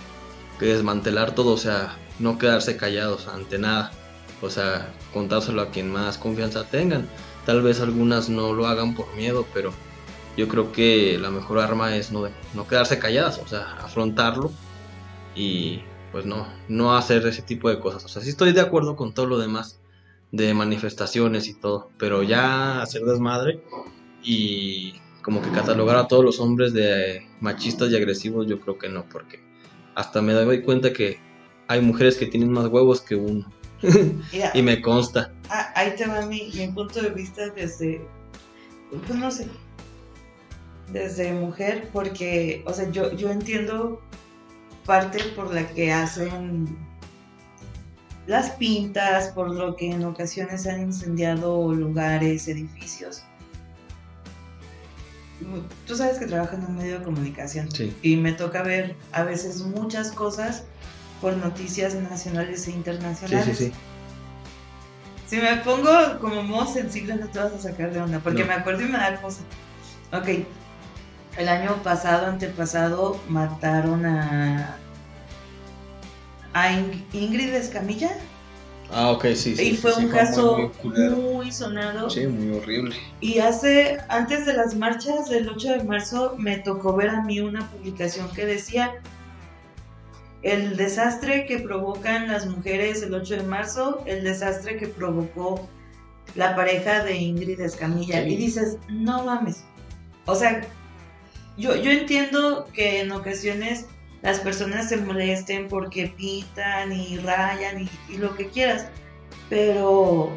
que 0.58 0.66
desmantelar 0.66 1.34
todo, 1.34 1.52
o 1.52 1.58
sea, 1.58 1.96
no 2.18 2.38
quedarse 2.38 2.76
callados 2.76 3.28
ante 3.28 3.58
nada. 3.58 3.92
O 4.40 4.50
sea, 4.50 4.92
contárselo 5.12 5.62
a 5.62 5.70
quien 5.70 5.90
más 5.90 6.18
confianza 6.18 6.64
tengan. 6.64 7.08
Tal 7.46 7.62
vez 7.62 7.80
algunas 7.80 8.28
no 8.28 8.52
lo 8.52 8.66
hagan 8.66 8.94
por 8.94 9.14
miedo, 9.14 9.46
pero 9.54 9.72
yo 10.36 10.48
creo 10.48 10.72
que 10.72 11.16
la 11.18 11.30
mejor 11.30 11.60
arma 11.60 11.96
es 11.96 12.12
no, 12.12 12.28
no 12.54 12.68
quedarse 12.68 12.98
calladas, 12.98 13.38
o 13.38 13.48
sea, 13.48 13.72
afrontarlo 13.80 14.52
y 15.34 15.80
pues 16.12 16.26
no, 16.26 16.46
no 16.68 16.96
hacer 16.96 17.26
ese 17.26 17.42
tipo 17.42 17.70
de 17.70 17.78
cosas. 17.78 18.04
O 18.04 18.08
sea, 18.08 18.20
sí 18.20 18.30
estoy 18.30 18.52
de 18.52 18.60
acuerdo 18.60 18.96
con 18.96 19.14
todo 19.14 19.26
lo 19.26 19.38
demás 19.38 19.80
de 20.32 20.52
manifestaciones 20.54 21.48
y 21.48 21.54
todo, 21.54 21.90
pero 21.98 22.22
ya 22.22 22.82
hacer 22.82 23.02
desmadre 23.02 23.62
y 24.22 24.94
como 25.22 25.40
que 25.40 25.50
catalogar 25.50 25.96
a 25.96 26.08
todos 26.08 26.24
los 26.24 26.40
hombres 26.40 26.72
de 26.72 27.26
machistas 27.40 27.90
y 27.90 27.96
agresivos, 27.96 28.46
yo 28.46 28.60
creo 28.60 28.78
que 28.78 28.88
no, 28.88 29.04
porque 29.08 29.40
hasta 29.94 30.20
me 30.20 30.32
doy 30.34 30.62
cuenta 30.62 30.92
que 30.92 31.18
hay 31.68 31.80
mujeres 31.80 32.16
que 32.16 32.26
tienen 32.26 32.52
más 32.52 32.66
huevos 32.66 33.00
que 33.00 33.16
uno. 33.16 33.50
Y 34.54 34.62
me 34.62 34.80
consta. 34.80 35.32
Ah, 35.50 35.72
ahí 35.74 35.94
te 35.96 36.06
va 36.06 36.24
mi, 36.26 36.50
mi 36.54 36.68
punto 36.68 37.00
de 37.02 37.10
vista 37.10 37.48
desde, 37.50 38.00
pues 39.06 39.18
no 39.18 39.30
sé, 39.30 39.46
desde 40.92 41.32
mujer, 41.32 41.88
porque, 41.92 42.62
o 42.66 42.72
sea, 42.72 42.90
yo, 42.90 43.12
yo 43.12 43.30
entiendo 43.30 44.00
parte 44.84 45.22
por 45.34 45.52
la 45.52 45.66
que 45.68 45.92
hacen 45.92 46.76
las 48.26 48.50
pintas, 48.52 49.28
por 49.28 49.50
lo 49.50 49.76
que 49.76 49.90
en 49.90 50.04
ocasiones 50.04 50.66
han 50.66 50.80
incendiado 50.80 51.72
lugares, 51.72 52.48
edificios. 52.48 53.22
Tú 55.86 55.94
sabes 55.94 56.18
que 56.18 56.26
trabajo 56.26 56.56
en 56.56 56.64
un 56.64 56.76
medio 56.76 56.98
de 56.98 57.04
comunicación 57.04 57.68
y 58.02 58.16
me 58.16 58.32
toca 58.32 58.62
ver 58.62 58.96
a 59.12 59.22
veces 59.22 59.60
muchas 59.60 60.10
cosas 60.10 60.64
por 61.20 61.36
noticias 61.36 61.94
nacionales 61.94 62.66
e 62.68 62.72
internacionales. 62.72 63.56
Sí, 63.56 63.64
sí, 63.66 63.72
sí. 63.72 63.72
Si 65.26 65.36
me 65.38 65.56
pongo 65.56 65.90
como 66.20 66.42
modo 66.42 66.72
sensible 66.72 67.16
no 67.16 67.26
te 67.28 67.40
vas 67.40 67.52
a 67.52 67.58
sacar 67.58 67.92
de 67.92 68.00
onda, 68.00 68.20
porque 68.20 68.44
me 68.44 68.54
acuerdo 68.54 68.82
y 68.82 68.86
me 68.86 68.98
da 68.98 69.20
cosa. 69.20 69.40
Ok, 70.12 70.28
el 71.36 71.48
año 71.48 71.74
pasado, 71.82 72.26
antepasado, 72.26 73.20
mataron 73.28 74.06
a, 74.06 74.76
a 76.52 76.72
Ingrid 77.12 77.54
Escamilla. 77.54 78.16
Ah, 78.92 79.10
ok, 79.10 79.26
sí, 79.34 79.56
sí. 79.56 79.70
Y 79.70 79.76
fue 79.76 79.92
un 79.94 80.08
caso 80.08 80.70
muy, 80.84 81.50
sonado. 81.50 82.08
Sí, 82.08 82.26
muy 82.28 82.56
horrible. 82.56 82.94
Y 83.20 83.40
hace, 83.40 83.98
antes 84.08 84.46
de 84.46 84.52
las 84.52 84.76
marchas 84.76 85.28
del 85.28 85.48
8 85.48 85.78
de 85.78 85.84
marzo, 85.84 86.36
me 86.38 86.58
tocó 86.58 86.94
ver 86.94 87.10
a 87.10 87.22
mí 87.22 87.40
una 87.40 87.68
publicación 87.68 88.32
que 88.32 88.46
decía 88.46 88.94
el 90.46 90.76
desastre 90.76 91.44
que 91.44 91.58
provocan 91.58 92.28
las 92.28 92.46
mujeres 92.46 93.02
el 93.02 93.12
8 93.12 93.38
de 93.38 93.42
marzo, 93.42 94.04
el 94.06 94.22
desastre 94.22 94.76
que 94.76 94.86
provocó 94.86 95.68
la 96.36 96.54
pareja 96.54 97.02
de 97.02 97.16
Ingrid 97.16 97.60
Escamilla. 97.60 98.22
Y 98.22 98.36
dices, 98.36 98.78
no 98.88 99.24
mames. 99.24 99.64
O 100.26 100.36
sea, 100.36 100.60
yo, 101.58 101.74
yo 101.74 101.90
entiendo 101.90 102.68
que 102.72 103.00
en 103.00 103.10
ocasiones 103.10 103.86
las 104.22 104.38
personas 104.38 104.88
se 104.88 104.98
molesten 104.98 105.66
porque 105.66 106.14
pitan 106.16 106.92
y 106.92 107.18
rayan 107.18 107.88
y, 108.08 108.16
lo 108.16 108.36
que 108.36 108.48
quieras, 108.48 108.86
pero 109.50 110.30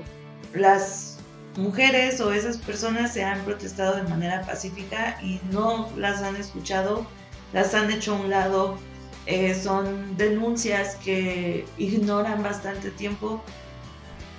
las 0.56 1.20
mujeres 1.56 2.20
o 2.20 2.34
esas 2.34 2.58
personas 2.58 3.14
se 3.14 3.24
han 3.24 3.42
protestado 3.42 3.96
de 3.96 4.10
manera 4.10 4.42
pacífica 4.42 5.20
y 5.22 5.40
no 5.52 5.88
las 5.96 6.24
han 6.24 6.36
escuchado, 6.36 7.06
las 7.54 7.76
han 7.76 7.92
hecho 7.92 8.16
a 8.16 8.22
un 8.22 8.32
lado, 8.32 8.80
eh, 9.30 9.54
son 9.54 10.18
denuncias 10.18 10.96
que 10.96 11.64
ignoran 11.78 12.42
bastante 12.42 12.90
tiempo. 12.90 13.44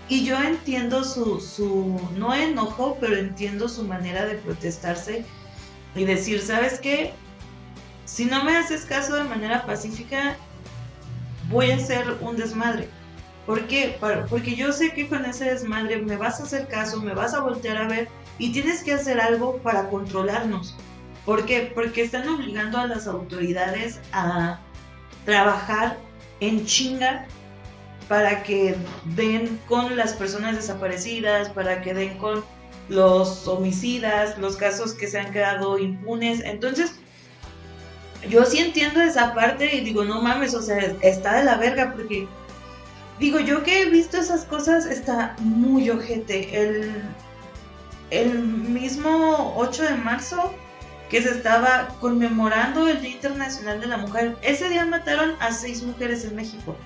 Y 0.08 0.24
yo 0.24 0.36
entiendo 0.42 1.04
su, 1.04 1.40
su, 1.40 2.00
no 2.16 2.34
enojo, 2.34 2.98
pero 3.00 3.14
entiendo 3.16 3.68
su 3.68 3.84
manera 3.84 4.26
de 4.26 4.34
protestarse 4.34 5.24
y 5.94 6.04
decir, 6.04 6.40
¿sabes 6.42 6.80
qué? 6.80 7.12
Si 8.04 8.24
no 8.24 8.42
me 8.42 8.56
haces 8.56 8.84
caso 8.84 9.14
de 9.14 9.22
manera 9.22 9.64
pacífica, 9.64 10.36
voy 11.50 11.70
a 11.70 11.76
hacer 11.76 12.16
un 12.20 12.36
desmadre. 12.36 12.88
¿Por 13.46 13.68
qué? 13.68 13.96
Porque 14.28 14.56
yo 14.56 14.72
sé 14.72 14.92
que 14.92 15.08
con 15.08 15.24
ese 15.24 15.44
desmadre 15.44 15.98
me 15.98 16.16
vas 16.16 16.40
a 16.40 16.42
hacer 16.42 16.66
caso, 16.66 17.00
me 17.00 17.14
vas 17.14 17.32
a 17.32 17.42
voltear 17.42 17.76
a 17.76 17.86
ver 17.86 18.08
y 18.38 18.50
tienes 18.50 18.82
que 18.82 18.94
hacer 18.94 19.20
algo 19.20 19.58
para 19.58 19.88
controlarnos. 19.88 20.74
¿Por 21.24 21.46
qué? 21.46 21.70
Porque 21.72 22.02
están 22.02 22.28
obligando 22.28 22.78
a 22.78 22.88
las 22.88 23.06
autoridades 23.06 24.00
a 24.12 24.58
trabajar 25.24 25.96
en 26.40 26.64
chinga 26.66 27.26
para 28.08 28.42
que 28.42 28.76
den 29.16 29.60
con 29.68 29.96
las 29.96 30.14
personas 30.14 30.56
desaparecidas, 30.56 31.48
para 31.50 31.80
que 31.82 31.94
den 31.94 32.18
con 32.18 32.44
los 32.88 33.46
homicidas, 33.46 34.36
los 34.38 34.56
casos 34.56 34.94
que 34.94 35.06
se 35.06 35.20
han 35.20 35.32
quedado 35.32 35.78
impunes. 35.78 36.40
Entonces, 36.44 36.94
yo 38.28 38.44
sí 38.44 38.58
entiendo 38.58 39.00
esa 39.00 39.32
parte 39.34 39.76
y 39.76 39.80
digo, 39.80 40.04
no 40.04 40.20
mames, 40.20 40.54
o 40.54 40.62
sea, 40.62 40.78
está 41.02 41.38
de 41.38 41.44
la 41.44 41.56
verga 41.56 41.92
porque, 41.94 42.26
digo, 43.18 43.38
yo 43.38 43.62
que 43.62 43.82
he 43.82 43.90
visto 43.90 44.18
esas 44.18 44.44
cosas 44.44 44.86
está 44.86 45.36
muy 45.38 45.88
ojete. 45.88 46.60
El, 46.60 47.02
el 48.10 48.38
mismo 48.40 49.54
8 49.56 49.84
de 49.84 49.94
marzo 49.94 50.52
que 51.10 51.22
se 51.22 51.30
estaba 51.30 51.88
conmemorando 52.00 52.88
el 52.88 53.00
Día 53.00 53.10
Internacional 53.10 53.80
de 53.80 53.86
la 53.88 53.98
Mujer, 53.98 54.36
ese 54.42 54.68
día 54.68 54.86
mataron 54.86 55.34
a 55.40 55.52
seis 55.52 55.82
mujeres 55.82 56.24
en 56.24 56.36
México. 56.36 56.76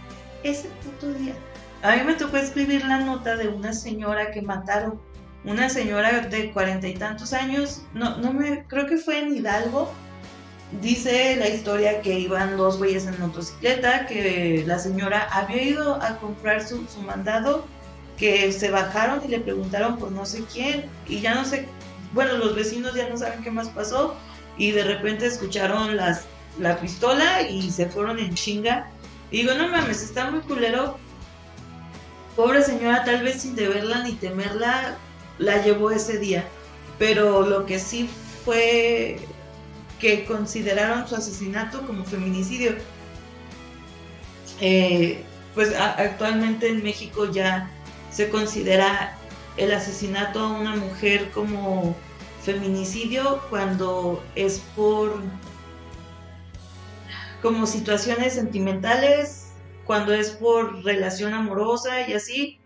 Ese 0.42 0.68
puto 0.82 1.12
día. 1.12 1.34
A 1.82 1.96
mí 1.96 2.02
me 2.04 2.14
tocó 2.14 2.38
escribir 2.38 2.84
la 2.84 3.00
nota 3.00 3.36
de 3.36 3.48
una 3.48 3.72
señora 3.72 4.30
que 4.30 4.42
mataron. 4.42 5.00
Una 5.44 5.68
señora 5.68 6.20
de 6.20 6.52
cuarenta 6.52 6.88
y 6.88 6.94
tantos 6.94 7.34
años, 7.34 7.82
no, 7.92 8.16
no 8.16 8.32
me, 8.32 8.64
creo 8.66 8.86
que 8.86 8.96
fue 8.96 9.18
en 9.18 9.36
Hidalgo, 9.36 9.92
Dice 10.82 11.36
la 11.36 11.48
historia 11.48 12.00
que 12.00 12.18
iban 12.18 12.56
dos 12.56 12.78
güeyes 12.78 13.06
en 13.06 13.18
motocicleta, 13.20 14.06
que 14.06 14.64
la 14.66 14.78
señora 14.78 15.28
había 15.30 15.62
ido 15.62 16.02
a 16.02 16.16
comprar 16.18 16.66
su, 16.66 16.84
mandado, 17.06 17.64
que 18.16 18.50
se 18.50 18.70
bajaron 18.70 19.20
y 19.24 19.28
le 19.28 19.40
preguntaron 19.40 19.98
por 19.98 20.10
no 20.10 20.26
sé 20.26 20.44
quién, 20.52 20.86
y 21.06 21.20
ya 21.20 21.34
no 21.34 21.44
sé, 21.44 21.68
bueno, 22.14 22.38
los 22.38 22.54
vecinos 22.54 22.94
ya 22.94 23.08
no 23.08 23.16
saben 23.16 23.42
qué 23.42 23.50
más 23.50 23.68
pasó, 23.68 24.16
y 24.56 24.70
de 24.70 24.84
repente 24.84 25.26
escucharon 25.26 25.96
las, 25.96 26.24
la 26.58 26.78
pistola 26.78 27.42
y 27.42 27.70
se 27.70 27.86
fueron 27.86 28.18
en 28.18 28.34
chinga. 28.34 28.88
Y 29.30 29.38
digo, 29.38 29.54
no 29.54 29.68
mames, 29.68 30.02
está 30.02 30.30
muy 30.30 30.40
culero. 30.40 30.96
Pobre 32.36 32.62
señora, 32.62 33.04
tal 33.04 33.22
vez 33.22 33.42
sin 33.42 33.56
deberla 33.56 34.02
ni 34.04 34.12
temerla, 34.12 34.96
la 35.38 35.62
llevó 35.62 35.90
ese 35.90 36.18
día. 36.18 36.46
Pero 36.98 37.42
lo 37.42 37.66
que 37.66 37.78
sí 37.78 38.08
fue 38.44 39.18
que 39.98 40.24
consideraron 40.24 41.08
su 41.08 41.16
asesinato 41.16 41.84
como 41.86 42.04
feminicidio. 42.04 42.76
Eh, 44.60 45.24
pues 45.54 45.74
actualmente 45.76 46.68
en 46.68 46.82
México 46.82 47.30
ya 47.30 47.70
se 48.10 48.28
considera 48.28 49.16
el 49.56 49.72
asesinato 49.72 50.40
a 50.40 50.58
una 50.58 50.76
mujer 50.76 51.30
como 51.30 51.96
feminicidio 52.42 53.40
cuando 53.50 54.22
es 54.34 54.60
por 54.76 55.22
como 57.40 57.66
situaciones 57.66 58.34
sentimentales, 58.34 59.52
cuando 59.84 60.14
es 60.14 60.30
por 60.30 60.82
relación 60.82 61.34
amorosa 61.34 62.08
y 62.08 62.14
así. 62.14 62.58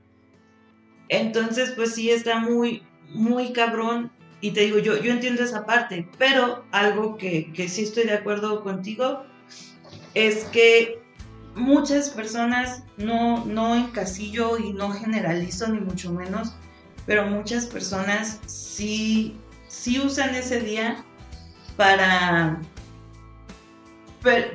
Entonces, 1.09 1.73
pues 1.73 1.95
sí 1.95 2.11
está 2.11 2.39
muy, 2.39 2.85
muy 3.09 3.53
cabrón 3.53 4.13
y 4.41 4.53
te 4.53 4.61
digo, 4.61 4.79
yo, 4.79 4.97
yo 4.97 5.11
entiendo 5.11 5.43
esa 5.43 5.67
parte, 5.67 6.09
pero 6.17 6.65
algo 6.71 7.17
que, 7.17 7.53
que 7.53 7.69
sí 7.69 7.83
estoy 7.83 8.05
de 8.05 8.15
acuerdo 8.15 8.63
contigo 8.63 9.25
es 10.15 10.45
que 10.45 11.03
muchas 11.57 12.11
personas, 12.11 12.85
no, 12.97 13.45
no 13.45 13.75
encasillo 13.75 14.59
y 14.59 14.73
no 14.73 14.93
generalizo 14.93 15.67
ni 15.69 15.81
mucho 15.81 16.13
menos, 16.13 16.55
pero 17.09 17.27
muchas 17.27 17.65
personas 17.65 18.39
sí, 18.47 19.35
sí 19.67 19.99
usan 19.99 20.35
ese 20.35 20.61
día 20.61 21.03
para, 21.75 22.61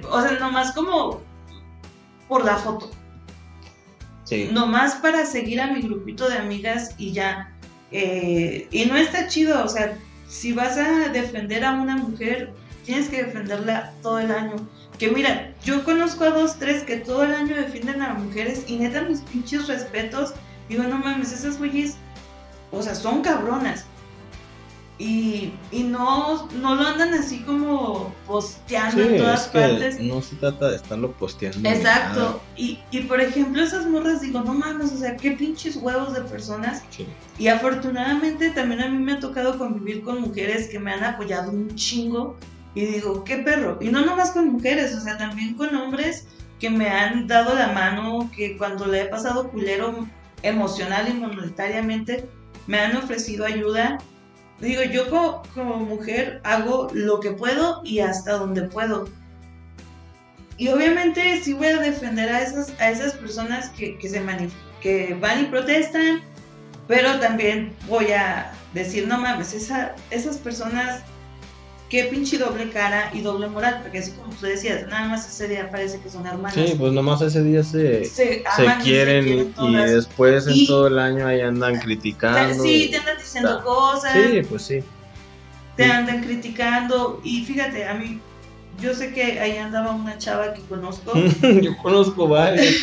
o 0.07 0.21
sea, 0.21 0.39
nomás 0.39 0.71
como 0.73 1.19
por 2.29 2.45
la 2.45 2.55
foto. 2.57 2.91
Sí. 4.25 4.49
Nomás 4.53 4.93
para 4.95 5.25
seguir 5.25 5.59
a 5.61 5.71
mi 5.71 5.81
grupito 5.81 6.29
de 6.29 6.37
amigas 6.37 6.93
y 6.99 7.11
ya. 7.11 7.51
Eh, 7.91 8.67
y 8.69 8.85
no 8.85 8.97
está 8.97 9.27
chido, 9.27 9.65
o 9.65 9.67
sea, 9.67 9.97
si 10.27 10.53
vas 10.53 10.77
a 10.77 11.09
defender 11.09 11.65
a 11.65 11.71
una 11.71 11.97
mujer, 11.97 12.53
tienes 12.85 13.09
que 13.09 13.23
defenderla 13.23 13.93
todo 14.03 14.19
el 14.19 14.29
año. 14.29 14.55
Que 14.99 15.09
mira, 15.09 15.55
yo 15.65 15.83
conozco 15.83 16.23
a 16.25 16.29
dos, 16.29 16.59
tres 16.59 16.83
que 16.83 16.97
todo 16.97 17.23
el 17.23 17.33
año 17.33 17.55
defienden 17.55 18.03
a 18.03 18.13
mujeres 18.13 18.63
y 18.67 18.77
neta 18.77 19.01
mis 19.01 19.21
pinches 19.21 19.67
respetos. 19.67 20.35
Digo, 20.69 20.83
no 20.83 20.99
mames, 20.99 21.33
esas 21.33 21.57
güeyes, 21.57 21.97
o 22.73 22.81
sea, 22.81 22.95
son 22.95 23.21
cabronas. 23.21 23.85
Y, 24.99 25.51
no, 25.71 26.47
no 26.61 26.75
lo 26.75 26.87
andan 26.87 27.13
así 27.13 27.39
como 27.39 28.13
posteando 28.25 29.01
en 29.01 29.17
todas 29.17 29.47
partes. 29.47 29.99
No 29.99 30.21
se 30.21 30.35
trata 30.37 30.69
de 30.69 30.77
estarlo 30.77 31.11
posteando. 31.13 31.67
Exacto. 31.67 32.41
Y, 32.55 32.79
y, 32.91 33.01
por 33.01 33.19
ejemplo, 33.19 33.61
esas 33.63 33.85
morras 33.87 34.21
digo, 34.21 34.41
no 34.41 34.53
mames, 34.53 34.93
o 34.93 34.97
sea, 34.97 35.17
qué 35.17 35.31
pinches 35.31 35.75
huevos 35.75 36.13
de 36.13 36.21
personas. 36.21 36.83
Y 37.37 37.47
afortunadamente 37.47 38.51
también 38.51 38.81
a 38.81 38.87
mí 38.87 38.97
me 38.97 39.13
ha 39.13 39.19
tocado 39.19 39.57
convivir 39.57 40.03
con 40.03 40.21
mujeres 40.21 40.69
que 40.69 40.79
me 40.79 40.93
han 40.93 41.03
apoyado 41.03 41.51
un 41.51 41.75
chingo. 41.75 42.37
Y 42.75 42.85
digo, 42.85 43.23
qué 43.23 43.37
perro. 43.37 43.77
Y 43.81 43.89
no 43.89 44.05
nomás 44.05 44.31
con 44.31 44.49
mujeres, 44.49 44.95
o 44.95 45.01
sea, 45.01 45.17
también 45.17 45.55
con 45.55 45.75
hombres 45.75 46.27
que 46.59 46.69
me 46.69 46.87
han 46.87 47.27
dado 47.27 47.55
la 47.55 47.73
mano, 47.73 48.31
que 48.33 48.57
cuando 48.57 48.85
le 48.85 49.01
he 49.01 49.05
pasado 49.05 49.49
culero 49.49 50.07
emocional 50.43 51.09
y 51.09 51.13
monetariamente, 51.13 52.29
me 52.67 52.79
han 52.79 52.95
ofrecido 52.95 53.45
ayuda. 53.45 53.97
Digo, 54.59 54.81
yo 54.83 55.09
como, 55.09 55.77
mujer 55.77 56.41
hago 56.43 56.87
lo 56.93 57.19
que 57.19 57.31
puedo 57.31 57.81
y 57.83 57.99
hasta 57.99 58.33
donde 58.33 58.63
puedo. 58.63 59.09
Y 60.57 60.69
obviamente 60.69 61.41
sí 61.41 61.53
voy 61.53 61.67
a 61.67 61.79
defender 61.79 62.29
a 62.29 62.41
esas, 62.41 62.79
a 62.79 62.89
esas 62.89 63.13
personas 63.13 63.69
que, 63.71 63.97
que, 63.97 64.07
se 64.07 64.21
que 64.81 65.15
van 65.15 65.41
y 65.41 65.45
protestan, 65.45 66.21
pero 66.87 67.19
también 67.19 67.73
voy 67.87 68.11
a 68.11 68.51
decir, 68.73 69.07
no 69.07 69.19
mames, 69.19 69.53
esa, 69.53 69.95
esas 70.11 70.37
personas 70.37 71.01
qué 71.93 72.05
pinche 72.05 72.39
doble 72.39 72.71
cara 72.71 73.11
y 73.13 73.21
doble 73.21 73.47
moral, 73.47 73.81
porque 73.83 73.99
así 73.99 74.13
como 74.13 74.33
tú 74.33 74.47
decías, 74.47 74.87
nada 74.87 75.09
más 75.09 75.29
ese 75.31 75.47
día 75.47 75.69
parece 75.69 75.99
que 75.99 76.09
son 76.09 76.25
hermanos. 76.25 76.55
Sí, 76.55 76.73
pues 76.75 76.91
nada 76.91 77.03
más 77.03 77.21
ese 77.21 77.43
día 77.43 77.63
se, 77.63 78.03
se, 78.05 78.43
quieren, 78.81 79.53
y, 79.61 79.75
después 79.75 80.47
en 80.47 80.65
todo 80.65 80.87
el 80.87 80.97
año 80.97 81.27
ahí 81.27 81.41
andan 81.41 81.77
criticando. 81.77 82.63
Sí, 82.63 82.87
te 82.89 82.97
andan 82.97 83.17
diciendo 83.19 83.63
cosas. 83.63 84.11
Sí, 84.11 84.41
pues 84.49 84.63
sí. 84.63 84.79
Te 85.77 85.85
andan 85.85 86.23
criticando 86.23 87.21
y 87.23 87.45
fíjate, 87.45 87.85
a 87.85 87.93
mí, 87.93 88.19
yo 88.81 88.95
sé 88.95 89.13
que 89.13 89.39
ahí 89.39 89.57
andaba 89.57 89.91
una 89.91 90.17
chava 90.17 90.51
que 90.55 90.63
conozco. 90.63 91.13
yo 91.61 91.77
conozco 91.83 92.27
varias. 92.27 92.73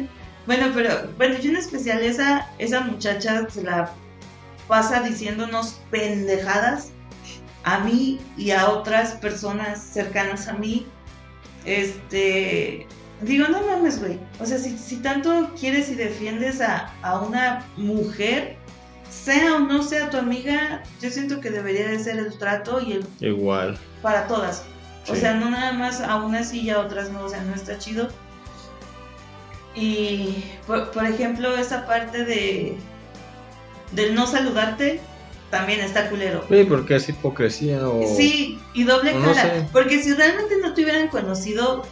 bueno, 0.46 0.66
pero, 0.74 0.90
bueno, 1.16 1.38
yo 1.38 1.48
en 1.48 1.56
especial 1.56 2.02
esa, 2.02 2.50
esa 2.58 2.82
muchacha 2.82 3.48
se 3.48 3.62
la 3.62 3.94
pasa 4.68 5.00
diciéndonos 5.00 5.80
pendejadas 5.90 6.92
a 7.68 7.80
mí 7.80 8.18
y 8.36 8.50
a 8.50 8.70
otras 8.70 9.12
personas 9.12 9.82
cercanas 9.82 10.48
a 10.48 10.54
mí, 10.54 10.86
este, 11.66 12.86
digo, 13.20 13.46
no 13.48 13.60
mames, 13.62 14.00
güey. 14.00 14.18
O 14.40 14.46
sea, 14.46 14.58
si, 14.58 14.96
tanto 14.96 15.50
quieres 15.58 15.90
y 15.90 15.94
defiendes 15.94 16.62
a, 16.62 16.90
una 17.20 17.66
mujer, 17.76 18.56
sea 19.10 19.56
o 19.56 19.58
no 19.60 19.82
sea 19.82 20.08
tu 20.08 20.16
amiga, 20.16 20.82
yo 21.02 21.10
siento 21.10 21.40
que 21.40 21.50
debería 21.50 21.88
de 21.88 21.98
ser 21.98 22.18
el 22.18 22.38
trato 22.38 22.80
y 22.80 22.92
el... 22.92 23.06
Igual. 23.20 23.78
Para 24.00 24.26
todas. 24.26 24.64
O 25.08 25.14
sea, 25.14 25.34
no 25.34 25.50
nada 25.50 25.72
más 25.72 26.00
a 26.00 26.16
unas 26.16 26.52
y 26.54 26.70
a 26.70 26.80
otras 26.80 27.10
no, 27.10 27.24
o 27.24 27.28
sea, 27.28 27.42
no 27.42 27.54
está 27.54 27.78
chido. 27.78 28.08
Y, 29.74 30.42
por, 30.66 30.90
por 30.90 31.04
ejemplo, 31.04 31.54
esa 31.56 31.86
parte 31.86 32.24
de... 32.24 32.76
del 33.92 34.14
no 34.14 34.26
saludarte, 34.26 35.00
también 35.50 35.80
está 35.80 36.10
culero. 36.10 36.44
Sí, 36.48 36.64
porque 36.64 36.96
es 36.96 37.08
hipocresía 37.08 37.88
o... 37.88 38.02
Sí, 38.16 38.58
y 38.74 38.84
doble 38.84 39.12
cara. 39.12 39.68
Porque 39.72 40.02
si 40.02 40.12
realmente 40.14 40.56
no 40.60 40.74
te 40.74 40.82
hubieran 40.82 41.08
conocido, 41.08 41.84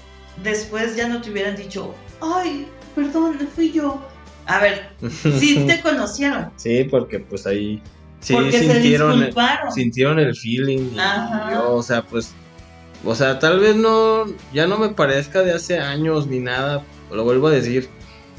después 0.42 0.96
ya 0.96 1.08
no 1.08 1.20
te 1.20 1.30
hubieran 1.30 1.56
dicho, 1.56 1.94
ay, 2.20 2.68
perdón, 2.94 3.38
fui 3.54 3.72
yo. 3.72 4.00
A 4.46 4.60
ver, 4.60 4.90
sí 5.38 5.64
te 5.66 5.80
conocieron. 5.80 6.50
Sí, 6.56 6.84
porque 6.84 7.18
pues 7.20 7.46
ahí 7.46 7.82
sí 8.20 8.34
sintieron, 8.50 9.22
el, 9.22 9.34
sintieron 9.74 10.18
el 10.18 10.36
feeling. 10.36 10.90
o 11.66 11.82
sea, 11.82 12.02
pues, 12.02 12.32
o 13.04 13.14
sea, 13.14 13.38
tal 13.38 13.60
vez 13.60 13.74
no, 13.74 14.26
ya 14.52 14.66
no 14.66 14.78
me 14.78 14.90
parezca 14.90 15.42
de 15.42 15.52
hace 15.52 15.78
años 15.78 16.26
ni 16.26 16.40
nada, 16.40 16.84
lo 17.10 17.24
vuelvo 17.24 17.48
a 17.48 17.52
decir, 17.52 17.88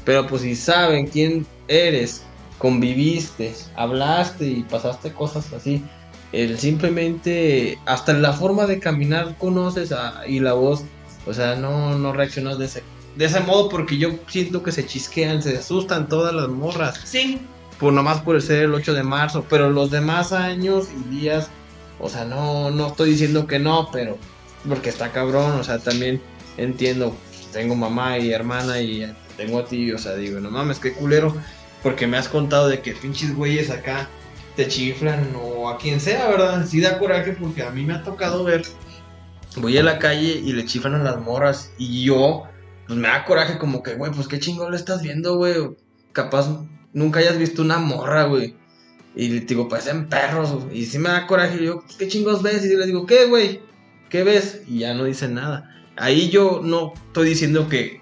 pero 0.04 0.26
pues 0.26 0.42
si 0.42 0.54
saben 0.56 1.06
quién 1.06 1.46
eres 1.68 2.24
conviviste, 2.58 3.54
hablaste 3.76 4.46
y 4.46 4.62
pasaste 4.62 5.12
cosas 5.12 5.52
así. 5.52 5.82
El 6.32 6.58
simplemente, 6.58 7.78
hasta 7.86 8.12
la 8.12 8.32
forma 8.32 8.66
de 8.66 8.80
caminar 8.80 9.36
conoces 9.38 9.94
y 10.26 10.40
la 10.40 10.52
voz, 10.52 10.84
o 11.26 11.32
sea, 11.32 11.54
no, 11.54 11.98
no 11.98 12.12
reaccionas 12.12 12.58
de 12.58 12.66
ese, 12.66 12.82
de 13.16 13.24
ese 13.24 13.40
modo 13.40 13.68
porque 13.68 13.96
yo 13.96 14.10
siento 14.26 14.62
que 14.62 14.72
se 14.72 14.84
chisquean, 14.86 15.42
se 15.42 15.56
asustan 15.56 16.08
todas 16.08 16.34
las 16.34 16.48
morras. 16.48 17.00
Sí. 17.04 17.40
Por 17.80 17.92
nomás 17.92 18.20
por 18.20 18.40
ser 18.42 18.64
el 18.64 18.74
8 18.74 18.92
de 18.92 19.04
marzo, 19.04 19.44
pero 19.48 19.70
los 19.70 19.90
demás 19.90 20.32
años 20.32 20.88
y 20.90 21.14
días, 21.14 21.48
o 22.00 22.08
sea, 22.08 22.24
no, 22.24 22.70
no 22.70 22.88
estoy 22.88 23.10
diciendo 23.10 23.46
que 23.46 23.58
no, 23.58 23.88
pero 23.92 24.18
porque 24.68 24.88
está 24.90 25.12
cabrón, 25.12 25.52
o 25.52 25.64
sea, 25.64 25.78
también 25.78 26.20
entiendo, 26.56 27.16
tengo 27.52 27.76
mamá 27.76 28.18
y 28.18 28.32
hermana 28.32 28.80
y 28.80 29.10
tengo 29.36 29.60
a 29.60 29.64
ti, 29.64 29.92
o 29.92 29.98
sea, 29.98 30.16
digo, 30.16 30.40
no 30.40 30.50
mames, 30.50 30.80
qué 30.80 30.92
culero 30.92 31.34
porque 31.82 32.06
me 32.06 32.16
has 32.16 32.28
contado 32.28 32.68
de 32.68 32.80
que 32.80 32.92
pinches 32.92 33.34
güeyes 33.34 33.70
acá 33.70 34.08
te 34.56 34.66
chiflan 34.66 35.34
o 35.40 35.68
a 35.68 35.78
quien 35.78 36.00
sea, 36.00 36.28
¿verdad? 36.28 36.66
Sí 36.66 36.80
da 36.80 36.98
coraje 36.98 37.32
porque 37.32 37.62
a 37.62 37.70
mí 37.70 37.84
me 37.84 37.94
ha 37.94 38.02
tocado 38.02 38.44
ver. 38.44 38.62
Voy 39.56 39.78
a 39.78 39.82
la 39.82 39.98
calle 39.98 40.42
y 40.44 40.52
le 40.52 40.64
chiflan 40.64 40.94
a 40.94 41.02
las 41.02 41.20
morras 41.20 41.72
y 41.78 42.04
yo, 42.04 42.44
pues 42.86 42.98
me 42.98 43.08
da 43.08 43.24
coraje 43.24 43.58
como 43.58 43.82
que, 43.82 43.94
güey, 43.94 44.12
pues 44.12 44.28
qué 44.28 44.38
chingón 44.38 44.70
lo 44.70 44.76
estás 44.76 45.02
viendo, 45.02 45.36
güey. 45.36 45.54
Capaz 46.12 46.48
nunca 46.92 47.20
hayas 47.20 47.38
visto 47.38 47.62
una 47.62 47.78
morra, 47.78 48.24
güey. 48.24 48.56
Y 49.14 49.28
le 49.28 49.40
digo, 49.40 49.68
parecen 49.68 50.08
perros, 50.08 50.56
Y 50.72 50.84
sí 50.86 50.98
me 50.98 51.08
da 51.08 51.26
coraje. 51.26 51.58
Y 51.60 51.66
yo, 51.66 51.80
pues, 51.80 51.96
¿qué 51.96 52.08
chingos 52.08 52.42
ves? 52.42 52.64
Y 52.64 52.76
le 52.76 52.86
digo, 52.86 53.06
¿qué, 53.06 53.26
güey? 53.26 53.60
¿Qué 54.10 54.22
ves? 54.22 54.62
Y 54.66 54.80
ya 54.80 54.94
no 54.94 55.04
dicen 55.04 55.34
nada. 55.34 55.70
Ahí 55.96 56.30
yo 56.30 56.60
no 56.62 56.94
estoy 57.08 57.28
diciendo 57.28 57.68
que 57.68 58.00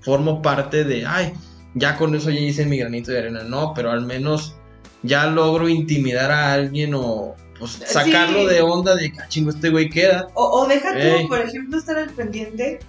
formo 0.00 0.42
parte 0.42 0.84
de, 0.84 1.04
ay, 1.04 1.34
ya 1.76 1.96
con 1.96 2.14
eso 2.14 2.30
ya 2.30 2.40
hice 2.40 2.64
mi 2.64 2.78
granito 2.78 3.12
de 3.12 3.18
arena, 3.18 3.42
no, 3.44 3.74
pero 3.74 3.90
al 3.90 4.04
menos 4.04 4.56
ya 5.02 5.26
logro 5.26 5.68
intimidar 5.68 6.32
a 6.32 6.54
alguien 6.54 6.94
o 6.94 7.36
pues, 7.58 7.72
sacarlo 7.84 8.46
de 8.46 8.62
onda 8.62 8.96
de 8.96 9.12
que 9.12 9.20
ah, 9.20 9.28
chingo 9.28 9.50
este 9.50 9.68
güey 9.68 9.90
queda. 9.90 10.26
O, 10.34 10.66
deja 10.66 10.92
tú, 10.94 11.28
por 11.28 11.40
ejemplo, 11.40 11.78
estar 11.78 11.98
al 11.98 12.10
pendiente 12.10 12.80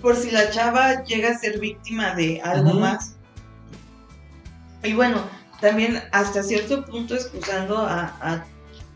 por 0.00 0.16
si 0.16 0.32
la 0.32 0.50
chava 0.50 1.04
llega 1.04 1.30
a 1.30 1.38
ser 1.38 1.60
víctima 1.60 2.14
de 2.16 2.40
algo 2.42 2.74
más. 2.74 3.14
Y 4.82 4.94
bueno, 4.94 5.22
también 5.60 6.02
hasta 6.10 6.42
cierto 6.42 6.84
punto 6.84 7.14
excusando 7.14 7.78
a, 7.78 8.44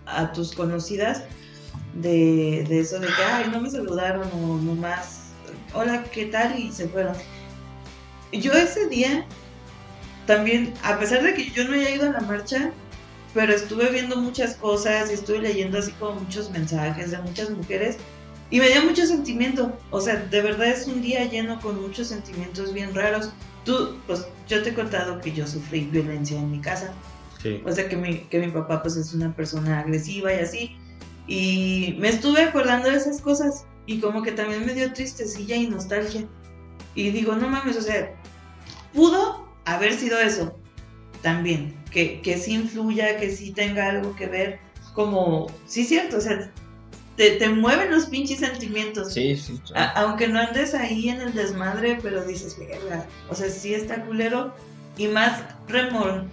a, 0.06 0.32
tus 0.32 0.52
conocidas 0.52 1.22
de, 1.94 2.66
de, 2.68 2.80
eso 2.80 2.98
de 2.98 3.06
que, 3.06 3.22
ay, 3.22 3.48
no 3.52 3.60
me 3.60 3.70
saludaron 3.70 4.28
o 4.32 4.56
nomás, 4.56 5.20
hola, 5.72 6.02
¿qué 6.12 6.26
tal? 6.26 6.58
Y 6.58 6.72
se 6.72 6.88
fueron 6.88 7.14
yo 8.32 8.52
ese 8.52 8.88
día 8.88 9.26
también, 10.26 10.74
a 10.82 10.98
pesar 10.98 11.22
de 11.22 11.34
que 11.34 11.50
yo 11.50 11.64
no 11.64 11.74
haya 11.74 11.90
ido 11.90 12.08
a 12.08 12.12
la 12.12 12.20
marcha, 12.20 12.72
pero 13.34 13.52
estuve 13.54 13.90
viendo 13.90 14.16
muchas 14.16 14.54
cosas 14.54 15.10
y 15.10 15.14
estuve 15.14 15.40
leyendo 15.40 15.78
así 15.78 15.92
como 15.92 16.20
muchos 16.20 16.50
mensajes 16.50 17.10
de 17.10 17.18
muchas 17.18 17.50
mujeres 17.50 17.98
y 18.50 18.60
me 18.60 18.68
dio 18.68 18.82
mucho 18.82 19.06
sentimiento. 19.06 19.76
O 19.90 20.00
sea, 20.00 20.16
de 20.16 20.40
verdad 20.40 20.68
es 20.68 20.86
un 20.86 21.02
día 21.02 21.24
lleno 21.24 21.60
con 21.60 21.80
muchos 21.80 22.08
sentimientos 22.08 22.72
bien 22.72 22.94
raros. 22.94 23.30
Tú, 23.64 23.98
pues 24.06 24.26
yo 24.48 24.62
te 24.62 24.70
he 24.70 24.74
contado 24.74 25.20
que 25.20 25.32
yo 25.32 25.46
sufrí 25.46 25.80
violencia 25.80 26.38
en 26.38 26.50
mi 26.50 26.60
casa. 26.60 26.92
Sí. 27.42 27.60
O 27.64 27.72
sea, 27.72 27.88
que 27.88 27.96
mi, 27.96 28.20
que 28.24 28.38
mi 28.38 28.50
papá 28.50 28.82
pues 28.82 28.96
es 28.96 29.12
una 29.12 29.34
persona 29.34 29.80
agresiva 29.80 30.32
y 30.32 30.38
así. 30.38 30.76
Y 31.26 31.96
me 31.98 32.08
estuve 32.08 32.42
acordando 32.42 32.88
de 32.88 32.96
esas 32.96 33.20
cosas 33.20 33.64
y 33.86 33.98
como 34.00 34.22
que 34.22 34.32
también 34.32 34.64
me 34.64 34.74
dio 34.74 34.92
tristecilla 34.92 35.56
y 35.56 35.66
nostalgia. 35.66 36.26
Y 36.96 37.10
digo, 37.10 37.36
no 37.36 37.48
mames, 37.48 37.76
o 37.76 37.82
sea, 37.82 38.12
pudo 38.92 39.48
haber 39.64 39.92
sido 39.92 40.18
eso 40.18 40.58
también, 41.22 41.76
que, 41.90 42.20
que 42.22 42.38
sí 42.38 42.54
influya, 42.54 43.18
que 43.18 43.30
sí 43.30 43.52
tenga 43.52 43.90
algo 43.90 44.16
que 44.16 44.26
ver, 44.26 44.58
como, 44.94 45.46
sí, 45.66 45.84
cierto, 45.84 46.16
o 46.16 46.20
sea, 46.20 46.50
te, 47.16 47.32
te 47.32 47.48
mueven 47.48 47.90
los 47.90 48.06
pinches 48.06 48.40
sentimientos. 48.40 49.12
Sí, 49.12 49.36
sí. 49.36 49.60
aunque 49.94 50.28
no 50.28 50.40
andes 50.40 50.74
ahí 50.74 51.08
en 51.08 51.20
el 51.20 51.34
desmadre, 51.34 51.98
pero 52.02 52.24
dices, 52.24 52.56
o 53.28 53.34
sea, 53.34 53.48
sí 53.48 53.74
está 53.74 54.04
culero. 54.04 54.54
Y 54.98 55.08
más 55.08 55.42
remor, 55.68 56.24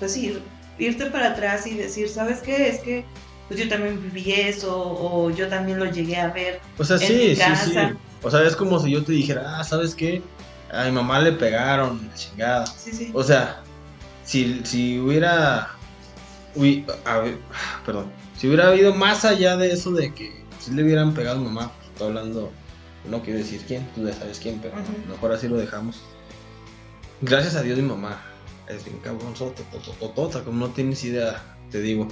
pues 0.00 0.12
sí, 0.12 0.36
irte 0.78 1.06
para 1.06 1.28
atrás 1.28 1.66
y 1.68 1.74
decir, 1.74 2.08
¿sabes 2.08 2.40
qué? 2.40 2.68
Es 2.68 2.80
que 2.80 3.04
pues 3.46 3.60
yo 3.60 3.68
también 3.68 4.00
viví 4.02 4.32
eso, 4.32 4.76
o 4.76 5.30
yo 5.30 5.48
también 5.48 5.78
lo 5.78 5.84
llegué 5.84 6.16
a 6.16 6.28
ver. 6.28 6.60
O 6.78 6.84
sea, 6.84 6.98
sí, 6.98 7.36
sí, 7.36 7.42
sí. 7.64 7.78
O 8.22 8.30
sea, 8.30 8.42
es 8.46 8.54
como 8.56 8.78
si 8.78 8.90
yo 8.90 9.04
te 9.04 9.12
dijera, 9.12 9.58
ah, 9.58 9.64
¿sabes 9.64 9.94
qué? 9.94 10.22
A 10.72 10.84
mi 10.84 10.92
mamá 10.92 11.20
le 11.20 11.32
pegaron, 11.32 12.06
la 12.06 12.14
chingada. 12.14 12.66
Sí, 12.66 12.92
sí. 12.92 13.10
O 13.14 13.22
sea, 13.22 13.62
si, 14.24 14.60
si 14.64 14.98
hubiera. 14.98 15.70
Uy, 16.54 16.84
a 17.04 17.18
ver, 17.18 17.38
perdón. 17.84 18.06
Si 18.36 18.46
hubiera 18.46 18.68
habido 18.68 18.94
más 18.94 19.24
allá 19.24 19.56
de 19.56 19.72
eso 19.72 19.90
de 19.92 20.14
que 20.14 20.44
si 20.58 20.72
le 20.72 20.84
hubieran 20.84 21.14
pegado 21.14 21.36
a 21.36 21.40
mi 21.40 21.46
mamá, 21.46 21.72
pues, 21.76 21.88
estoy 21.88 22.08
hablando, 22.08 22.50
no 23.08 23.22
quiero 23.22 23.38
decir 23.38 23.62
quién, 23.66 23.86
tú 23.94 24.06
ya 24.06 24.12
sabes 24.12 24.38
quién, 24.38 24.60
pero 24.60 24.74
mejor 25.08 25.32
así 25.32 25.48
lo 25.48 25.56
dejamos. 25.56 26.00
Gracias 27.22 27.54
a 27.56 27.62
Dios 27.62 27.78
mi 27.78 27.88
mamá 27.88 28.20
es 28.68 28.84
bien 28.84 28.98
cabronzota, 28.98 29.62
tototota, 29.70 30.42
como 30.42 30.66
no 30.66 30.72
tienes 30.72 31.04
idea, 31.04 31.42
te 31.70 31.80
digo. 31.80 32.08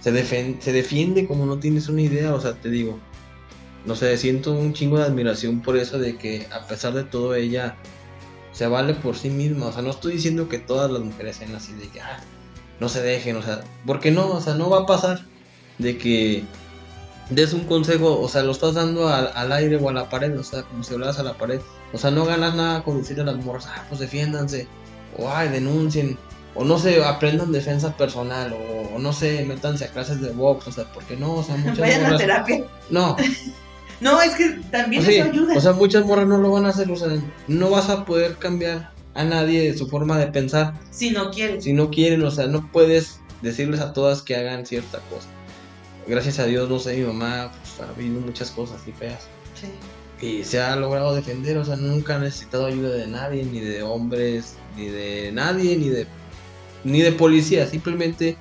Se, 0.00 0.12
defiende, 0.12 0.60
se 0.60 0.72
defiende 0.72 1.26
como 1.26 1.46
no 1.46 1.58
tienes 1.58 1.88
una 1.88 2.02
idea, 2.02 2.34
o 2.34 2.40
sea, 2.40 2.54
te 2.54 2.68
digo 2.70 2.98
no 3.88 3.96
sé, 3.96 4.18
siento 4.18 4.52
un 4.52 4.74
chingo 4.74 4.98
de 4.98 5.04
admiración 5.04 5.62
por 5.62 5.78
eso 5.78 5.98
de 5.98 6.18
que 6.18 6.46
a 6.52 6.66
pesar 6.66 6.92
de 6.92 7.04
todo 7.04 7.34
ella 7.34 7.74
se 8.52 8.66
vale 8.66 8.92
por 8.92 9.16
sí 9.16 9.30
misma. 9.30 9.68
O 9.68 9.72
sea, 9.72 9.80
no 9.80 9.88
estoy 9.88 10.12
diciendo 10.12 10.46
que 10.46 10.58
todas 10.58 10.90
las 10.90 11.00
mujeres 11.00 11.36
sean 11.36 11.54
así 11.54 11.72
de 11.72 11.88
que 11.88 12.02
ah, 12.02 12.20
no 12.80 12.90
se 12.90 13.00
dejen, 13.00 13.36
o 13.36 13.42
sea, 13.42 13.62
porque 13.86 14.10
no, 14.10 14.28
o 14.28 14.40
sea, 14.42 14.54
no 14.54 14.68
va 14.68 14.80
a 14.80 14.86
pasar 14.86 15.24
de 15.78 15.96
que 15.96 16.44
des 17.30 17.54
un 17.54 17.64
consejo, 17.64 18.20
o 18.20 18.28
sea, 18.28 18.42
lo 18.42 18.52
estás 18.52 18.74
dando 18.74 19.08
al, 19.08 19.32
al 19.34 19.52
aire 19.52 19.76
o 19.76 19.88
a 19.88 19.92
la 19.94 20.10
pared, 20.10 20.38
o 20.38 20.44
sea, 20.44 20.64
como 20.64 20.84
si 20.84 20.92
hablas 20.92 21.18
a 21.18 21.22
la 21.22 21.38
pared. 21.38 21.60
O 21.94 21.98
sea, 21.98 22.10
no 22.10 22.26
ganas 22.26 22.54
nada 22.54 22.82
con 22.84 22.98
decirle 22.98 23.22
a 23.22 23.26
las 23.26 23.42
morras, 23.42 23.68
ah, 23.68 23.86
pues 23.88 24.00
defiéndanse, 24.00 24.68
o 25.16 25.30
ay, 25.30 25.48
denuncien, 25.48 26.18
o 26.54 26.62
no 26.62 26.78
sé, 26.78 27.02
aprendan 27.02 27.52
defensa 27.52 27.96
personal, 27.96 28.52
o, 28.52 28.96
o 28.96 28.98
no 28.98 29.14
sé, 29.14 29.46
métanse 29.46 29.86
a 29.86 29.92
clases 29.92 30.20
de 30.20 30.32
box, 30.32 30.66
o 30.66 30.72
sea, 30.72 30.84
porque 30.92 31.16
no, 31.16 31.36
o 31.36 31.42
sea, 31.42 31.56
muchas 31.56 31.78
Vayan 31.78 32.12
a 32.12 32.18
terapia. 32.18 32.64
No, 32.90 33.16
No, 34.00 34.20
es 34.22 34.34
que 34.34 34.60
también 34.70 35.04
eso 35.04 35.24
ayuda. 35.24 35.54
o 35.56 35.60
sea, 35.60 35.72
muchas 35.72 36.04
morras 36.04 36.26
no 36.28 36.38
lo 36.38 36.50
van 36.52 36.66
a 36.66 36.68
hacer, 36.68 36.90
o 36.90 36.96
sea, 36.96 37.08
no 37.48 37.70
vas 37.70 37.88
a 37.90 38.04
poder 38.04 38.36
cambiar 38.36 38.92
a 39.14 39.24
nadie 39.24 39.62
de 39.62 39.76
su 39.76 39.88
forma 39.88 40.16
de 40.18 40.28
pensar 40.28 40.74
si 40.90 41.10
no 41.10 41.30
quieres. 41.30 41.64
si 41.64 41.72
no 41.72 41.90
quieren, 41.90 42.22
o 42.22 42.30
sea, 42.30 42.46
no 42.46 42.70
puedes 42.70 43.20
decirles 43.42 43.80
a 43.80 43.92
todas 43.92 44.22
que 44.22 44.36
hagan 44.36 44.66
cierta 44.66 44.98
cosa. 45.10 45.28
Gracias 46.06 46.38
a 46.38 46.44
Dios, 46.46 46.68
no 46.70 46.78
sé, 46.78 46.96
mi 46.96 47.04
mamá 47.04 47.50
pues, 47.52 47.88
ha 47.88 47.92
vivido 47.92 48.20
muchas 48.20 48.50
cosas 48.52 48.80
así 48.80 48.92
feas 48.92 49.26
Sí. 49.60 50.24
y 50.24 50.44
se 50.44 50.60
ha 50.60 50.76
logrado 50.76 51.14
defender, 51.14 51.58
o 51.58 51.64
sea, 51.64 51.76
nunca 51.76 52.16
ha 52.16 52.18
necesitado 52.20 52.66
ayuda 52.66 52.90
de 52.90 53.08
nadie, 53.08 53.44
ni 53.44 53.60
de 53.60 53.82
hombres, 53.82 54.54
ni 54.76 54.86
de 54.86 55.32
nadie, 55.32 55.76
ni 55.76 55.88
de 55.88 56.06
ni 56.84 57.00
de 57.02 57.10
policía, 57.12 57.66
simplemente 57.66 58.36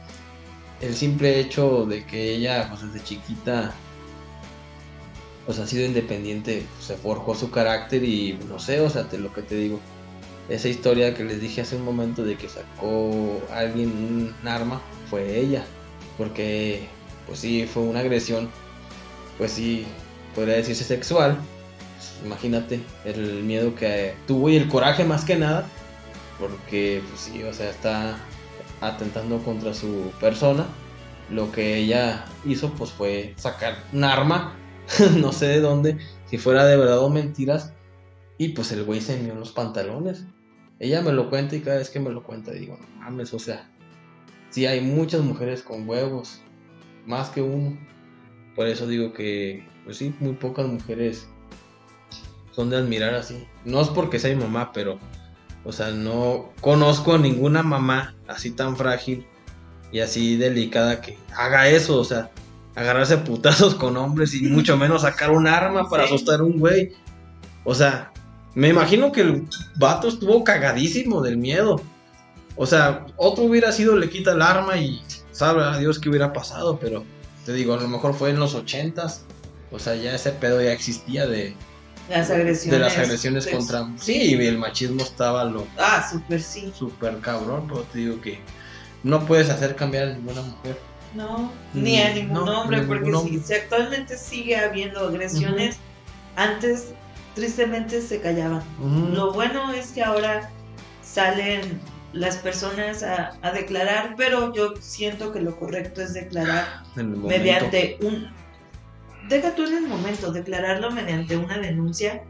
el 0.81 0.93
simple 0.95 1.39
hecho 1.39 1.85
de 1.87 2.05
que 2.05 2.35
ella 2.35 2.67
pues 2.69 2.83
desde 2.83 3.03
chiquita 3.03 3.73
pues 5.47 5.57
ha 5.59 5.65
sido 5.65 5.85
independiente, 5.85 6.63
se 6.79 6.95
forjó 6.95 7.33
su 7.33 7.49
carácter 7.49 8.03
y 8.03 8.37
no 8.47 8.59
sé, 8.59 8.81
o 8.81 8.89
sea, 8.89 9.09
te, 9.09 9.17
lo 9.17 9.33
que 9.33 9.41
te 9.41 9.55
digo, 9.55 9.79
esa 10.49 10.67
historia 10.67 11.15
que 11.15 11.23
les 11.23 11.41
dije 11.41 11.61
hace 11.61 11.75
un 11.77 11.85
momento 11.85 12.23
de 12.23 12.35
que 12.35 12.49
sacó 12.49 13.41
alguien 13.51 13.89
un 13.89 14.47
arma 14.47 14.81
fue 15.09 15.39
ella, 15.39 15.63
porque 16.19 16.87
pues 17.25 17.39
sí, 17.39 17.65
fue 17.65 17.83
una 17.83 18.01
agresión, 18.01 18.49
pues 19.39 19.53
sí, 19.53 19.87
podría 20.35 20.57
decirse 20.57 20.83
sexual, 20.83 21.39
imagínate 22.23 22.81
el 23.05 23.43
miedo 23.43 23.73
que 23.73 24.15
tuvo 24.27 24.49
y 24.49 24.57
el 24.57 24.67
coraje 24.67 25.05
más 25.05 25.23
que 25.23 25.37
nada, 25.37 25.65
porque 26.39 27.01
pues 27.09 27.21
sí, 27.21 27.43
o 27.43 27.53
sea, 27.53 27.69
está 27.69 28.17
atentando 28.81 29.39
contra 29.39 29.73
su 29.73 30.11
persona. 30.19 30.65
Lo 31.29 31.51
que 31.51 31.77
ella 31.77 32.25
hizo 32.45 32.71
pues 32.73 32.91
fue 32.91 33.33
sacar 33.37 33.83
un 33.91 34.03
arma, 34.03 34.55
no 35.17 35.31
sé 35.31 35.47
de 35.47 35.59
dónde, 35.59 35.97
si 36.25 36.37
fuera 36.37 36.65
de 36.65 36.77
verdad 36.77 36.99
o 36.99 37.09
mentiras, 37.09 37.73
y 38.37 38.49
pues 38.49 38.71
el 38.71 38.83
güey 38.83 39.01
se 39.01 39.17
mió 39.17 39.33
en 39.33 39.39
los 39.39 39.51
pantalones. 39.51 40.25
Ella 40.79 41.01
me 41.01 41.11
lo 41.11 41.29
cuenta 41.29 41.55
y 41.55 41.61
cada 41.61 41.77
vez 41.77 41.89
que 41.89 41.99
me 41.99 42.11
lo 42.11 42.23
cuenta 42.23 42.51
digo, 42.51 42.77
no 42.79 42.99
mames, 42.99 43.33
o 43.33 43.39
sea, 43.39 43.69
sí 44.49 44.65
hay 44.65 44.81
muchas 44.81 45.21
mujeres 45.21 45.63
con 45.63 45.89
huevos, 45.89 46.41
más 47.05 47.29
que 47.29 47.41
uno. 47.41 47.77
Por 48.55 48.67
eso 48.67 48.87
digo 48.87 49.13
que, 49.13 49.67
pues 49.85 49.97
sí, 49.97 50.13
muy 50.19 50.33
pocas 50.33 50.67
mujeres 50.67 51.27
son 52.51 52.69
de 52.69 52.77
admirar 52.77 53.13
así. 53.15 53.47
No 53.65 53.81
es 53.81 53.87
porque 53.87 54.19
sea 54.19 54.35
mi 54.35 54.43
mamá, 54.43 54.71
pero, 54.71 54.99
o 55.63 55.71
sea, 55.71 55.91
no 55.91 56.51
conozco 56.61 57.13
a 57.13 57.17
ninguna 57.17 57.63
mamá 57.63 58.15
así 58.27 58.51
tan 58.51 58.77
frágil 58.77 59.25
y 59.91 59.99
así 59.99 60.37
delicada 60.37 61.01
que 61.01 61.17
haga 61.35 61.69
eso, 61.69 61.99
o 61.99 62.03
sea, 62.03 62.31
agarrarse 62.77 63.17
putazos 63.17 63.75
con 63.75 63.97
hombres 63.97 64.33
y 64.35 64.43
mucho 64.43 64.77
menos 64.77 65.01
sacar 65.01 65.31
un 65.31 65.47
arma 65.47 65.89
para 65.89 66.07
Sí. 66.07 66.13
asustar 66.13 66.39
a 66.39 66.43
un 66.43 66.59
güey. 66.59 66.93
O 67.63 67.73
sea, 67.75 68.11
me 68.53 68.69
imagino 68.69 69.11
que 69.11 69.21
el 69.21 69.47
vato 69.77 70.07
estuvo 70.07 70.43
cagadísimo 70.43 71.21
del 71.21 71.37
miedo. 71.37 71.81
O 72.55 72.65
sea, 72.65 73.05
otro 73.17 73.43
hubiera 73.45 73.71
sido 73.71 73.95
le 73.97 74.09
quita 74.09 74.31
el 74.31 74.41
arma 74.41 74.77
y 74.77 75.01
sabe 75.31 75.63
a 75.63 75.77
Dios 75.77 75.99
qué 75.99 76.09
hubiera 76.09 76.33
pasado, 76.33 76.79
pero 76.79 77.03
te 77.45 77.53
digo, 77.53 77.73
a 77.73 77.77
lo 77.81 77.87
mejor 77.87 78.13
fue 78.13 78.29
en 78.29 78.39
los 78.39 78.53
ochentas. 78.55 79.23
O 79.71 79.79
sea, 79.79 79.95
ya 79.95 80.13
ese 80.15 80.31
pedo 80.31 80.61
ya 80.61 80.71
existía 80.71 81.25
de, 81.27 81.53
Las 82.09 82.29
agresiones. 82.29 82.71
de 82.71 82.79
las 82.79 82.97
agresiones 82.97 83.43
sex- 83.43 83.57
contra... 83.57 83.87
Sí, 83.97 84.35
y 84.35 84.45
el 84.45 84.57
machismo 84.57 85.01
estaba 85.03 85.43
lo 85.45 85.65
Ah, 85.77 86.07
súper 86.09 86.41
sí. 86.41 86.71
súper 86.77 87.17
cabrón, 87.19 87.65
pero 87.67 87.81
te 87.91 87.99
digo 87.99 88.21
que 88.21 88.39
no 89.03 89.25
puedes 89.25 89.49
hacer 89.49 89.75
cambiar 89.75 90.07
a 90.09 90.13
ninguna 90.13 90.41
mujer. 90.41 90.77
No, 91.15 91.51
ni 91.73 91.99
a 92.01 92.13
ningún 92.13 92.45
no, 92.45 92.61
hombre, 92.61 92.81
porque 92.83 93.05
ningún 93.05 93.21
si, 93.27 93.35
hombre. 93.35 93.47
si 93.47 93.53
actualmente 93.53 94.17
sigue 94.17 94.57
habiendo 94.57 95.07
agresiones, 95.07 95.77
antes 96.35 96.93
tristemente 97.35 98.01
se 98.01 98.19
callaban. 98.21 98.61
Lo 99.13 99.31
bueno 99.33 99.71
es 99.73 99.91
que 99.91 100.03
ahora 100.03 100.49
salen 101.01 101.79
las 102.13 102.37
personas 102.37 103.03
a, 103.03 103.37
a 103.41 103.51
declarar, 103.51 104.15
pero 104.17 104.53
yo 104.53 104.73
siento 104.79 105.31
que 105.31 105.39
lo 105.41 105.55
correcto 105.57 106.01
es 106.01 106.13
declarar 106.13 106.83
mediante 106.95 107.97
un... 108.01 108.29
Deja 109.29 109.53
tú 109.55 109.65
en 109.65 109.75
el 109.75 109.87
momento, 109.87 110.31
declararlo 110.31 110.89
mediante 110.91 111.35
una 111.35 111.57
denuncia. 111.57 112.23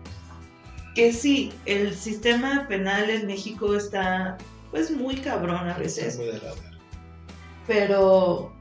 Que 0.95 1.13
sí, 1.13 1.53
el 1.65 1.93
sistema 1.95 2.65
penal 2.67 3.09
en 3.09 3.27
México 3.27 3.75
está 3.75 4.37
pues 4.71 4.89
muy 4.91 5.17
cabrón 5.17 5.69
a 5.69 5.77
veces, 5.77 6.17
Muy 6.17 6.25
de 6.25 6.33
la 6.39 6.53
verga. 6.55 6.71
pero 7.67 8.51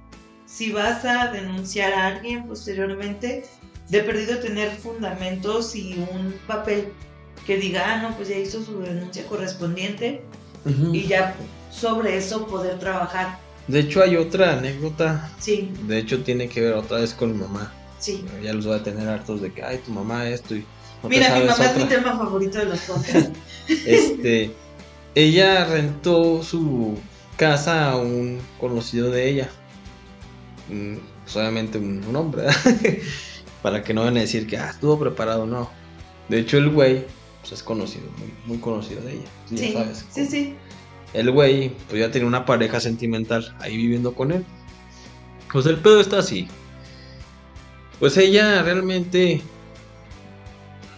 si 0.47 0.73
vas 0.73 1.05
a 1.05 1.33
denunciar 1.33 1.93
a 1.93 2.07
alguien 2.07 2.47
posteriormente, 2.47 3.45
de 3.89 4.01
perdido 4.03 4.39
tener 4.39 4.71
fundamentos 4.77 5.75
y 5.77 5.95
un 6.13 6.35
papel 6.47 6.89
que 7.47 7.57
diga, 7.59 7.85
ah, 7.87 8.03
no, 8.03 8.17
pues 8.17 8.29
ya 8.29 8.37
hizo 8.39 8.63
su 8.65 8.81
denuncia 8.81 9.25
correspondiente 9.27 10.23
y 10.93 11.03
ya 11.07 11.35
sobre 11.71 12.17
eso 12.17 12.47
poder 12.47 12.79
trabajar. 12.79 13.39
De 13.69 13.81
hecho, 13.81 14.03
hay 14.03 14.17
otra 14.17 14.59
anécdota. 14.59 15.31
Sí, 15.39 15.71
De 15.87 15.99
hecho, 15.99 16.23
tiene 16.23 16.49
que 16.49 16.61
ver 16.61 16.75
otra 16.75 16.99
vez 16.99 17.15
con 17.15 17.33
mi 17.33 17.39
mamá. 17.39 17.73
sí. 17.99 18.25
Ya 18.43 18.53
los 18.53 18.67
voy 18.67 18.77
a 18.77 18.83
tener 18.83 19.09
hartos 19.09 19.41
de 19.41 19.53
que, 19.53 19.63
ay, 19.63 19.81
tu 19.85 19.93
mamá 19.93 20.29
esto 20.29 20.55
y. 20.57 20.65
no 21.03 21.09
Mira, 21.09 21.35
mi 21.35 21.45
mamá 21.47 21.65
es 21.65 21.77
mi 21.77 21.83
otra". 21.85 21.97
tema 21.97 22.17
favorito 22.17 22.59
de 22.59 22.65
los 22.67 22.81
podcasts. 22.81 23.31
Este, 23.87 24.53
ella 25.15 25.65
rentó 25.67 26.43
su 26.43 26.99
casa 27.37 27.91
a 27.91 27.97
un 27.97 28.41
conocido 28.61 29.11
de 29.11 29.29
ella. 29.29 29.49
Mm, 30.69 30.97
Pues 31.25 31.37
obviamente 31.37 31.79
un, 31.79 32.15
hombre. 32.15 32.45
Para 33.63 33.83
que 33.83 33.95
no 33.95 34.05
van 34.05 34.17
a 34.17 34.21
decir 34.21 34.47
que 34.47 34.59
ah, 34.59 34.71
estuvo 34.71 34.99
preparado, 34.99 35.47
no. 35.47 35.71
De 36.29 36.39
hecho, 36.39 36.59
el 36.59 36.71
güey 36.71 37.05
pues, 37.41 37.53
es 37.53 37.63
conocido, 37.63 38.07
muy, 38.19 38.33
muy 38.47 38.59
conocido 38.59 39.01
de 39.03 39.15
ella. 39.15 39.29
Sí, 39.49 39.73
sabes. 39.73 40.05
sí, 40.11 40.27
sí. 40.27 40.55
El 41.15 41.31
güey, 41.31 41.71
pues 41.89 42.01
ya 42.01 42.11
tenía 42.11 42.29
una 42.29 42.45
pareja 42.45 42.81
sentimental 42.81 43.57
ahí 43.61 43.77
viviendo 43.77 44.15
con 44.15 44.33
él. 44.33 44.45
Pues 45.53 45.67
el 45.67 45.79
pedo 45.79 46.01
está 46.01 46.19
así. 46.19 46.49
Pues 47.99 48.17
ella 48.19 48.63
realmente 48.63 49.41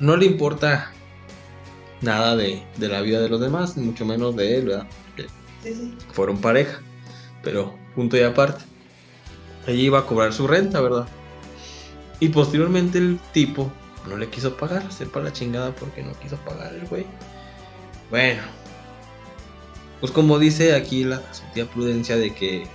no 0.01 0.16
le 0.16 0.27
importa 0.27 0.93
nada 2.01 2.37
de, 2.37 2.62
de 2.77 2.89
la 2.89 3.01
vida 3.01 3.21
de 3.21 3.29
los 3.29 3.41
demás, 3.41 3.77
ni 3.77 3.85
mucho 3.87 4.05
menos 4.05 4.35
de 4.37 4.57
él, 4.57 4.66
¿verdad? 4.66 4.87
Sí, 5.62 5.75
sí. 5.75 5.95
fueron 6.12 6.39
pareja, 6.39 6.81
pero 7.43 7.75
punto 7.95 8.16
y 8.16 8.23
aparte. 8.23 8.64
Ella 9.66 9.82
iba 9.82 9.98
a 9.98 10.06
cobrar 10.06 10.32
su 10.32 10.46
renta, 10.46 10.80
¿verdad? 10.80 11.06
Y 12.20 12.28
posteriormente 12.28 12.98
el 12.98 13.18
tipo 13.32 13.70
no 14.09 14.16
le 14.16 14.28
quiso 14.28 14.56
pagar, 14.56 14.90
sepa 14.92 15.20
la 15.20 15.32
chingada 15.32 15.72
porque 15.72 16.02
no 16.02 16.12
quiso 16.20 16.36
pagar 16.38 16.74
el 16.74 16.86
güey. 16.86 17.06
Bueno, 18.11 18.42
pues 20.00 20.12
como 20.12 20.38
dice 20.38 20.74
aquí 20.74 21.04
la 21.04 21.18
su 21.32 21.42
tía 21.52 21.66
Prudencia 21.66 22.16
de 22.16 22.34
que 22.34 22.66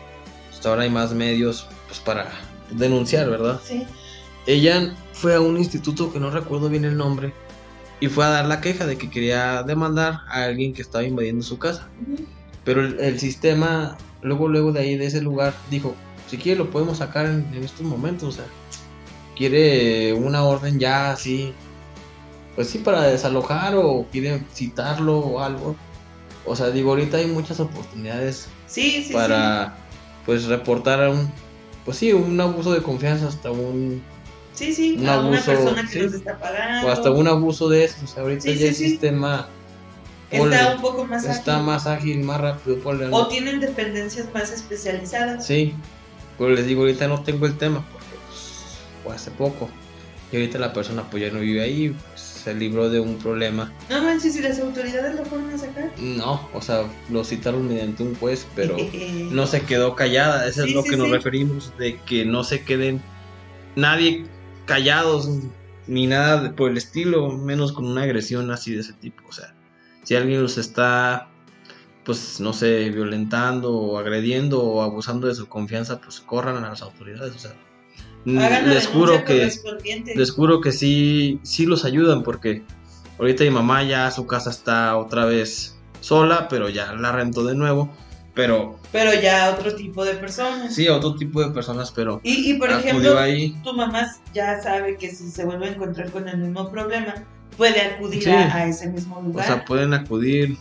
pues, 0.50 0.66
ahora 0.66 0.84
hay 0.84 0.90
más 0.90 1.14
medios 1.14 1.68
pues 1.88 2.00
para 2.00 2.30
denunciar, 2.72 3.30
¿verdad? 3.30 3.60
Sí. 3.64 3.86
Ella 4.46 4.94
fue 5.14 5.36
a 5.36 5.42
un 5.42 5.58
instituto 5.58 6.12
que 6.12 6.20
no 6.20 6.30
recuerdo 6.30 6.70
bien 6.70 6.86
el 6.86 6.98
nombre 6.98 7.34
y 8.00 8.08
fue 8.08 8.26
a 8.26 8.30
dar 8.30 8.46
la 8.46 8.62
queja 8.62 8.86
de 8.86 8.98
que 8.98 9.10
quería 9.10 9.64
demandar 9.64 10.22
a 10.28 10.44
alguien 10.44 10.74
que 10.74 10.82
estaba 10.82 11.04
invadiendo 11.04 11.44
su 11.44 11.58
casa. 11.58 11.88
Pero 12.66 12.82
el, 12.82 13.00
el 13.00 13.20
sistema, 13.20 13.98
luego, 14.22 14.48
luego 14.48 14.72
de 14.72 14.82
ahí, 14.82 14.98
de 14.98 15.06
ese 15.06 15.22
lugar, 15.22 15.54
dijo, 15.70 15.96
si 16.34 16.40
quiere 16.40 16.58
lo 16.58 16.72
podemos 16.72 16.98
sacar 16.98 17.28
en, 17.28 17.48
en 17.54 17.64
estos 17.64 17.82
momentos, 17.82 18.24
o 18.30 18.32
sea, 18.32 18.46
quiere 19.36 20.14
una 20.14 20.44
orden 20.44 20.80
ya 20.80 21.12
así, 21.12 21.54
pues 22.56 22.72
sí, 22.72 22.80
para 22.80 23.04
desalojar 23.04 23.76
o 23.76 24.08
quiere 24.12 24.42
citarlo 24.52 25.20
o 25.20 25.40
algo. 25.40 25.76
O 26.44 26.56
sea, 26.56 26.72
digo, 26.72 26.90
ahorita 26.90 27.18
hay 27.18 27.28
muchas 27.28 27.60
oportunidades 27.60 28.48
Sí, 28.66 29.04
sí, 29.04 29.14
para, 29.14 29.76
pues, 30.26 30.46
reportar 30.46 31.04
a 31.04 31.12
un, 31.12 31.32
pues 31.86 31.98
sí, 31.98 32.12
un 32.14 32.42
abuso 32.42 32.74
de 32.74 32.82
confianza 32.82 33.28
hasta 33.28 33.52
un, 33.52 34.02
sí. 34.56 34.74
Sí, 34.74 34.96
un 35.00 35.08
a 35.08 35.20
una 35.20 35.38
abuso, 35.38 35.46
persona 35.52 35.88
que 35.88 36.02
nos 36.02 36.14
está 36.16 36.40
pagando. 36.40 36.88
o 36.88 36.92
hasta 36.92 37.12
un 37.12 37.28
abuso 37.28 37.70
de 37.70 37.84
eso. 37.84 37.98
O 38.04 38.08
sea, 38.08 38.24
ahorita 38.24 38.50
ya 38.52 38.70
el 38.70 38.76
sistema 38.76 39.48
Está 40.32 40.74
un 40.76 40.82
poco 40.82 41.06
más 41.06 41.26
está 41.26 41.58
ágil. 41.58 41.66
más 41.68 41.86
ágil, 41.86 42.24
más 42.24 42.42
rápido. 42.42 42.80
ponle, 42.80 43.08
O 43.12 43.28
tienen 43.28 43.60
dependencias 43.60 44.34
más 44.34 44.52
especializadas. 44.52 45.46
Sí, 45.46 45.76
pero 46.38 46.52
les 46.52 46.66
digo, 46.66 46.82
ahorita 46.82 47.08
no 47.08 47.22
tengo 47.24 47.46
el 47.46 47.58
tema 47.58 47.86
porque 47.92 48.16
pues, 48.28 48.78
fue 49.04 49.16
hace 49.16 49.32
poco. 49.32 49.70
Y 50.32 50.38
ahorita 50.38 50.58
la 50.58 50.74
persona 50.74 51.08
pues 51.10 51.22
ya 51.24 51.32
no 51.32 51.40
vive 51.42 51.62
ahí, 51.62 51.90
pues, 51.90 52.20
se 52.22 52.54
libró 52.56 52.90
de 52.90 53.00
un 53.00 53.18
problema. 53.20 53.72
No 53.90 54.02
manches, 54.04 54.34
si 54.34 54.42
las 54.42 54.60
autoridades 54.60 55.16
lo 55.16 55.24
fueron 55.26 55.52
a 55.52 55.58
sacar. 55.58 55.92
No, 56.00 56.50
o 56.54 56.62
sea, 56.62 56.86
lo 57.10 57.24
citaron 57.24 57.68
mediante 57.68 58.02
un 58.04 58.16
juez, 58.16 58.48
pero 58.56 58.76
no 59.32 59.46
se 59.48 59.62
quedó 59.62 59.96
callada. 59.96 60.48
Eso 60.48 60.64
Sí, 60.64 60.70
es 60.70 60.76
lo 60.76 60.82
sí, 60.84 60.90
que 60.90 60.98
nos 60.98 61.10
referimos, 61.12 61.72
de 61.78 62.00
que 62.02 62.26
no 62.26 62.44
se 62.44 62.64
queden 62.64 63.00
nadie 63.76 64.26
callados 64.66 65.30
ni 65.88 66.08
nada 66.08 66.42
de- 66.42 66.50
por 66.50 66.72
el 66.72 66.78
estilo, 66.78 67.30
menos 67.30 67.72
con 67.72 67.86
una 67.86 68.04
agresión 68.04 68.50
así 68.52 68.74
de 68.74 68.82
ese 68.82 68.94
tipo. 68.94 69.22
O 69.28 69.32
sea, 69.32 69.54
si 70.04 70.16
alguien 70.16 70.42
los 70.42 70.58
está, 70.58 71.30
pues 72.06 72.40
no 72.40 72.54
sé, 72.54 72.90
violentando 72.90 73.72
o 73.74 73.98
agrediendo 73.98 74.62
o 74.62 74.82
abusando 74.82 75.28
de 75.28 75.36
su 75.36 75.48
confianza, 75.48 76.00
pues 76.02 76.20
corran 76.22 76.64
a 76.64 76.70
las 76.70 76.82
autoridades. 76.82 77.34
O 77.36 77.40
sea, 77.40 77.52
Hagan 78.26 78.68
la 78.68 78.74
les 78.74 78.88
juro 78.88 79.24
que 79.26 79.50
les 80.16 80.32
juro 80.32 80.62
que 80.62 80.72
sí, 80.72 81.40
sí 81.44 81.66
los 81.66 81.84
ayudan 81.86 82.24
porque 82.24 82.64
ahorita 83.20 83.44
mi 83.44 83.50
mamá 83.50 83.84
ya 83.84 84.10
su 84.12 84.26
casa 84.28 84.50
está 84.50 84.96
otra 84.98 85.26
vez 85.26 85.78
sola, 86.02 86.48
pero 86.50 86.70
ya 86.70 86.94
la 86.94 87.12
rentó 87.12 87.44
de 87.46 87.56
nuevo. 87.56 87.90
Pero 88.36 88.80
Pero 88.92 89.14
ya 89.14 89.54
otro 89.56 89.76
tipo 89.76 90.04
de 90.04 90.16
personas. 90.16 90.74
sí, 90.74 90.88
otro 90.90 91.16
tipo 91.16 91.40
de 91.46 91.52
personas, 91.52 91.92
pero 91.92 92.20
Y, 92.24 92.50
y 92.52 92.54
por 92.56 92.72
ejemplo, 92.72 93.20
ahí. 93.20 93.56
tu 93.64 93.74
mamá 93.74 94.08
ya 94.34 94.60
sabe 94.62 94.98
que 94.98 95.12
si 95.12 95.30
se 95.30 95.46
vuelve 95.46 95.68
a 95.68 95.72
encontrar 95.74 96.10
con 96.10 96.28
el 96.28 96.38
mismo 96.40 96.72
problema, 96.72 97.14
puede 97.58 97.80
acudir 97.82 98.24
Sí. 98.24 98.32
a, 98.32 98.56
a 98.56 98.66
ese 98.66 98.88
mismo 98.90 99.18
O 99.20 99.22
lugar. 99.22 99.46
sea, 99.46 99.66
pueden 99.66 99.94
acudir. 99.94 100.58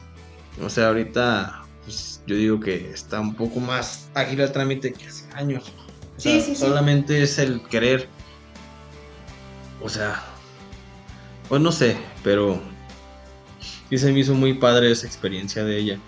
O 0.63 0.69
sea, 0.71 0.89
ahorita 0.89 1.65
pues, 1.85 2.23
yo 2.27 2.37
digo 2.37 2.61
que 2.61 2.91
está 2.93 3.21
un 3.21 3.35
poco 3.35 3.61
más 3.61 4.09
ágil 4.15 4.41
el 4.41 4.53
trámite 4.53 4.93
que 4.93 5.07
hace 5.07 5.25
años. 5.35 5.65
O 6.17 6.21
sea, 6.21 6.33
Sí, 6.33 6.41
sí, 6.41 6.55
sí. 6.55 6.61
solamente 6.61 7.23
es 7.23 7.39
el 7.39 7.63
querer. 7.65 8.09
O 9.83 9.89
sea, 9.89 10.23
pues 11.49 11.61
no 11.61 11.73
sé, 11.73 11.97
pero 12.23 12.61
sí 13.91 13.99
se 13.99 14.13
me 14.13 14.21
hizo 14.21 14.35
muy 14.35 14.55
padre 14.55 14.93
esa 14.93 15.07
experiencia 15.07 15.65
de 15.65 15.77
ella. 15.79 15.99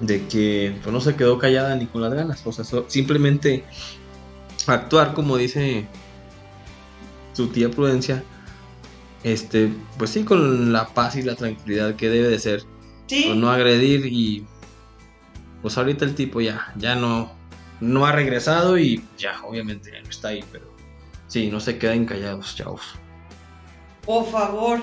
De 0.00 0.26
que 0.26 0.76
pues, 0.82 0.92
no 0.92 1.00
se 1.00 1.14
quedó 1.14 1.38
callada 1.38 1.76
ni 1.76 1.86
con 1.86 2.02
las 2.02 2.12
ganas. 2.12 2.42
O 2.44 2.52
sea, 2.52 2.64
so- 2.64 2.86
simplemente 2.88 3.64
actuar 4.66 5.14
como 5.14 5.36
dice 5.36 5.86
su 7.34 7.48
tía 7.48 7.70
Prudencia. 7.70 8.24
Este, 9.22 9.70
pues 9.96 10.10
sí, 10.10 10.24
con 10.24 10.72
la 10.72 10.88
paz 10.88 11.14
y 11.16 11.22
la 11.22 11.36
tranquilidad 11.36 11.94
que 11.94 12.08
debe 12.10 12.28
de 12.28 12.38
ser. 12.40 12.64
Sí, 13.14 13.24
Pues 13.26 13.36
no 13.36 13.50
agredir 13.50 14.06
y. 14.06 14.46
Pues 15.62 15.78
ahorita 15.78 16.04
el 16.04 16.14
tipo 16.14 16.40
ya, 16.40 16.72
ya 16.76 16.94
no, 16.94 17.32
no 17.80 18.04
ha 18.06 18.12
regresado 18.12 18.78
y 18.78 19.02
ya, 19.16 19.42
obviamente 19.44 19.92
ya 19.92 20.02
no 20.02 20.10
está 20.10 20.28
ahí, 20.28 20.44
pero 20.52 20.74
sí, 21.26 21.48
no 21.50 21.58
se 21.58 21.78
queden 21.78 22.04
callados, 22.04 22.54
chavos. 22.54 22.82
por 24.04 24.30
favor, 24.30 24.80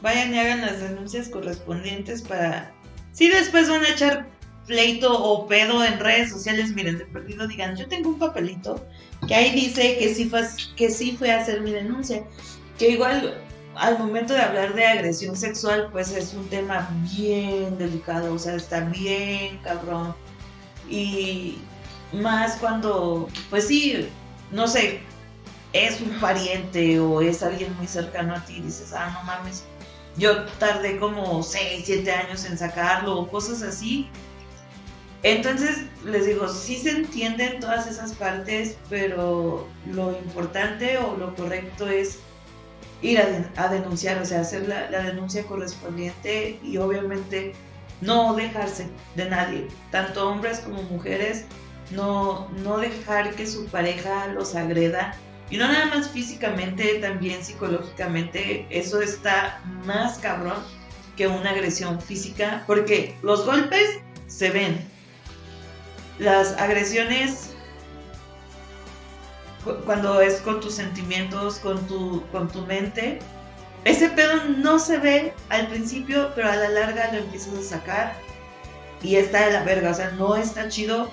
vayan 0.00 0.34
y 0.34 0.38
hagan 0.38 0.62
las 0.62 0.80
denuncias 0.80 1.28
correspondientes 1.28 2.22
para... 2.22 2.72
Si 3.12 3.28
después 3.28 3.68
van 3.68 3.84
a 3.84 3.90
echar 3.90 4.26
pleito 4.66 5.12
o 5.12 5.46
pedo 5.46 5.84
en 5.84 6.00
redes 6.00 6.30
sociales, 6.30 6.74
miren, 6.74 6.98
de 6.98 7.04
perdido 7.06 7.46
digan, 7.46 7.76
yo 7.76 7.86
tengo 7.86 8.08
un 8.08 8.18
papelito 8.18 8.82
que 9.28 9.34
ahí 9.34 9.50
dice 9.52 9.98
que 9.98 10.14
sí 10.14 10.24
fue, 10.24 10.42
que 10.76 10.90
sí 10.90 11.16
fue 11.18 11.30
a 11.32 11.40
hacer 11.40 11.60
mi 11.60 11.70
denuncia. 11.70 12.24
Que 12.78 12.90
igual 12.90 13.43
al 13.76 13.98
momento 13.98 14.34
de 14.34 14.40
hablar 14.40 14.74
de 14.74 14.86
agresión 14.86 15.36
sexual, 15.36 15.88
pues 15.92 16.12
es 16.12 16.34
un 16.34 16.48
tema 16.48 16.88
bien 17.16 17.76
delicado, 17.78 18.34
o 18.34 18.38
sea, 18.38 18.54
está 18.54 18.80
bien 18.80 19.58
cabrón. 19.62 20.14
Y 20.88 21.58
más 22.12 22.56
cuando, 22.56 23.28
pues 23.50 23.66
sí, 23.68 24.08
no 24.50 24.68
sé, 24.68 25.00
es 25.72 26.00
un 26.00 26.20
pariente 26.20 27.00
o 27.00 27.20
es 27.20 27.42
alguien 27.42 27.76
muy 27.76 27.86
cercano 27.86 28.34
a 28.34 28.44
ti, 28.44 28.60
dices, 28.60 28.92
ah, 28.92 29.10
no 29.12 29.24
mames, 29.24 29.64
yo 30.16 30.44
tardé 30.58 30.98
como 30.98 31.42
6, 31.42 31.82
7 31.84 32.12
años 32.12 32.44
en 32.44 32.56
sacarlo 32.56 33.18
o 33.20 33.28
cosas 33.28 33.62
así. 33.62 34.08
Entonces, 35.24 35.86
les 36.04 36.26
digo, 36.26 36.48
sí 36.48 36.76
se 36.76 36.90
entienden 36.90 37.58
todas 37.58 37.86
esas 37.86 38.12
partes, 38.12 38.76
pero 38.90 39.66
lo 39.86 40.12
importante 40.12 40.98
o 40.98 41.16
lo 41.16 41.34
correcto 41.34 41.88
es 41.88 42.18
ir 43.02 43.18
a, 43.20 43.26
den- 43.26 43.50
a 43.56 43.68
denunciar, 43.68 44.20
o 44.20 44.24
sea, 44.24 44.40
hacer 44.40 44.68
la, 44.68 44.90
la 44.90 45.02
denuncia 45.02 45.44
correspondiente 45.44 46.58
y 46.62 46.76
obviamente 46.78 47.52
no 48.00 48.34
dejarse 48.34 48.86
de 49.14 49.28
nadie, 49.30 49.68
tanto 49.90 50.28
hombres 50.28 50.60
como 50.60 50.82
mujeres, 50.82 51.44
no, 51.90 52.48
no 52.62 52.78
dejar 52.78 53.34
que 53.34 53.46
su 53.46 53.66
pareja 53.66 54.26
los 54.28 54.54
agreda 54.54 55.14
y 55.50 55.58
no 55.58 55.68
nada 55.68 55.86
más 55.86 56.08
físicamente, 56.08 56.94
también 57.00 57.44
psicológicamente, 57.44 58.66
eso 58.70 59.00
está 59.02 59.60
más 59.84 60.18
cabrón 60.18 60.56
que 61.16 61.26
una 61.28 61.50
agresión 61.50 62.00
física, 62.00 62.64
porque 62.66 63.14
los 63.22 63.44
golpes 63.44 64.00
se 64.26 64.50
ven, 64.50 64.80
las 66.18 66.52
agresiones 66.58 67.53
cuando 69.84 70.20
es 70.20 70.40
con 70.40 70.60
tus 70.60 70.74
sentimientos, 70.74 71.58
con 71.58 71.86
tu, 71.86 72.22
con 72.32 72.48
tu 72.48 72.62
mente, 72.62 73.18
ese 73.84 74.08
pedo 74.10 74.44
no 74.58 74.78
se 74.78 74.98
ve 74.98 75.34
al 75.50 75.68
principio, 75.68 76.30
pero 76.34 76.50
a 76.50 76.56
la 76.56 76.68
larga 76.70 77.12
lo 77.12 77.18
empiezas 77.18 77.54
a 77.58 77.62
sacar 77.62 78.14
y 79.02 79.16
está 79.16 79.46
de 79.46 79.52
la 79.52 79.64
verga, 79.64 79.90
o 79.90 79.94
sea, 79.94 80.10
no 80.12 80.36
está 80.36 80.68
chido, 80.68 81.10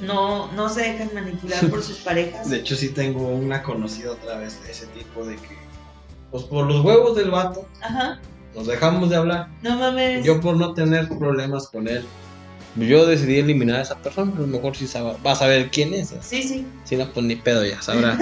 no, 0.00 0.50
no 0.52 0.68
se 0.68 0.82
dejan 0.82 1.10
manipular 1.14 1.68
por 1.68 1.82
sus 1.82 1.98
parejas. 2.04 2.48
De 2.48 2.58
hecho, 2.58 2.74
sí 2.76 2.88
tengo 2.88 3.26
una 3.28 3.62
conocida 3.62 4.12
otra 4.12 4.38
vez 4.38 4.62
de 4.64 4.70
ese 4.70 4.86
tipo 4.88 5.24
de 5.24 5.36
que, 5.36 5.58
pues 6.30 6.44
por 6.44 6.66
los 6.66 6.84
huevos 6.84 7.16
del 7.16 7.30
vato, 7.30 7.66
Ajá, 7.82 8.18
nos 8.54 8.66
dejamos 8.66 9.10
de 9.10 9.16
hablar. 9.16 9.48
no 9.62 9.76
mames. 9.76 10.24
Yo 10.24 10.40
por 10.40 10.56
no 10.56 10.72
tener 10.74 11.08
problemas 11.18 11.68
con 11.68 11.86
él, 11.88 12.04
yo 12.76 13.06
decidí 13.06 13.38
eliminar 13.38 13.76
a 13.76 13.82
esa 13.82 13.96
persona, 13.98 14.32
a 14.36 14.40
lo 14.40 14.46
mejor 14.46 14.76
sí 14.76 14.86
sabe, 14.86 15.14
va 15.24 15.32
a 15.32 15.36
saber 15.36 15.70
quién 15.70 15.92
es. 15.94 16.14
Sí, 16.22 16.42
sí, 16.42 16.66
Si 16.84 16.96
no, 16.96 17.10
pues 17.12 17.24
ni 17.26 17.36
pedo, 17.36 17.64
ya 17.64 17.80
sabrá. 17.82 18.18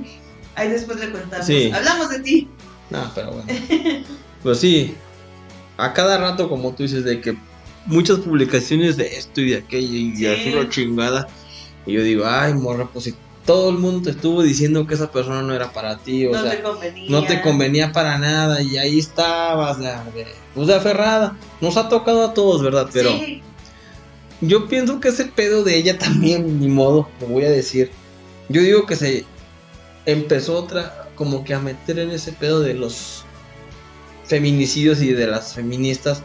ahí 0.56 0.68
después 0.68 0.98
le 1.00 1.10
contamos. 1.10 1.46
Sí. 1.46 1.70
Hablamos 1.72 2.10
de 2.10 2.20
ti. 2.20 2.48
No, 2.90 3.10
pero 3.14 3.32
bueno. 3.32 3.46
Pues 4.42 4.58
sí, 4.60 4.94
a 5.78 5.94
cada 5.94 6.18
rato, 6.18 6.50
como 6.50 6.74
tú 6.74 6.82
dices, 6.82 7.02
de 7.02 7.18
que 7.22 7.34
muchas 7.86 8.18
publicaciones 8.18 8.98
de 8.98 9.16
esto 9.16 9.40
y 9.40 9.50
de 9.52 9.56
aquello 9.56 9.94
y 9.94 10.14
Sí. 10.16 10.26
así 10.26 10.50
la 10.50 10.68
chingada. 10.68 11.28
Y 11.86 11.92
yo 11.94 12.02
digo, 12.02 12.24
ay, 12.26 12.52
morra, 12.52 12.86
pues 12.92 13.06
si 13.06 13.14
todo 13.46 13.70
el 13.70 13.78
mundo 13.78 14.02
te 14.02 14.10
estuvo 14.10 14.42
diciendo 14.42 14.86
que 14.86 14.94
esa 14.94 15.10
persona 15.10 15.40
no 15.40 15.54
era 15.54 15.72
para 15.72 15.96
ti, 15.96 16.26
o 16.26 16.32
no 16.32 16.42
sea, 16.42 16.50
te 16.50 16.62
convenía. 16.62 17.10
no 17.10 17.24
te 17.24 17.40
convenía 17.40 17.92
para 17.92 18.18
nada 18.18 18.60
y 18.60 18.76
ahí 18.76 18.98
estabas, 18.98 19.78
de, 19.78 19.86
de- 19.86 20.26
pues 20.54 20.66
de 20.66 20.74
aferrada. 20.74 21.38
Nos 21.62 21.78
ha 21.78 21.88
tocado 21.88 22.24
a 22.26 22.34
todos, 22.34 22.62
¿verdad? 22.62 22.88
Pero 22.92 23.10
Sí, 23.12 23.42
yo 24.40 24.68
pienso 24.68 25.00
que 25.00 25.08
ese 25.08 25.26
pedo 25.26 25.64
de 25.64 25.76
ella 25.76 25.98
también, 25.98 26.60
ni 26.60 26.68
modo, 26.68 27.08
lo 27.20 27.26
voy 27.28 27.44
a 27.44 27.50
decir. 27.50 27.90
Yo 28.48 28.60
digo 28.62 28.86
que 28.86 28.96
se 28.96 29.24
empezó 30.06 30.58
otra, 30.58 31.08
como 31.14 31.44
que 31.44 31.54
a 31.54 31.60
meter 31.60 31.98
en 31.98 32.10
ese 32.10 32.32
pedo 32.32 32.60
de 32.60 32.74
los 32.74 33.24
feminicidios 34.24 35.00
y 35.02 35.12
de 35.12 35.26
las 35.26 35.54
feministas 35.54 36.22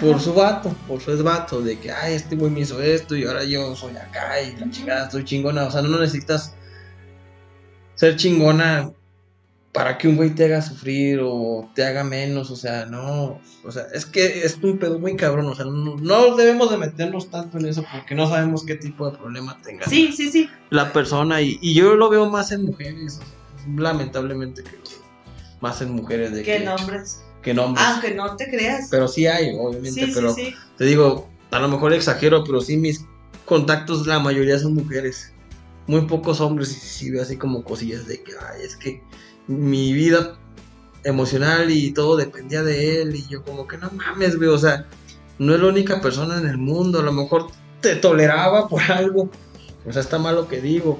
por 0.00 0.14
Ajá. 0.14 0.24
su 0.24 0.34
vato, 0.34 0.74
por 0.88 1.00
su 1.00 1.12
esvato, 1.12 1.60
de 1.60 1.78
que, 1.78 1.90
ay, 1.90 2.14
este 2.14 2.36
güey 2.36 2.50
me 2.50 2.60
hizo 2.60 2.82
esto 2.82 3.14
y 3.14 3.24
ahora 3.24 3.44
yo 3.44 3.76
soy 3.76 3.96
acá 3.96 4.40
y 4.40 4.56
la 4.56 4.70
chingada, 4.70 5.04
estoy 5.04 5.24
chingona. 5.24 5.64
O 5.64 5.70
sea, 5.70 5.82
no 5.82 5.98
necesitas 5.98 6.54
ser 7.94 8.16
chingona 8.16 8.90
para 9.72 9.96
que 9.96 10.06
un 10.06 10.16
güey 10.16 10.30
te 10.30 10.44
haga 10.44 10.60
sufrir 10.60 11.20
o 11.22 11.70
te 11.74 11.84
haga 11.84 12.04
menos, 12.04 12.50
o 12.50 12.56
sea, 12.56 12.84
no, 12.86 13.40
o 13.64 13.72
sea, 13.72 13.86
es 13.94 14.04
que 14.04 14.44
es 14.44 14.58
un 14.62 14.78
pedo 14.78 14.98
muy 14.98 15.16
cabrón, 15.16 15.46
o 15.46 15.54
sea, 15.54 15.64
no, 15.64 15.96
no 15.96 16.36
debemos 16.36 16.70
de 16.70 16.76
meternos 16.76 17.30
tanto 17.30 17.58
en 17.58 17.66
eso 17.66 17.82
porque 17.90 18.14
no 18.14 18.28
sabemos 18.28 18.64
qué 18.66 18.74
tipo 18.74 19.10
de 19.10 19.16
problema 19.16 19.58
tenga 19.62 19.86
sí, 19.88 20.12
sí, 20.12 20.30
sí. 20.30 20.50
la 20.70 20.92
persona 20.92 21.40
y, 21.40 21.58
y 21.62 21.74
yo 21.74 21.94
lo 21.94 22.10
veo 22.10 22.28
más 22.28 22.52
en 22.52 22.64
mujeres, 22.66 23.14
o 23.14 23.24
sea, 23.24 23.74
lamentablemente 23.76 24.62
que 24.62 24.76
más 25.62 25.80
en 25.80 25.92
mujeres 25.92 26.32
de 26.32 26.42
Que 26.42 26.58
que, 26.58 26.64
nombres. 26.64 27.22
que 27.40 27.52
en 27.52 27.60
hombres. 27.60 27.86
Aunque 27.86 28.14
no 28.14 28.36
te 28.36 28.50
creas. 28.50 28.88
Pero 28.90 29.06
sí 29.08 29.26
hay, 29.26 29.54
obviamente, 29.58 30.06
sí, 30.06 30.12
pero 30.12 30.34
sí, 30.34 30.46
sí. 30.46 30.54
te 30.76 30.84
digo, 30.84 31.30
a 31.52 31.60
lo 31.60 31.68
mejor 31.68 31.92
exagero, 31.94 32.42
pero 32.44 32.60
sí 32.60 32.76
mis 32.76 33.06
contactos, 33.46 34.06
la 34.06 34.18
mayoría 34.18 34.58
son 34.58 34.74
mujeres. 34.74 35.32
Muy 35.86 36.02
pocos 36.02 36.40
hombres, 36.40 36.70
y 36.70 36.80
sí 36.80 37.10
veo 37.10 37.22
así 37.22 37.36
como 37.36 37.62
cosillas 37.64 38.06
de 38.06 38.22
que, 38.22 38.32
ay, 38.32 38.62
es 38.64 38.76
que 38.76 39.02
mi 39.46 39.92
vida 39.92 40.36
emocional 41.04 41.70
y 41.70 41.92
todo 41.92 42.16
dependía 42.16 42.62
de 42.62 43.02
él. 43.02 43.14
Y 43.16 43.26
yo 43.28 43.42
como 43.42 43.66
que 43.66 43.78
no 43.78 43.90
mames, 43.90 44.36
güey, 44.36 44.48
o 44.48 44.58
sea, 44.58 44.86
no 45.38 45.54
es 45.54 45.60
la 45.60 45.68
única 45.68 46.00
persona 46.00 46.38
en 46.38 46.46
el 46.46 46.58
mundo, 46.58 47.00
a 47.00 47.02
lo 47.02 47.12
mejor 47.12 47.50
te 47.80 47.96
toleraba 47.96 48.68
por 48.68 48.82
algo. 48.90 49.30
O 49.86 49.92
sea, 49.92 50.02
está 50.02 50.18
mal 50.18 50.36
lo 50.36 50.48
que 50.48 50.60
digo. 50.60 50.98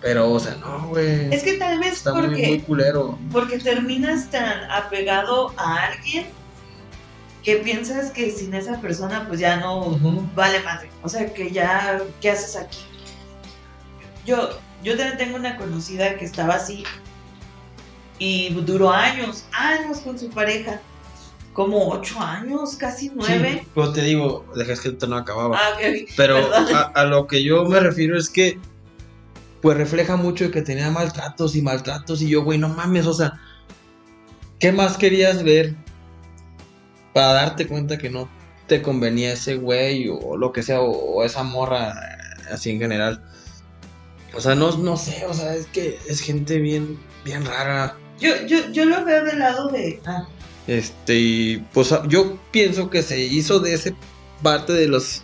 Pero, 0.00 0.32
o 0.32 0.40
sea, 0.40 0.56
no, 0.56 0.88
güey. 0.88 1.32
Es 1.32 1.44
que 1.44 1.54
tal 1.54 1.78
vez 1.78 1.92
Está 1.92 2.12
porque, 2.12 2.48
muy 2.48 2.60
culero. 2.60 3.16
porque 3.30 3.58
terminas 3.58 4.28
tan 4.30 4.68
apegado 4.68 5.54
a 5.56 5.76
alguien 5.86 6.26
que 7.44 7.56
piensas 7.56 8.10
que 8.10 8.30
sin 8.30 8.54
esa 8.54 8.80
persona 8.80 9.26
pues 9.28 9.38
ya 9.38 9.58
no 9.58 9.96
vale 10.34 10.60
madre. 10.60 10.90
O 11.02 11.08
sea, 11.08 11.32
que 11.32 11.52
ya, 11.52 12.00
¿qué 12.20 12.30
haces 12.30 12.56
aquí? 12.56 12.78
Yo, 14.26 14.58
yo 14.82 14.96
también 14.96 15.18
tengo 15.18 15.36
una 15.36 15.56
conocida 15.56 16.16
que 16.16 16.24
estaba 16.24 16.54
así 16.54 16.84
y 18.22 18.50
duró 18.50 18.92
años, 18.92 19.44
años 19.52 19.98
con 19.98 20.16
su 20.16 20.30
pareja. 20.30 20.80
Como 21.52 21.88
ocho 21.88 22.18
años, 22.20 22.76
casi 22.76 23.10
nueve. 23.14 23.60
Sí, 23.62 23.68
pero 23.74 23.92
te 23.92 24.02
digo, 24.02 24.46
dejé 24.54 24.96
que 24.96 25.06
no 25.06 25.16
acababa. 25.16 25.58
Ah. 25.58 25.76
Pero 26.16 26.36
a, 26.54 26.82
a 26.94 27.04
lo 27.04 27.26
que 27.26 27.42
yo 27.42 27.64
me 27.64 27.80
refiero 27.80 28.16
es 28.16 28.30
que 28.30 28.58
pues 29.60 29.76
refleja 29.76 30.16
mucho 30.16 30.50
que 30.52 30.62
tenía 30.62 30.90
maltratos 30.90 31.56
y 31.56 31.62
maltratos. 31.62 32.22
Y 32.22 32.28
yo, 32.28 32.44
güey, 32.44 32.58
no 32.58 32.68
mames, 32.68 33.06
o 33.06 33.12
sea, 33.12 33.40
¿qué 34.60 34.70
más 34.70 34.96
querías 34.96 35.42
ver 35.42 35.74
para 37.12 37.32
darte 37.32 37.66
cuenta 37.66 37.98
que 37.98 38.08
no 38.08 38.28
te 38.68 38.82
convenía 38.82 39.32
ese 39.32 39.56
güey 39.56 40.08
o 40.08 40.36
lo 40.36 40.52
que 40.52 40.62
sea, 40.62 40.80
o, 40.80 41.24
esa 41.24 41.42
morra 41.42 41.92
así 42.50 42.70
en 42.70 42.78
general? 42.78 43.24
O 44.32 44.40
sea, 44.40 44.54
no, 44.54 44.76
no 44.78 44.96
sé, 44.96 45.26
o 45.26 45.34
sea, 45.34 45.54
es 45.54 45.66
que 45.66 45.98
es 46.08 46.20
gente 46.20 46.58
bien, 46.60 46.98
bien 47.24 47.44
rara. 47.44 47.96
Yo, 48.22 48.46
yo, 48.46 48.70
yo 48.70 48.84
lo 48.84 49.04
veo 49.04 49.24
del 49.24 49.40
lado 49.40 49.68
de. 49.68 50.00
Ah. 50.06 50.28
Este, 50.68 51.18
y 51.18 51.56
pues 51.72 51.92
yo 52.08 52.38
pienso 52.52 52.88
que 52.88 53.02
se 53.02 53.20
hizo 53.20 53.58
de 53.58 53.74
ese 53.74 53.96
parte 54.42 54.72
de 54.72 54.86
los 54.86 55.22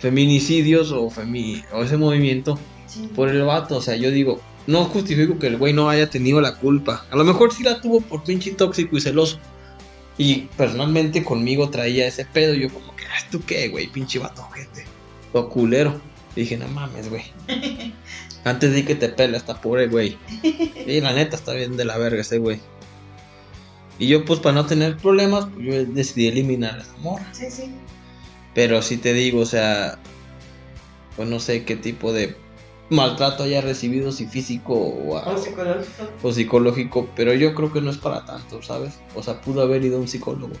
feminicidios 0.00 0.90
o, 0.90 1.08
femi 1.08 1.62
o 1.72 1.84
ese 1.84 1.96
movimiento 1.96 2.58
por 3.14 3.28
el 3.28 3.42
vato. 3.42 3.76
O 3.76 3.80
sea, 3.80 3.94
yo 3.94 4.10
digo, 4.10 4.40
no 4.66 4.84
justifico 4.86 5.38
que 5.38 5.46
el 5.46 5.56
güey 5.56 5.72
no 5.72 5.88
haya 5.88 6.10
tenido 6.10 6.40
la 6.40 6.56
culpa. 6.56 7.06
A 7.12 7.16
lo 7.16 7.22
mejor 7.22 7.54
sí 7.54 7.62
la 7.62 7.80
tuvo 7.80 8.00
por 8.00 8.24
pinche 8.24 8.50
tóxico 8.50 8.96
y 8.96 9.00
celoso. 9.00 9.38
Y 10.18 10.48
personalmente 10.56 11.22
conmigo 11.22 11.70
traía 11.70 12.08
ese 12.08 12.24
pedo. 12.24 12.54
Yo 12.54 12.68
como 12.72 12.94
que, 12.96 13.04
¿tú 13.30 13.40
qué, 13.46 13.68
güey? 13.68 13.86
Pinche 13.86 14.18
vato, 14.18 14.42
gente. 14.50 14.84
O 15.32 15.48
culero. 15.48 16.00
dije, 16.34 16.56
no 16.56 16.66
mames, 16.66 17.08
güey. 17.08 17.24
Antes 18.44 18.74
di 18.74 18.84
que 18.84 18.94
te 18.94 19.08
pela 19.08 19.36
esta 19.36 19.60
pobre 19.60 19.88
güey. 19.88 20.18
Y 20.86 21.00
la 21.00 21.12
neta 21.12 21.36
está 21.36 21.52
bien 21.52 21.76
de 21.76 21.84
la 21.84 21.96
verga 21.98 22.20
ese 22.20 22.38
güey. 22.38 22.60
Y 23.98 24.08
yo, 24.08 24.24
pues, 24.24 24.40
para 24.40 24.54
no 24.54 24.66
tener 24.66 24.96
problemas, 24.96 25.46
pues, 25.54 25.66
yo 25.66 25.84
decidí 25.84 26.26
eliminar 26.26 26.80
esa 26.80 26.96
morra. 26.98 27.26
Sí, 27.32 27.50
sí. 27.50 27.72
Pero 28.54 28.82
si 28.82 28.96
te 28.96 29.12
digo, 29.12 29.40
o 29.40 29.46
sea, 29.46 29.98
pues 31.16 31.28
no 31.28 31.40
sé 31.40 31.64
qué 31.64 31.76
tipo 31.76 32.12
de 32.12 32.36
maltrato 32.90 33.44
haya 33.44 33.60
recibido, 33.60 34.12
si 34.12 34.26
físico 34.26 34.74
o, 34.74 35.38
psicológico. 35.38 36.08
O 36.22 36.32
psicológico, 36.32 37.08
pero 37.16 37.32
yo 37.32 37.54
creo 37.54 37.72
que 37.72 37.80
no 37.80 37.90
es 37.90 37.98
para 37.98 38.24
tanto, 38.24 38.62
¿sabes? 38.62 38.98
O 39.14 39.22
sea, 39.22 39.40
pudo 39.40 39.62
haber 39.62 39.84
ido 39.84 39.96
a 39.96 40.00
un 40.00 40.08
psicólogo. 40.08 40.54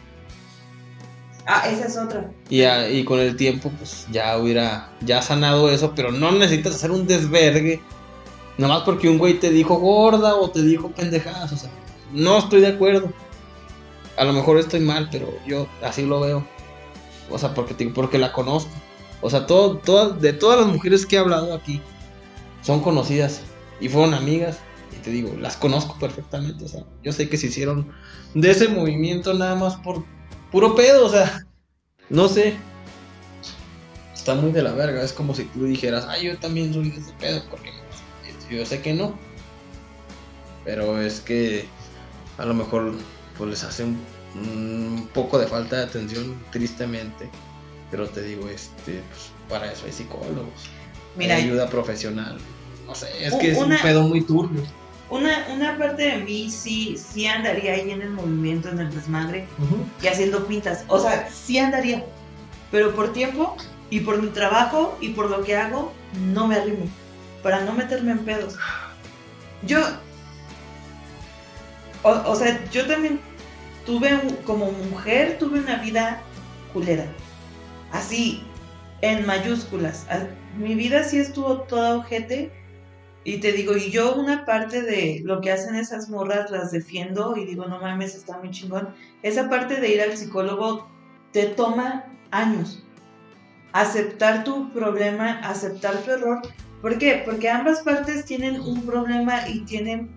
Ah, 1.46 1.68
esa 1.68 1.86
es 1.86 1.96
otra. 1.96 2.30
Y, 2.48 2.62
y 2.64 3.04
con 3.04 3.18
el 3.18 3.36
tiempo, 3.36 3.70
pues 3.78 4.06
ya 4.10 4.38
hubiera 4.38 4.90
ya 5.00 5.22
sanado 5.22 5.70
eso, 5.70 5.92
pero 5.94 6.12
no 6.12 6.30
necesitas 6.32 6.74
hacer 6.74 6.90
un 6.90 7.06
desvergue. 7.06 7.80
Nomás 8.58 8.82
porque 8.82 9.08
un 9.08 9.18
güey 9.18 9.40
te 9.40 9.50
dijo 9.50 9.76
gorda 9.76 10.36
o 10.36 10.50
te 10.50 10.62
dijo 10.62 10.90
pendejadas, 10.90 11.52
o 11.52 11.56
sea, 11.56 11.70
no 12.12 12.38
estoy 12.38 12.60
de 12.60 12.68
acuerdo. 12.68 13.12
A 14.16 14.24
lo 14.24 14.32
mejor 14.32 14.58
estoy 14.58 14.80
mal, 14.80 15.08
pero 15.10 15.32
yo 15.46 15.66
así 15.82 16.04
lo 16.04 16.20
veo. 16.20 16.46
O 17.30 17.38
sea, 17.38 17.54
porque, 17.54 17.74
porque 17.88 18.18
la 18.18 18.32
conozco. 18.32 18.70
O 19.20 19.30
sea, 19.30 19.46
todo, 19.46 19.78
todas, 19.78 20.20
de 20.20 20.32
todas 20.32 20.60
las 20.60 20.68
mujeres 20.68 21.06
que 21.06 21.16
he 21.16 21.18
hablado 21.18 21.54
aquí, 21.54 21.80
son 22.60 22.80
conocidas 22.80 23.40
y 23.80 23.88
fueron 23.88 24.14
amigas. 24.14 24.58
Y 24.92 24.96
te 25.02 25.10
digo, 25.10 25.34
las 25.40 25.56
conozco 25.56 25.96
perfectamente. 25.98 26.64
O 26.64 26.68
sea, 26.68 26.84
yo 27.02 27.12
sé 27.12 27.28
que 27.28 27.38
se 27.38 27.46
hicieron 27.46 27.90
de 28.34 28.50
ese 28.50 28.68
movimiento 28.68 29.32
nada 29.32 29.54
más 29.54 29.76
por 29.76 30.04
puro 30.52 30.74
pedo. 30.74 31.06
O 31.06 31.08
sea, 31.08 31.44
no 32.08 32.28
sé. 32.28 32.54
Está 34.14 34.34
muy 34.34 34.52
de 34.52 34.62
la 34.62 34.72
verga. 34.72 35.02
Es 35.02 35.12
como 35.12 35.34
si 35.34 35.44
tú 35.46 35.64
dijeras, 35.64 36.06
ay, 36.08 36.26
yo 36.26 36.38
también 36.38 36.72
soy 36.72 36.90
de 36.90 37.00
ese 37.00 37.12
pedo. 37.14 37.42
Porque 37.50 37.72
yo 38.50 38.64
sé 38.64 38.80
que 38.80 38.92
no. 38.92 39.18
Pero 40.64 41.00
es 41.00 41.20
que 41.20 41.66
a 42.38 42.44
lo 42.44 42.54
mejor 42.54 42.94
pues 43.36 43.50
les 43.50 43.64
hace 43.64 43.82
un, 43.82 43.98
un 44.36 45.08
poco 45.12 45.38
de 45.38 45.46
falta 45.46 45.78
de 45.78 45.84
atención, 45.84 46.40
tristemente. 46.52 47.28
Pero 47.90 48.08
te 48.08 48.22
digo, 48.22 48.48
este, 48.48 49.02
pues 49.10 49.30
para 49.48 49.72
eso 49.72 49.86
hay 49.86 49.92
psicólogos. 49.92 50.70
Mira, 51.16 51.36
ayuda 51.36 51.68
profesional. 51.68 52.38
No 52.86 52.94
sé, 52.94 53.08
es 53.20 53.34
que 53.34 53.52
es 53.52 53.58
un 53.58 53.76
pedo 53.82 54.02
muy 54.02 54.22
turbio. 54.22 54.62
Una, 55.12 55.46
una 55.52 55.76
parte 55.76 56.04
de 56.04 56.16
mí 56.24 56.48
sí, 56.48 56.96
sí 56.96 57.26
andaría 57.26 57.74
ahí 57.74 57.90
en 57.90 58.00
el 58.00 58.12
movimiento, 58.12 58.70
en 58.70 58.78
el 58.78 58.94
desmadre 58.94 59.46
y 60.02 60.06
haciendo 60.06 60.46
pintas. 60.46 60.86
O 60.88 60.98
sea, 60.98 61.28
sí 61.28 61.58
andaría. 61.58 62.02
Pero 62.70 62.94
por 62.94 63.12
tiempo 63.12 63.54
y 63.90 64.00
por 64.00 64.22
mi 64.22 64.28
trabajo 64.28 64.96
y 65.02 65.10
por 65.10 65.28
lo 65.28 65.44
que 65.44 65.54
hago, 65.54 65.92
no 66.32 66.46
me 66.46 66.56
arrimo. 66.56 66.86
Para 67.42 67.60
no 67.60 67.74
meterme 67.74 68.12
en 68.12 68.20
pedos. 68.20 68.56
Yo. 69.66 69.80
O, 72.04 72.10
o 72.10 72.34
sea, 72.34 72.64
yo 72.70 72.86
también 72.86 73.20
tuve, 73.84 74.18
como 74.46 74.72
mujer, 74.72 75.36
tuve 75.38 75.60
una 75.60 75.76
vida 75.76 76.22
culera. 76.72 77.04
Así, 77.92 78.42
en 79.02 79.26
mayúsculas. 79.26 80.06
Mi 80.56 80.74
vida 80.74 81.04
sí 81.04 81.18
estuvo 81.18 81.58
toda 81.64 81.96
ojete. 81.96 82.50
Y 83.24 83.38
te 83.38 83.52
digo, 83.52 83.76
y 83.76 83.90
yo 83.90 84.14
una 84.16 84.44
parte 84.44 84.82
de 84.82 85.20
lo 85.24 85.40
que 85.40 85.52
hacen 85.52 85.76
esas 85.76 86.08
morras 86.08 86.50
las 86.50 86.72
defiendo 86.72 87.36
y 87.36 87.44
digo, 87.44 87.66
no 87.66 87.80
mames, 87.80 88.14
está 88.14 88.38
muy 88.38 88.50
chingón. 88.50 88.88
Esa 89.22 89.48
parte 89.48 89.80
de 89.80 89.94
ir 89.94 90.02
al 90.02 90.16
psicólogo 90.16 90.88
te 91.32 91.46
toma 91.46 92.04
años. 92.32 92.82
Aceptar 93.72 94.42
tu 94.44 94.72
problema, 94.72 95.38
aceptar 95.44 95.96
tu 95.98 96.10
error. 96.10 96.42
¿Por 96.80 96.98
qué? 96.98 97.22
Porque 97.24 97.48
ambas 97.48 97.80
partes 97.82 98.24
tienen 98.24 98.60
un 98.60 98.84
problema 98.84 99.48
y 99.48 99.60
tienen 99.60 100.10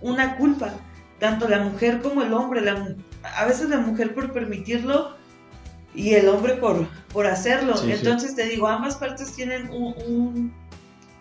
una 0.00 0.36
culpa. 0.36 0.72
Tanto 1.18 1.48
la 1.48 1.60
mujer 1.60 2.00
como 2.00 2.22
el 2.22 2.32
hombre. 2.32 2.62
a 3.22 3.44
veces 3.44 3.68
la 3.68 3.78
mujer 3.78 4.14
por 4.14 4.32
permitirlo 4.32 5.16
y 5.94 6.14
el 6.14 6.28
hombre 6.28 6.54
por, 6.54 6.86
por 7.12 7.26
hacerlo. 7.26 7.74
Entonces 7.84 8.34
te 8.34 8.46
digo, 8.46 8.68
ambas 8.68 8.96
partes 8.96 9.32
tienen 9.32 9.68
un, 9.70 10.52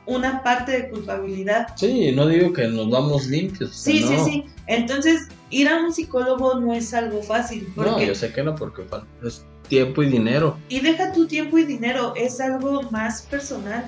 una 0.05 0.43
parte 0.43 0.71
de 0.71 0.89
culpabilidad. 0.89 1.67
Sí, 1.75 2.11
no 2.11 2.27
digo 2.27 2.53
que 2.53 2.67
nos 2.67 2.89
vamos 2.89 3.27
limpios. 3.27 3.75
Sí, 3.75 4.03
sí, 4.03 4.15
sí. 4.23 4.45
Entonces, 4.67 5.27
ir 5.49 5.67
a 5.67 5.77
un 5.77 5.93
psicólogo 5.93 6.59
no 6.59 6.73
es 6.73 6.93
algo 6.93 7.21
fácil. 7.21 7.67
no, 7.75 7.99
yo 8.01 8.15
sé 8.15 8.31
que 8.31 8.43
no, 8.43 8.55
porque 8.55 8.83
es 9.23 9.45
tiempo 9.67 10.03
y 10.03 10.09
dinero. 10.09 10.57
Y 10.69 10.79
deja 10.79 11.11
tu 11.11 11.27
tiempo 11.27 11.57
y 11.57 11.63
dinero, 11.63 12.13
es 12.15 12.39
algo 12.39 12.83
más 12.91 13.23
personal. 13.23 13.85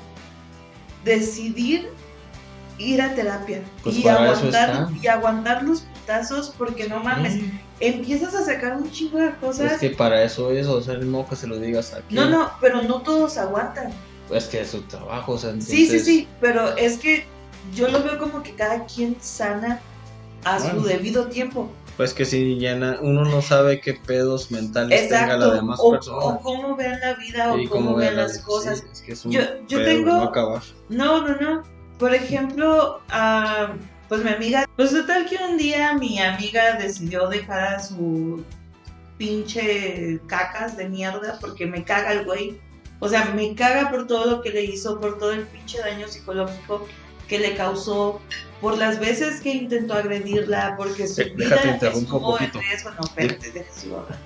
Decidir 1.03 1.89
ir 2.78 3.01
a 3.01 3.13
terapia 3.15 3.61
pues 3.84 3.97
y, 3.97 4.07
aguantar, 4.07 4.89
y 5.01 5.07
aguantar 5.07 5.63
los 5.63 5.82
putazos 5.82 6.53
porque 6.57 6.88
no 6.88 6.99
mames, 6.99 7.39
empiezas 7.80 8.36
a 8.36 8.43
sacar 8.43 8.78
un 8.78 8.91
chingo 8.91 9.18
de 9.20 9.32
cosas. 9.36 9.74
Es 9.74 9.80
que 9.80 9.89
para 9.91 10.24
eso 10.24 10.51
es, 10.51 10.68
o 10.68 10.82
sea, 10.82 10.97
no 10.97 11.28
que 11.28 11.36
se 11.36 11.47
lo 11.47 11.57
digas 11.57 11.93
aquí. 11.93 12.13
No, 12.13 12.30
no, 12.30 12.51
pero 12.61 12.84
no 12.84 13.01
todos 13.01 13.38
aguantan. 13.38 13.91
Es 14.32 14.46
que 14.46 14.62
es 14.62 14.72
su 14.72 14.82
trabajo, 14.84 15.34
o 15.34 15.38
sea, 15.38 15.54
Sí, 15.60 15.88
sí, 15.88 16.00
sí, 16.00 16.28
pero 16.42 16.76
es 16.76 16.98
que 16.98 17.26
yo 17.74 17.88
lo 17.88 18.04
veo 18.04 18.18
como 18.18 18.44
que 18.44 18.54
cada 18.54 18.86
quien 18.86 19.16
sana 19.20 19.80
a 20.44 20.60
su 20.60 20.82
debido 20.84 21.28
tiempo. 21.28 21.70
Pues 21.98 22.14
que 22.14 22.26
si 22.26 22.60
ya 22.60 22.76
uno 23.02 23.26
no 23.26 23.42
sabe 23.42 23.82
qué 23.82 23.96
pedos 23.96 24.52
mentales 24.52 25.10
tenga 25.10 25.36
la 25.36 25.56
demás 25.56 25.80
o, 25.82 25.92
persona. 25.92 26.18
O 26.20 26.40
cómo 26.42 26.76
vean 26.76 27.00
la 27.00 27.16
vida 27.16 27.54
o 27.54 27.70
cómo, 27.70 27.96
vean 27.96 28.18
las 28.18 28.38
cosas. 28.40 28.84
es 28.92 29.02
que 29.02 29.14
es 29.14 29.26
un 29.26 29.32
yo, 29.32 29.42
yo 29.68 29.84
tengo. 29.84 30.32
No, 30.90 31.22
no, 31.22 31.28
no, 31.28 31.36
no. 31.42 31.64
Por 31.98 32.14
ejemplo, 32.14 33.02
uh, 33.10 33.76
pues 34.08 34.24
mi 34.24 34.30
amiga, 34.30 34.66
pues 34.76 34.92
total 34.92 35.26
que 35.26 35.38
un 35.44 35.58
día 35.58 35.94
mi 35.96 36.20
amiga 36.20 36.78
decidió 36.78 37.28
dejar 37.30 37.76
a 37.76 37.80
su 37.80 38.44
pinche 39.18 40.20
cacas 40.28 40.78
de 40.78 40.88
mierda 40.88 41.40
porque 41.42 41.66
me 41.66 41.84
caga 41.84 42.12
el 42.12 42.26
güey. 42.26 42.60
O 43.00 43.10
sea, 43.10 43.26
me 43.36 43.54
caga 43.56 43.89
por 43.89 44.08
todo 44.08 44.26
lo 44.26 44.41
que 44.41 44.50
le 44.50 44.64
hizo, 44.64 45.00
por 45.00 45.20
todo 45.20 45.32
el 45.32 45.45
pinche 45.48 45.80
daño 45.80 46.08
psicológico 46.08 46.88
que 47.28 47.39
le 47.39 47.56
causó, 47.56 48.20
por 48.62 48.78
las 48.78 49.00
veces 49.00 49.41
que 49.41 49.54
intentó 49.54 49.93
agredirla, 49.93 50.76
porque 50.78 51.08
su 51.08 51.24
vida 51.36 51.58
estuvo 51.82 52.39
en 52.39 52.52
riesgo. 52.54 52.91
No, 52.91 53.04
espérate, 53.04 53.52
déjame 53.52 53.95
hablar. 53.95 54.18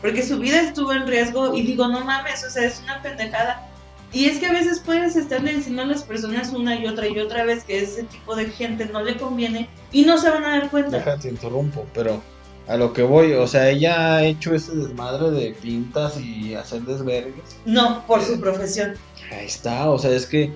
Porque 0.00 0.22
su 0.22 0.38
vida 0.38 0.60
estuvo 0.60 0.92
en 0.92 1.06
riesgo 1.06 1.54
y 1.54 1.62
digo, 1.62 1.88
no 1.88 2.04
mames, 2.04 2.44
o 2.44 2.50
sea, 2.50 2.64
es 2.64 2.80
una 2.82 3.02
pendejada 3.02 3.70
y 4.12 4.26
es 4.26 4.38
que 4.38 4.46
a 4.46 4.52
veces 4.52 4.80
puedes 4.80 5.16
estarle 5.16 5.54
diciendo 5.54 5.82
a 5.82 5.86
las 5.86 6.02
personas 6.04 6.52
una 6.52 6.76
y 6.76 6.86
otra 6.86 7.08
y 7.08 7.18
otra 7.18 7.44
vez 7.44 7.64
que 7.64 7.82
ese 7.82 8.04
tipo 8.04 8.34
de 8.36 8.46
gente 8.46 8.86
no 8.86 9.02
le 9.02 9.16
conviene 9.16 9.68
y 9.92 10.04
no 10.04 10.16
se 10.18 10.30
van 10.30 10.44
a 10.44 10.50
dar 10.50 10.70
cuenta. 10.70 10.98
Déjate, 10.98 11.28
interrumpo, 11.28 11.86
pero 11.92 12.22
a 12.68 12.76
lo 12.76 12.92
que 12.92 13.02
voy, 13.02 13.32
o 13.32 13.46
sea, 13.46 13.70
ella 13.70 14.16
ha 14.16 14.24
hecho 14.24 14.54
ese 14.54 14.74
desmadre 14.74 15.30
de 15.30 15.52
pintas 15.52 16.18
y 16.18 16.54
hacer 16.54 16.82
desvergues. 16.82 17.56
No, 17.64 18.04
por 18.06 18.22
su 18.22 18.40
profesión. 18.40 18.94
Ahí 19.32 19.46
está, 19.46 19.88
o 19.90 19.98
sea, 19.98 20.10
es 20.10 20.26
que 20.26 20.52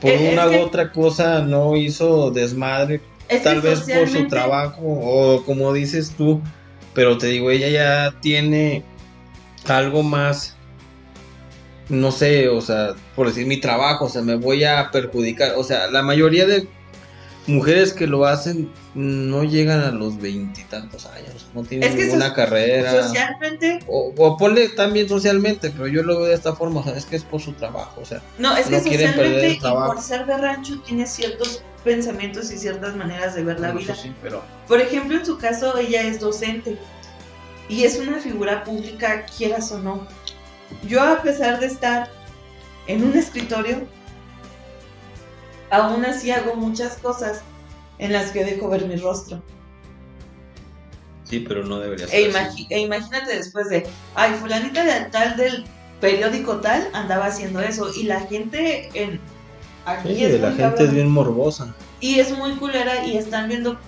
por 0.00 0.12
una 0.12 0.46
u 0.48 0.60
otra 0.60 0.92
cosa 0.92 1.40
no 1.40 1.76
hizo 1.76 2.30
desmadre, 2.30 3.00
tal 3.42 3.60
vez 3.60 3.80
por 3.80 4.08
su 4.08 4.26
trabajo 4.28 4.82
o 4.82 5.44
como 5.44 5.72
dices 5.72 6.14
tú, 6.16 6.40
pero 6.94 7.18
te 7.18 7.28
digo, 7.28 7.50
ella 7.50 7.68
ya 7.68 8.20
tiene 8.20 8.84
algo 9.66 10.02
más 10.02 10.54
no 11.88 12.12
sé, 12.12 12.48
o 12.48 12.60
sea, 12.60 12.94
por 13.16 13.28
decir 13.28 13.46
mi 13.46 13.58
trabajo, 13.58 14.06
o 14.06 14.08
sea, 14.08 14.22
me 14.22 14.34
voy 14.34 14.64
a 14.64 14.90
perjudicar, 14.90 15.54
o 15.56 15.64
sea, 15.64 15.90
la 15.90 16.02
mayoría 16.02 16.46
de 16.46 16.68
mujeres 17.48 17.92
que 17.92 18.06
lo 18.06 18.26
hacen 18.26 18.70
no 18.94 19.42
llegan 19.42 19.80
a 19.80 19.90
los 19.90 20.18
veintitantos 20.20 21.06
años, 21.06 21.46
no 21.54 21.62
tienen 21.64 21.88
Es 21.88 21.94
que 21.96 22.04
ninguna 22.04 22.28
so- 22.28 22.34
carrera. 22.34 23.02
Socialmente, 23.04 23.78
O, 23.88 24.12
o 24.16 24.36
ponle 24.36 24.68
también 24.70 25.08
socialmente, 25.08 25.70
pero 25.70 25.86
yo 25.88 26.02
lo 26.02 26.18
veo 26.18 26.26
de 26.28 26.34
esta 26.34 26.54
forma, 26.54 26.80
o 26.80 26.84
sea, 26.84 26.94
es 26.96 27.06
que 27.06 27.16
es 27.16 27.24
por 27.24 27.40
su 27.40 27.52
trabajo, 27.54 28.00
o 28.00 28.04
sea, 28.04 28.20
no, 28.38 28.56
es 28.56 28.66
que 28.66 28.72
No 28.76 28.78
socialmente 28.82 29.46
el 29.46 29.52
y 29.52 29.58
trabajo. 29.58 29.94
por 29.94 30.02
ser 30.02 30.26
de 30.26 30.36
rancho 30.36 30.80
tiene 30.86 31.06
ciertos 31.06 31.62
pensamientos 31.84 32.50
y 32.52 32.58
ciertas 32.58 32.94
maneras 32.96 33.34
de 33.34 33.44
ver 33.44 33.58
la 33.60 33.72
vida. 33.72 33.94
sí, 33.94 34.12
pero 34.22 34.42
Por 34.66 34.80
ejemplo, 34.80 35.16
en 35.18 35.24
su 35.24 35.38
caso, 35.38 35.76
ella 35.78 36.02
es 36.02 36.20
docente 36.20 36.76
y 37.68 37.84
es 37.84 37.98
una 37.98 38.18
figura 38.18 38.64
pública, 38.64 39.24
quieras 39.36 39.72
o 39.72 39.78
no. 39.78 40.06
Yo, 40.86 41.02
a 41.02 41.22
pesar 41.22 41.60
de 41.60 41.66
estar 41.66 42.10
en 42.86 43.04
un 43.04 43.16
escritorio, 43.16 43.86
aún 45.70 46.04
así 46.04 46.30
hago 46.30 46.54
muchas 46.54 46.96
cosas 46.96 47.42
en 47.98 48.12
las 48.12 48.30
que 48.30 48.44
dejo 48.44 48.68
ver 48.68 48.86
mi 48.86 48.96
rostro. 48.96 49.42
sí, 51.24 51.40
pero 51.40 51.64
no 51.64 51.78
debería 51.78 52.06
E, 52.06 52.08
ser 52.08 52.30
imagi- 52.32 52.66
e 52.70 52.80
imagínate 52.80 53.36
después 53.36 53.68
de, 53.68 53.86
ay, 54.14 54.32
fulanita 54.40 54.82
de 54.84 55.10
tal 55.10 55.36
del 55.36 55.64
periódico 56.00 56.56
tal 56.60 56.88
andaba 56.94 57.26
haciendo 57.26 57.60
eso 57.60 57.90
y 57.94 58.04
la 58.04 58.20
gente 58.20 58.88
en... 58.94 59.20
Aquí 59.84 60.14
Sí, 60.16 60.24
es 60.24 60.40
la 60.40 60.48
gente 60.48 60.62
cabrón. 60.62 60.84
es 60.86 60.92
bien 60.94 61.08
morbosa. 61.10 61.74
Y 62.00 62.18
es 62.20 62.36
muy 62.36 62.52
culera 62.56 63.04
y 63.04 63.16
están 63.16 63.48
viendo 63.48 63.78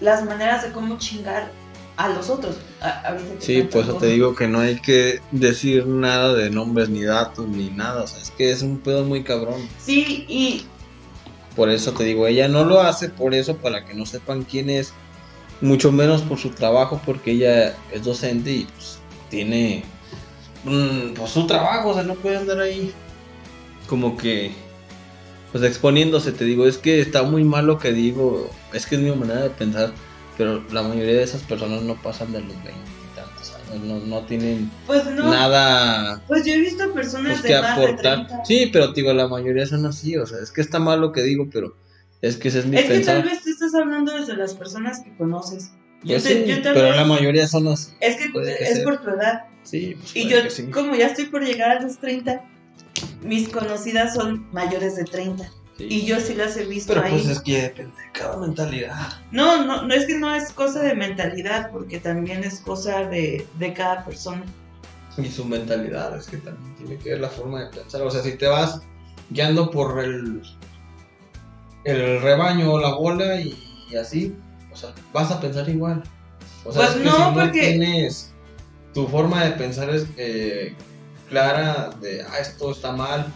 las 0.00 0.24
maneras 0.24 0.62
de 0.62 0.72
cómo 0.72 0.96
chingar 0.98 1.50
a 1.96 2.08
los 2.10 2.30
otros. 2.30 2.56
A- 2.80 3.16
Sí, 3.40 3.66
eso 3.72 3.94
te 3.94 4.06
digo 4.06 4.34
que 4.34 4.46
no 4.46 4.60
hay 4.60 4.76
que 4.80 5.20
decir 5.32 5.86
nada 5.86 6.32
de 6.34 6.48
nombres 6.50 6.88
ni 6.90 7.02
datos 7.02 7.48
ni 7.48 7.70
nada, 7.70 8.02
o 8.04 8.06
sea, 8.06 8.20
es 8.22 8.30
que 8.30 8.50
es 8.50 8.62
un 8.62 8.78
pedo 8.78 9.04
muy 9.04 9.24
cabrón. 9.24 9.68
Sí, 9.82 10.24
y 10.28 10.66
Por 11.58 11.70
eso 11.70 11.90
te 11.90 12.04
digo, 12.04 12.28
ella 12.28 12.46
no 12.46 12.64
lo 12.64 12.80
hace 12.80 13.08
por 13.08 13.34
eso, 13.34 13.56
para 13.56 13.84
que 13.84 13.92
no 13.92 14.06
sepan 14.06 14.44
quién 14.44 14.70
es, 14.70 14.92
mucho 15.60 15.90
menos 15.90 16.22
por 16.22 16.38
su 16.38 16.50
trabajo, 16.50 17.00
porque 17.04 17.32
ella 17.32 17.74
es 17.90 18.04
docente 18.04 18.52
y 18.52 18.64
pues 18.64 19.00
tiene 19.28 19.82
mm, 20.62 21.14
pues, 21.16 21.32
su 21.32 21.48
trabajo, 21.48 21.88
o 21.88 21.94
sea, 21.94 22.04
no 22.04 22.14
puede 22.14 22.36
andar 22.36 22.60
ahí 22.60 22.92
como 23.88 24.16
que 24.16 24.52
pues 25.50 25.64
exponiéndose, 25.64 26.30
te 26.30 26.44
digo, 26.44 26.64
es 26.64 26.78
que 26.78 27.00
está 27.00 27.24
muy 27.24 27.42
mal 27.42 27.66
lo 27.66 27.80
que 27.80 27.92
digo, 27.92 28.48
es 28.72 28.86
que 28.86 28.94
es 28.94 29.00
mi 29.00 29.10
manera 29.10 29.40
de 29.40 29.50
pensar, 29.50 29.92
pero 30.36 30.62
la 30.70 30.84
mayoría 30.84 31.14
de 31.14 31.24
esas 31.24 31.42
personas 31.42 31.82
no 31.82 32.00
pasan 32.00 32.32
de 32.32 32.40
los 32.40 32.54
20 32.62 32.72
y 32.72 32.72
tantos 32.72 32.76
años, 32.76 32.97
no, 33.76 33.98
no 34.00 34.20
tienen 34.26 34.70
pues 34.86 35.04
no, 35.06 35.30
nada 35.30 36.22
pues 36.26 36.44
yo 36.44 36.52
he 36.54 36.60
visto 36.60 36.92
personas 36.94 37.32
pues, 37.32 37.42
que 37.42 37.48
de 37.54 37.60
de 37.60 37.66
aportar. 37.66 38.26
30. 38.26 38.44
Sí, 38.44 38.70
pero 38.72 38.92
digo, 38.92 39.12
la 39.12 39.28
mayoría 39.28 39.66
son 39.66 39.84
así, 39.86 40.16
o 40.16 40.26
sea, 40.26 40.38
es 40.42 40.50
que 40.50 40.60
está 40.60 40.78
mal 40.78 41.00
lo 41.00 41.12
que 41.12 41.22
digo, 41.22 41.48
pero 41.52 41.76
es 42.22 42.36
que 42.36 42.48
ese 42.48 42.60
es 42.60 42.66
mi 42.66 42.76
Es 42.76 42.84
que 42.86 43.00
tal 43.00 43.22
vez 43.22 43.42
tú 43.42 43.50
estás 43.50 43.74
hablando 43.74 44.12
desde 44.18 44.36
las 44.36 44.54
personas 44.54 45.00
que 45.00 45.14
conoces. 45.16 45.70
Yo 46.02 46.14
Pues 46.14 46.24
te- 46.24 46.44
sí, 46.44 46.50
yo 46.50 46.56
pero 46.62 46.92
la 46.94 47.04
mayoría 47.04 47.46
son 47.48 47.66
así. 47.68 47.92
Es 48.00 48.16
que 48.16 48.32
que 48.32 48.56
es 48.60 48.80
por 48.80 49.02
tu 49.02 49.10
edad. 49.10 49.44
Sí, 49.64 49.96
pues 49.98 50.14
Y 50.16 50.28
yo, 50.28 50.42
que 50.42 50.50
sí. 50.50 50.66
como 50.70 50.94
ya 50.94 51.06
estoy 51.08 51.26
por 51.26 51.44
llegar 51.44 51.76
a 51.76 51.80
los 51.82 51.98
30, 51.98 52.42
mis 53.22 53.48
conocidas 53.48 54.14
son 54.14 54.48
mayores 54.52 54.96
de 54.96 55.04
30. 55.04 55.50
Sí. 55.78 55.86
Y 55.88 56.06
yo 56.06 56.18
sí 56.20 56.34
las 56.34 56.56
he 56.56 56.64
visto 56.66 56.92
Pero 56.92 57.06
ahí. 57.06 57.12
pues 57.12 57.26
es 57.28 57.40
que 57.40 57.62
depende 57.62 57.92
de 58.02 58.10
cada 58.12 58.36
mentalidad. 58.36 59.12
No, 59.30 59.64
no, 59.64 59.82
no 59.86 59.94
es 59.94 60.06
que 60.06 60.18
no 60.18 60.34
es 60.34 60.52
cosa 60.52 60.80
de 60.80 60.94
mentalidad, 60.96 61.70
porque 61.70 62.00
también 62.00 62.42
es 62.44 62.58
cosa 62.60 63.04
de, 63.06 63.46
de 63.60 63.72
cada 63.74 64.04
persona. 64.04 64.44
Y 65.16 65.26
su 65.28 65.44
mentalidad, 65.44 66.16
es 66.16 66.26
que 66.26 66.36
también 66.38 66.74
tiene 66.76 66.96
que 66.98 67.10
ver 67.10 67.20
la 67.20 67.28
forma 67.28 67.64
de 67.64 67.70
pensar. 67.70 68.02
O 68.02 68.10
sea, 68.10 68.22
si 68.22 68.32
te 68.36 68.46
vas 68.48 68.82
guiando 69.30 69.70
por 69.70 69.98
el, 70.02 70.42
el 71.84 72.20
rebaño 72.22 72.72
o 72.72 72.80
la 72.80 72.94
bola 72.94 73.40
y, 73.40 73.56
y 73.90 73.96
así, 73.96 74.34
o 74.72 74.76
sea, 74.76 74.90
vas 75.12 75.30
a 75.30 75.40
pensar 75.40 75.68
igual. 75.68 76.02
O 76.64 76.72
sea, 76.72 76.82
Pues 76.86 76.96
es 76.96 76.96
que 76.98 77.04
no, 77.04 77.12
si 77.16 77.18
no 77.22 77.34
porque- 77.34 77.60
tienes 77.60 78.32
tu 78.94 79.06
forma 79.06 79.44
de 79.44 79.50
pensar 79.52 79.90
es 79.90 80.06
eh, 80.16 80.74
clara 81.28 81.90
de, 82.00 82.22
ah, 82.22 82.38
esto 82.40 82.72
está 82.72 82.92
mal, 82.92 83.26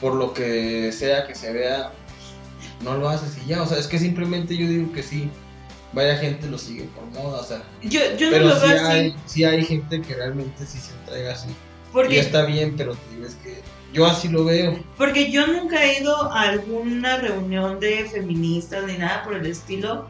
por 0.00 0.14
lo 0.14 0.32
que 0.32 0.92
sea 0.92 1.26
que 1.26 1.34
se 1.34 1.52
vea, 1.52 1.92
pues, 2.06 2.84
no 2.84 2.96
lo 2.96 3.08
haces 3.08 3.36
y 3.44 3.48
ya. 3.48 3.62
O 3.62 3.66
sea, 3.66 3.78
es 3.78 3.86
que 3.86 3.98
simplemente 3.98 4.56
yo 4.56 4.66
digo 4.66 4.92
que 4.92 5.02
sí, 5.02 5.30
vaya 5.92 6.16
gente 6.16 6.48
lo 6.48 6.58
sigue 6.58 6.84
por 6.94 7.04
moda, 7.22 7.40
o 7.40 7.44
sea. 7.44 7.62
Yo, 7.82 8.00
yo 8.16 8.26
no 8.26 8.32
Pero 8.32 8.44
lo 8.46 8.60
sí 8.60 8.68
veo 8.68 8.76
así, 8.76 8.92
hay, 8.92 9.16
sí 9.26 9.44
hay 9.44 9.64
gente 9.64 10.00
que 10.00 10.14
realmente 10.14 10.66
sí 10.66 10.78
se 10.78 10.92
entrega 10.94 11.32
así. 11.32 11.48
Y 11.48 11.92
porque, 11.92 12.20
está 12.20 12.44
bien, 12.44 12.74
pero 12.76 12.94
te 12.94 13.14
digo, 13.14 13.26
es 13.26 13.34
que 13.36 13.62
yo 13.92 14.06
así 14.06 14.28
lo 14.28 14.44
veo. 14.44 14.78
porque 14.96 15.30
yo 15.30 15.46
nunca 15.46 15.82
he 15.82 16.00
ido 16.00 16.14
a 16.30 16.42
alguna 16.42 17.16
reunión 17.16 17.80
de 17.80 18.04
feministas 18.04 18.84
ni 18.84 18.98
nada 18.98 19.22
por 19.24 19.34
el 19.34 19.46
estilo. 19.46 20.06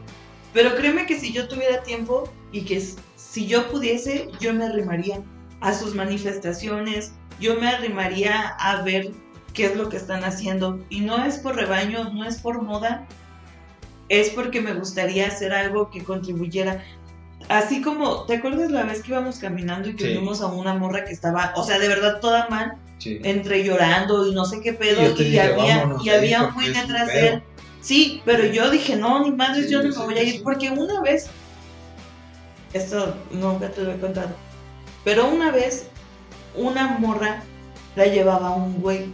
Pero 0.53 0.75
créeme 0.75 1.05
que 1.05 1.19
si 1.19 1.31
yo 1.31 1.47
tuviera 1.47 1.83
tiempo 1.83 2.31
y 2.51 2.61
que 2.61 2.83
si 3.15 3.47
yo 3.47 3.69
pudiese, 3.69 4.29
yo 4.39 4.53
me 4.53 4.65
arrimaría 4.65 5.21
a 5.61 5.73
sus 5.73 5.93
manifestaciones, 5.93 7.13
yo 7.39 7.55
me 7.59 7.67
arrimaría 7.67 8.55
a 8.59 8.81
ver 8.81 9.11
qué 9.53 9.65
es 9.65 9.75
lo 9.75 9.89
que 9.89 9.97
están 9.97 10.23
haciendo. 10.23 10.79
Y 10.89 11.01
no 11.01 11.23
es 11.23 11.37
por 11.37 11.55
rebaño, 11.55 12.11
no 12.13 12.25
es 12.25 12.37
por 12.37 12.61
moda, 12.61 13.05
es 14.09 14.29
porque 14.29 14.61
me 14.61 14.73
gustaría 14.73 15.27
hacer 15.27 15.53
algo 15.53 15.89
que 15.91 16.03
contribuyera. 16.03 16.83
Así 17.47 17.81
como, 17.81 18.23
¿te 18.25 18.37
acuerdas 18.37 18.69
la 18.71 18.83
vez 18.83 19.01
que 19.01 19.11
íbamos 19.11 19.39
caminando 19.39 19.89
y 19.89 19.95
que 19.95 20.05
Sí. 20.05 20.13
vimos 20.13 20.41
a 20.41 20.47
una 20.47 20.73
morra 20.73 21.05
que 21.05 21.13
estaba, 21.13 21.53
o 21.55 21.63
sea, 21.63 21.79
de 21.79 21.87
verdad 21.87 22.19
toda 22.19 22.47
mal, 22.49 22.73
Sí. 22.99 23.19
entre 23.23 23.63
llorando 23.63 24.27
y 24.27 24.33
no 24.35 24.43
sé 24.45 24.59
qué 24.61 24.73
pedo, 24.73 25.01
y 25.01 25.13
dije, 25.23 25.41
había, 25.41 25.83
y 25.83 25.87
un 26.35 26.53
güey 26.53 26.69
es 26.69 26.75
un 26.77 26.87
detrás 26.87 27.07
de 27.07 27.27
él. 27.29 27.43
Sí, 27.81 28.21
pero 28.25 28.45
yo 28.45 28.69
dije, 28.69 28.97
no, 28.97 29.23
ni 29.23 29.31
madres, 29.31 29.67
Sí, 29.67 29.71
yo 29.71 29.81
no 29.81 29.89
me 29.89 30.05
voy 30.05 30.17
a 30.17 30.23
ir, 30.23 30.43
porque 30.43 30.69
una 30.69 30.99
vez, 31.01 31.27
esto 32.73 33.15
nunca 33.31 33.69
te 33.69 33.83
lo 33.83 33.93
he 33.93 33.99
contado, 33.99 34.29
pero 35.05 35.27
una 35.27 35.49
vez 35.49 35.87
una 36.55 36.87
morra 36.99 37.41
la 37.95 38.05
llevaba 38.05 38.51
un 38.51 38.81
güey. 38.81 39.13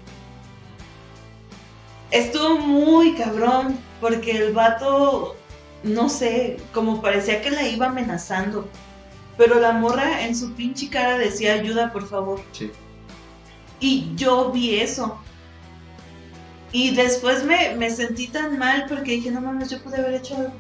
Estuvo 2.12 2.58
muy 2.60 3.16
cabrón, 3.16 3.78
porque 4.00 4.32
el 4.32 4.54
vato, 4.54 5.36
no 5.84 6.08
sé, 6.10 6.58
como 6.74 7.02
parecía 7.02 7.42
que 7.42 7.52
la 7.52 7.68
iba 7.68 7.88
amenazando. 7.88 8.68
Pero 9.38 9.60
la 9.60 9.74
morra 9.74 10.22
en 10.26 10.36
su 10.36 10.54
pinche 10.54 10.90
cara 10.90 11.18
decía, 11.18 11.54
ayuda, 11.54 11.92
por 11.92 12.08
favor. 12.08 12.42
Sí. 12.54 12.72
Y 13.80 14.12
yo 14.16 14.52
vi 14.52 14.76
eso. 14.80 15.20
Y 16.72 16.96
después 16.96 17.44
me, 17.44 17.76
me 17.76 17.90
sentí 17.90 18.28
tan 18.28 18.58
mal 18.58 18.86
porque 18.88 19.12
dije, 19.14 19.32
no 19.32 19.42
mames, 19.42 19.70
yo 19.72 19.82
pude 19.84 19.98
haber 19.98 20.16
hecho 20.16 20.38
algo. 20.38 20.54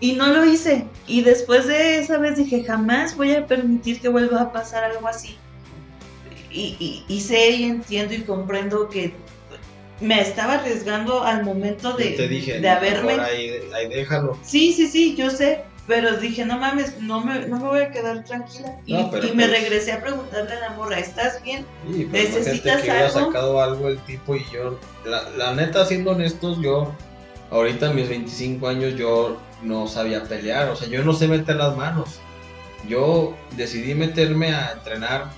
Y 0.00 0.12
no 0.12 0.28
lo 0.28 0.44
hice. 0.46 0.86
Y 1.06 1.22
después 1.22 1.66
de 1.66 1.98
esa 1.98 2.18
vez 2.18 2.36
dije, 2.36 2.64
jamás 2.64 3.16
voy 3.16 3.32
a 3.34 3.46
permitir 3.46 4.00
que 4.00 4.08
vuelva 4.08 4.40
a 4.42 4.52
pasar 4.52 4.84
algo 4.84 5.06
así. 5.08 5.36
Y, 6.50 6.76
y- 6.80 7.04
y 7.08 7.20
sé 7.20 7.50
y 7.50 7.64
entiendo 7.64 8.14
y 8.14 8.22
comprendo 8.22 8.88
que 8.88 9.14
me 10.00 10.20
estaba 10.20 10.54
arriesgando 10.54 11.22
al 11.22 11.44
momento 11.44 11.92
de, 11.94 12.12
Yo 12.12 12.16
te 12.16 12.28
dije, 12.28 12.60
de 12.60 12.68
haberme... 12.68 13.14
Ahí, 13.20 13.60
ahí 13.74 13.88
déjalo. 13.88 14.38
Sí, 14.42 14.72
sí, 14.72 14.86
sí, 14.88 15.14
yo 15.16 15.30
sé. 15.30 15.62
Pero 15.86 16.16
dije, 16.18 16.44
no 16.44 16.56
mames, 16.56 17.00
no 17.00 17.20
me, 17.24 17.46
no 17.48 17.58
me 17.58 17.64
voy 17.68 17.80
a 17.80 17.90
quedar 17.90 18.22
tranquila. 18.24 18.76
Y, 18.86 18.92
No, 18.94 19.10
pero 19.10 19.26
y 19.26 19.32
me 19.32 19.46
pues- 19.48 19.60
regresé 19.60 19.92
a 19.92 20.00
preguntarle 20.00 20.52
a 20.54 20.60
la 20.60 20.70
morra, 20.70 20.98
¿estás 21.00 21.42
bien? 21.42 21.66
Sí, 21.90 22.02
imagínate 22.02 22.28
¿Necesitas 22.38 22.82
que 22.82 22.90
algo? 22.92 23.26
sacado 23.26 23.60
algo 23.60 23.88
el 23.88 23.98
tipo 24.00 24.36
y 24.36 24.44
yo, 24.52 24.78
la, 25.04 25.28
la 25.30 25.54
neta, 25.54 25.84
siendo 25.84 26.12
honestos, 26.12 26.60
yo, 26.60 26.94
ahorita 27.50 27.88
a 27.88 27.92
mis 27.92 28.08
25 28.08 28.68
años, 28.68 28.94
yo 28.94 29.36
no 29.62 29.88
sabía 29.88 30.22
pelear, 30.22 30.68
o 30.68 30.76
sea, 30.76 30.86
yo 30.88 31.02
no 31.02 31.12
sé 31.12 31.26
meter 31.26 31.56
las 31.56 31.76
manos. 31.76 32.20
Yo 32.88 33.36
decidí 33.56 33.94
meterme 33.94 34.54
a 34.54 34.72
entrenar 34.72 35.30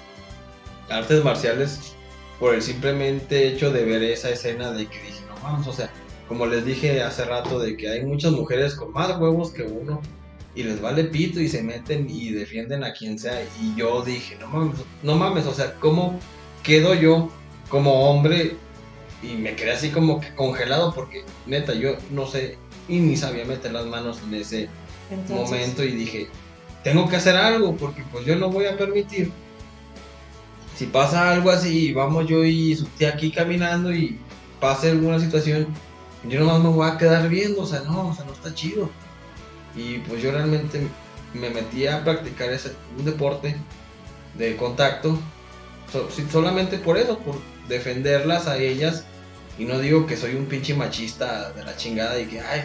artes 0.90 1.24
marciales 1.24 1.94
por 2.42 2.56
el 2.56 2.62
simplemente 2.62 3.46
hecho 3.46 3.70
de 3.70 3.84
ver 3.84 4.02
esa 4.02 4.28
escena 4.28 4.72
de 4.72 4.88
que 4.88 4.98
dije, 4.98 5.22
no 5.28 5.40
vamos, 5.44 5.68
o 5.68 5.72
sea, 5.72 5.92
como 6.26 6.44
les 6.44 6.64
dije 6.64 7.00
hace 7.00 7.24
rato, 7.24 7.60
de 7.60 7.76
que 7.76 7.88
hay 7.88 8.04
muchas 8.04 8.32
mujeres 8.32 8.74
con 8.74 8.92
más 8.92 9.16
huevos 9.16 9.52
que 9.52 9.62
uno 9.62 10.00
y 10.56 10.64
les 10.64 10.80
vale 10.80 11.04
pito 11.04 11.38
y 11.38 11.46
se 11.46 11.62
meten 11.62 12.10
y 12.10 12.32
defienden 12.32 12.82
a 12.82 12.94
quien 12.94 13.16
sea. 13.16 13.40
Y 13.60 13.76
yo 13.76 14.02
dije, 14.02 14.36
no 14.40 14.48
mames, 14.48 14.80
no 15.04 15.14
mames, 15.14 15.46
o 15.46 15.54
sea, 15.54 15.74
¿cómo 15.74 16.18
quedo 16.64 16.94
yo 16.94 17.30
como 17.68 18.10
hombre? 18.10 18.56
Y 19.22 19.34
me 19.34 19.54
quedé 19.54 19.70
así 19.70 19.90
como 19.90 20.20
que 20.20 20.34
congelado 20.34 20.92
porque 20.92 21.24
neta, 21.46 21.74
yo 21.74 21.94
no 22.10 22.26
sé 22.26 22.58
y 22.88 22.98
ni 22.98 23.16
sabía 23.16 23.44
meter 23.44 23.70
las 23.70 23.86
manos 23.86 24.18
en 24.26 24.34
ese 24.34 24.68
Entonces, 25.12 25.36
momento 25.36 25.84
y 25.84 25.92
dije, 25.92 26.26
tengo 26.82 27.08
que 27.08 27.14
hacer 27.14 27.36
algo 27.36 27.76
porque 27.76 28.02
pues 28.10 28.26
yo 28.26 28.34
no 28.34 28.50
voy 28.50 28.64
a 28.64 28.76
permitir. 28.76 29.30
Si 30.76 30.86
pasa 30.86 31.30
algo 31.30 31.50
así, 31.50 31.92
vamos 31.92 32.26
yo 32.26 32.44
y 32.44 32.74
tía 32.98 33.10
aquí 33.10 33.30
caminando 33.30 33.92
y 33.94 34.18
pase 34.60 34.90
alguna 34.90 35.18
situación, 35.20 35.66
yo 36.28 36.40
nomás 36.40 36.60
me 36.62 36.68
voy 36.70 36.88
a 36.88 36.96
quedar 36.98 37.28
viendo, 37.28 37.62
o 37.62 37.66
sea, 37.66 37.80
no, 37.80 38.08
o 38.08 38.14
sea, 38.14 38.24
no 38.24 38.32
está 38.32 38.54
chido. 38.54 38.90
Y 39.76 39.98
pues 39.98 40.22
yo 40.22 40.32
realmente 40.32 40.80
me 41.34 41.50
metí 41.50 41.86
a 41.86 42.02
practicar 42.04 42.50
ese, 42.52 42.72
un 42.98 43.04
deporte 43.04 43.56
de 44.34 44.56
contacto, 44.56 45.18
so- 45.92 46.08
solamente 46.30 46.78
por 46.78 46.96
eso, 46.98 47.18
por 47.18 47.36
defenderlas 47.68 48.46
a 48.46 48.58
ellas. 48.58 49.04
Y 49.58 49.64
no 49.66 49.78
digo 49.78 50.06
que 50.06 50.16
soy 50.16 50.34
un 50.34 50.46
pinche 50.46 50.74
machista 50.74 51.52
de 51.52 51.64
la 51.64 51.76
chingada 51.76 52.18
y 52.18 52.26
que, 52.26 52.40
ay, 52.40 52.62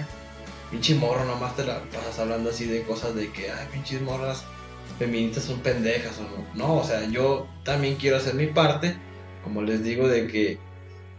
pinche 0.71 0.95
morro, 0.95 1.25
nomás 1.25 1.55
te 1.55 1.65
la 1.65 1.81
pasas 1.91 2.19
hablando 2.19 2.49
así 2.49 2.65
de 2.65 2.83
cosas 2.83 3.15
de 3.15 3.29
que, 3.31 3.51
ay, 3.51 3.67
pinches 3.73 4.01
morras 4.01 4.43
feministas 4.97 5.45
son 5.45 5.59
pendejas 5.59 6.17
o 6.19 6.23
no. 6.23 6.47
No, 6.55 6.75
o 6.77 6.83
sea, 6.83 7.05
yo 7.09 7.47
también 7.63 7.95
quiero 7.95 8.17
hacer 8.17 8.33
mi 8.33 8.47
parte, 8.47 8.97
como 9.43 9.61
les 9.61 9.83
digo, 9.83 10.07
de 10.07 10.27
que 10.27 10.59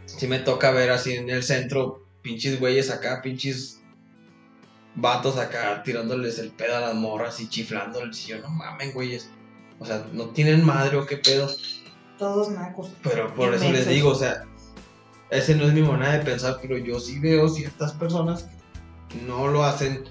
si 0.06 0.26
me 0.26 0.38
toca 0.38 0.70
ver 0.70 0.90
así 0.90 1.14
en 1.14 1.30
el 1.30 1.42
centro, 1.42 2.04
pinches 2.22 2.58
güeyes 2.58 2.90
acá, 2.90 3.22
pinches 3.22 3.80
vatos 4.94 5.36
acá 5.36 5.82
tirándoles 5.82 6.38
el 6.38 6.50
pedo 6.50 6.76
a 6.76 6.80
las 6.80 6.94
morras 6.94 7.40
y 7.40 7.48
chiflándoles. 7.48 8.24
Y 8.24 8.30
yo, 8.30 8.38
no 8.40 8.48
mamen, 8.48 8.92
güeyes. 8.92 9.30
O 9.78 9.86
sea, 9.86 10.06
no 10.12 10.30
tienen 10.30 10.64
madre 10.64 10.96
o 10.96 11.06
qué 11.06 11.18
pedo. 11.18 11.48
Todos 12.18 12.50
macos. 12.50 12.90
Pero 13.02 13.32
por 13.34 13.54
eso 13.54 13.70
les 13.70 13.88
digo, 13.88 14.10
o 14.10 14.14
sea, 14.14 14.44
ese 15.30 15.54
no 15.54 15.64
es 15.66 15.72
mi 15.72 15.82
manera 15.82 16.18
de 16.18 16.24
pensar, 16.24 16.58
pero 16.60 16.76
yo 16.78 16.98
sí 16.98 17.18
veo 17.20 17.48
ciertas 17.48 17.92
personas 17.92 18.48
que 19.08 19.20
no 19.22 19.48
lo 19.48 19.64
hacen 19.64 20.04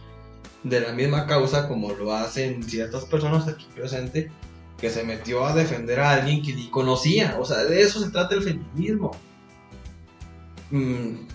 de 0.64 0.82
la 0.82 0.92
misma 0.92 1.28
causa 1.28 1.68
como 1.68 1.92
lo 1.94 2.14
hacen 2.14 2.64
ciertas 2.64 3.06
personas 3.06 3.48
aquí 3.48 3.68
presentes 3.76 4.32
que 4.78 4.90
se 4.90 5.04
metió 5.04 5.46
a 5.46 5.54
defender 5.54 6.00
a 6.00 6.12
alguien 6.12 6.44
que 6.44 6.54
ni 6.54 6.70
conocía. 6.70 7.38
O 7.40 7.46
sea, 7.46 7.64
de 7.64 7.82
eso 7.82 8.00
se 8.00 8.12
trata 8.12 8.36
el 8.36 8.44
feminismo. 8.44 9.12
Mm, 10.70 11.28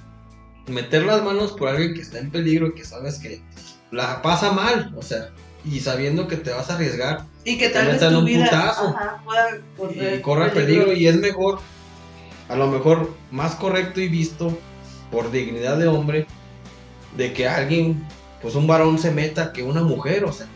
meter 0.69 1.05
las 1.05 1.23
manos 1.23 1.53
por 1.53 1.69
alguien 1.69 1.95
que 1.95 2.03
está 2.03 2.19
en 2.19 2.31
peligro 2.31 2.69
y 2.69 2.75
que 2.75 2.85
sabes 2.85 3.19
que 3.19 3.43
la 3.91 4.23
pasa 4.23 4.53
mal, 4.53 4.93
o 4.97 5.03
sea, 5.03 5.31
y 5.65 5.81
sabiendo 5.81 6.29
que 6.29 6.37
te 6.37 6.51
vas 6.51 6.71
a 6.71 6.75
arriesgar 6.75 7.27
y 7.45 7.59
que 7.59 7.69
tal 7.69 7.87
vez 7.87 8.01
tu 8.01 8.19
un 8.19 8.25
vida 8.25 8.47
ajá, 8.47 9.23
y 9.79 10.21
corre 10.21 10.51
peligro. 10.51 10.93
y 10.93 11.07
es 11.07 11.17
mejor, 11.17 11.61
a 12.49 12.57
lo 12.57 12.69
mejor 12.69 13.15
más 13.31 13.55
correcto 13.57 14.01
y 14.01 14.09
visto 14.09 14.57
por 15.11 15.31
dignidad 15.31 15.77
de 15.77 15.89
hombre, 15.89 16.27
de 17.17 17.33
que 17.33 17.47
alguien, 17.47 18.07
pues 18.43 18.57
un 18.57 18.67
varón 18.67 18.99
se 18.99 19.13
meta 19.13 19.53
que 19.53 19.63
una 19.63 19.83
mujer, 19.83 20.25
o 20.25 20.33
sea, 20.33 20.49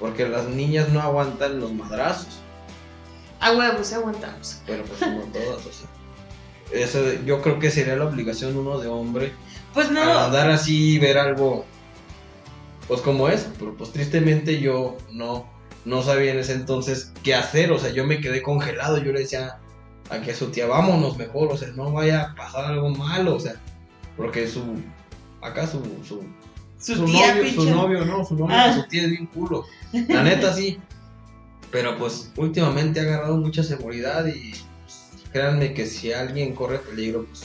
porque 0.00 0.28
las 0.28 0.48
niñas 0.48 0.88
no 0.88 1.00
aguantan 1.00 1.60
los 1.60 1.72
madrazos. 1.72 2.40
A 3.38 3.52
huevos, 3.52 3.86
se 3.86 3.94
aguantamos. 3.94 4.60
Pero 4.66 4.84
pues 4.84 5.00
no 5.00 5.22
todas, 5.32 5.66
o 5.66 5.72
sea. 5.72 5.88
Eso, 6.72 7.00
yo 7.24 7.42
creo 7.42 7.58
que 7.58 7.70
sería 7.70 7.96
la 7.96 8.06
obligación 8.06 8.56
uno 8.56 8.78
de 8.78 8.88
hombre. 8.88 9.32
Pues 9.74 9.90
no. 9.90 10.00
andar 10.00 10.50
así 10.50 10.94
y 10.94 10.98
ver 10.98 11.18
algo, 11.18 11.64
pues 12.88 13.00
como 13.00 13.28
es. 13.28 13.48
Pero 13.58 13.76
pues 13.76 13.92
tristemente 13.92 14.60
yo 14.60 14.96
no, 15.10 15.48
no 15.84 16.02
sabía 16.02 16.32
en 16.32 16.38
ese 16.38 16.54
entonces 16.54 17.12
qué 17.22 17.34
hacer. 17.34 17.72
O 17.72 17.78
sea, 17.78 17.90
yo 17.90 18.06
me 18.06 18.20
quedé 18.20 18.42
congelado. 18.42 18.98
Yo 18.98 19.12
le 19.12 19.20
decía 19.20 19.58
a 20.08 20.20
que 20.20 20.34
su 20.34 20.50
tía, 20.50 20.66
vámonos 20.66 21.16
mejor. 21.16 21.52
O 21.52 21.56
sea, 21.56 21.68
no 21.72 21.92
vaya 21.92 22.22
a 22.22 22.34
pasar 22.34 22.66
algo 22.66 22.90
malo. 22.90 23.34
O 23.34 23.40
sea, 23.40 23.54
porque 24.16 24.46
su, 24.48 24.62
acá 25.40 25.66
su, 25.66 25.82
su, 26.06 26.22
su, 26.82 27.06
novio, 27.06 27.52
su 27.54 27.70
novio, 27.70 28.04
no, 28.04 28.24
su 28.24 28.34
novio, 28.36 28.54
ah. 28.56 28.74
su 28.74 28.88
tía 28.88 29.04
es 29.04 29.10
bien 29.10 29.26
culo. 29.26 29.64
La 30.08 30.22
neta 30.22 30.52
sí. 30.52 30.78
Pero 31.70 31.96
pues 31.96 32.30
últimamente 32.36 33.00
ha 33.00 33.04
agarrado 33.04 33.36
mucha 33.36 33.62
seguridad 33.62 34.26
y 34.26 34.52
créanme 35.32 35.72
que 35.72 35.86
si 35.86 36.12
alguien 36.12 36.54
corre 36.54 36.78
peligro, 36.78 37.24
pues 37.24 37.44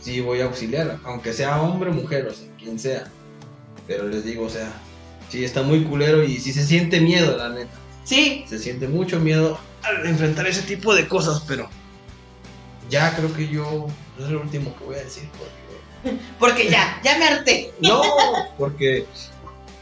sí 0.00 0.20
voy 0.20 0.40
a 0.40 0.44
auxiliar, 0.44 1.00
aunque 1.04 1.32
sea 1.32 1.60
hombre 1.60 1.90
o 1.90 1.94
mujer, 1.94 2.26
o 2.26 2.34
sea, 2.34 2.48
quien 2.58 2.78
sea. 2.78 3.10
Pero 3.86 4.08
les 4.08 4.24
digo, 4.24 4.44
o 4.44 4.50
sea, 4.50 4.72
sí 5.28 5.44
está 5.44 5.62
muy 5.62 5.84
culero 5.84 6.22
y 6.22 6.38
sí 6.38 6.52
se 6.52 6.64
siente 6.64 7.00
miedo, 7.00 7.36
la 7.36 7.48
neta. 7.48 7.74
Sí. 8.04 8.44
Se 8.46 8.58
siente 8.58 8.86
mucho 8.86 9.18
miedo 9.18 9.58
al 9.82 10.06
enfrentar 10.06 10.46
ese 10.46 10.62
tipo 10.62 10.94
de 10.94 11.08
cosas, 11.08 11.42
pero 11.46 11.68
ya 12.88 13.14
creo 13.16 13.34
que 13.34 13.48
yo 13.48 13.86
es 14.18 14.28
lo 14.30 14.40
último 14.40 14.76
que 14.76 14.84
voy 14.84 14.96
a 14.96 15.04
decir. 15.04 15.28
Porque, 15.32 15.50
porque 16.38 16.68
ya, 16.68 17.00
ya 17.02 17.18
me 17.18 17.24
harté. 17.26 17.72
No, 17.80 18.02
porque 18.58 19.06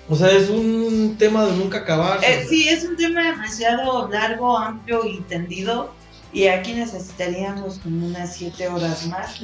o 0.08 0.16
sea, 0.16 0.30
es 0.30 0.50
un 0.50 1.16
tema 1.18 1.46
de 1.46 1.52
nunca 1.52 1.78
acabar. 1.78 2.20
Eh, 2.22 2.44
sí, 2.48 2.68
es 2.68 2.84
un 2.84 2.96
tema 2.96 3.24
demasiado 3.24 4.08
largo, 4.08 4.58
amplio 4.58 5.04
y 5.06 5.20
tendido. 5.22 5.92
Y 6.32 6.48
aquí 6.48 6.72
necesitaríamos 6.72 7.78
como 7.78 8.06
unas 8.06 8.36
7 8.36 8.68
horas 8.68 9.06
más. 9.06 9.40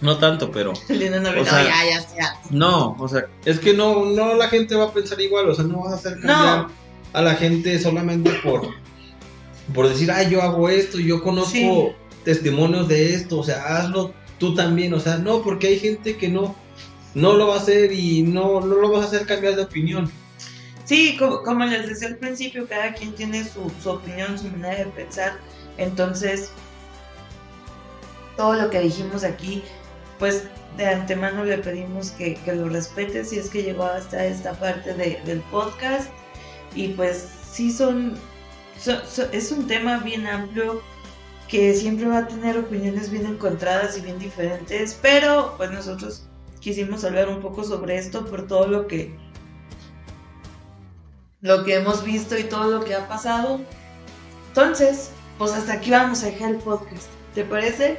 No 0.00 0.18
tanto, 0.18 0.50
pero. 0.50 0.72
no, 0.88 1.44
ya, 1.44 1.84
ya, 2.16 2.40
No, 2.50 2.96
o 2.98 3.08
sea, 3.08 3.26
es 3.44 3.60
que 3.60 3.72
no, 3.72 4.06
no 4.06 4.34
la 4.34 4.48
gente 4.48 4.74
va 4.74 4.86
a 4.86 4.92
pensar 4.92 5.20
igual, 5.20 5.48
o 5.48 5.54
sea, 5.54 5.64
no 5.64 5.82
vas 5.82 5.92
a 5.92 5.96
hacer 5.96 6.14
cambiar 6.20 6.66
a 7.12 7.22
la 7.22 7.34
gente 7.36 7.78
solamente 7.78 8.30
por, 8.42 8.68
por 9.72 9.88
decir, 9.88 10.10
ay, 10.10 10.30
yo 10.30 10.42
hago 10.42 10.68
esto, 10.68 10.98
yo 10.98 11.22
conozco 11.22 11.94
testimonios 12.24 12.88
de 12.88 13.14
esto, 13.14 13.38
o 13.38 13.44
sea, 13.44 13.62
hazlo 13.78 14.12
tú 14.38 14.54
también, 14.54 14.92
o 14.94 15.00
sea, 15.00 15.18
no, 15.18 15.42
porque 15.42 15.68
hay 15.68 15.78
gente 15.78 16.16
que 16.16 16.28
no, 16.28 16.54
no 17.14 17.34
lo 17.34 17.48
va 17.48 17.54
a 17.54 17.58
hacer 17.58 17.92
y 17.92 18.22
no, 18.22 18.60
no 18.60 18.76
lo 18.76 18.90
vas 18.90 19.02
a 19.02 19.06
hacer 19.06 19.26
cambiar 19.26 19.56
de 19.56 19.62
opinión. 19.62 20.10
Sí, 20.84 21.16
como, 21.16 21.64
les 21.64 21.88
decía 21.88 22.08
al 22.08 22.16
principio, 22.16 22.68
cada 22.68 22.92
quien 22.92 23.14
tiene 23.14 23.44
su, 23.44 23.70
opinión, 23.88 24.38
su 24.38 24.48
manera 24.48 24.84
de 24.84 24.86
pensar. 24.86 25.38
Entonces, 25.78 26.50
todo 28.36 28.54
lo 28.54 28.68
que 28.68 28.80
dijimos 28.80 29.24
aquí, 29.24 29.62
pues 30.18 30.44
de 30.76 30.86
antemano 30.86 31.44
le 31.44 31.58
pedimos 31.58 32.10
que, 32.10 32.38
lo 32.46 32.68
respete 32.68 33.24
si 33.24 33.38
es 33.38 33.48
que 33.48 33.62
llegó 33.62 33.84
hasta 33.84 34.26
esta 34.26 34.52
parte 34.52 34.92
del 34.92 35.40
podcast. 35.50 36.10
Y 36.74 36.88
pues 36.88 37.30
sí 37.50 37.72
son, 37.72 38.18
es 39.32 39.52
un 39.52 39.66
tema 39.66 39.98
bien 39.98 40.26
amplio 40.26 40.82
que 41.48 41.74
siempre 41.74 42.06
va 42.06 42.18
a 42.18 42.28
tener 42.28 42.58
opiniones 42.58 43.10
bien 43.10 43.26
encontradas 43.26 43.96
y 43.98 44.00
bien 44.00 44.18
diferentes, 44.18 44.98
pero 45.00 45.54
pues 45.56 45.70
nosotros 45.70 46.26
quisimos 46.60 47.04
hablar 47.04 47.28
un 47.28 47.40
poco 47.40 47.64
sobre 47.64 47.98
esto 47.98 48.24
por 48.24 48.46
todo 48.46 48.66
lo 48.66 48.86
que 48.86 49.14
lo 51.42 51.62
que 51.62 51.74
hemos 51.74 52.02
visto 52.02 52.38
y 52.38 52.44
todo 52.44 52.70
lo 52.70 52.84
que 52.84 52.94
ha 52.94 53.06
pasado. 53.06 53.60
Entonces, 54.48 55.10
pues 55.36 55.52
hasta 55.52 55.74
aquí 55.74 55.90
vamos 55.90 56.22
a 56.22 56.26
dejar 56.26 56.52
el 56.52 56.56
podcast. 56.56 57.08
¿Te 57.34 57.44
parece? 57.44 57.98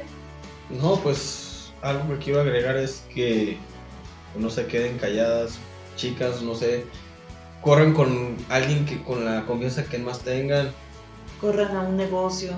No, 0.82 0.96
pues 0.96 1.70
algo 1.82 2.08
que 2.08 2.24
quiero 2.24 2.40
agregar 2.40 2.76
es 2.76 3.04
que 3.14 3.56
no 4.36 4.50
se 4.50 4.66
queden 4.66 4.98
calladas, 4.98 5.58
chicas, 5.94 6.42
no 6.42 6.56
sé, 6.56 6.84
corran 7.62 7.92
con 7.92 8.36
alguien 8.48 8.84
que 8.84 9.02
con 9.04 9.24
la 9.24 9.46
confianza 9.46 9.84
que 9.84 9.98
más 9.98 10.20
tengan. 10.20 10.72
Corran 11.40 11.76
a 11.76 11.82
un 11.82 11.96
negocio. 11.96 12.50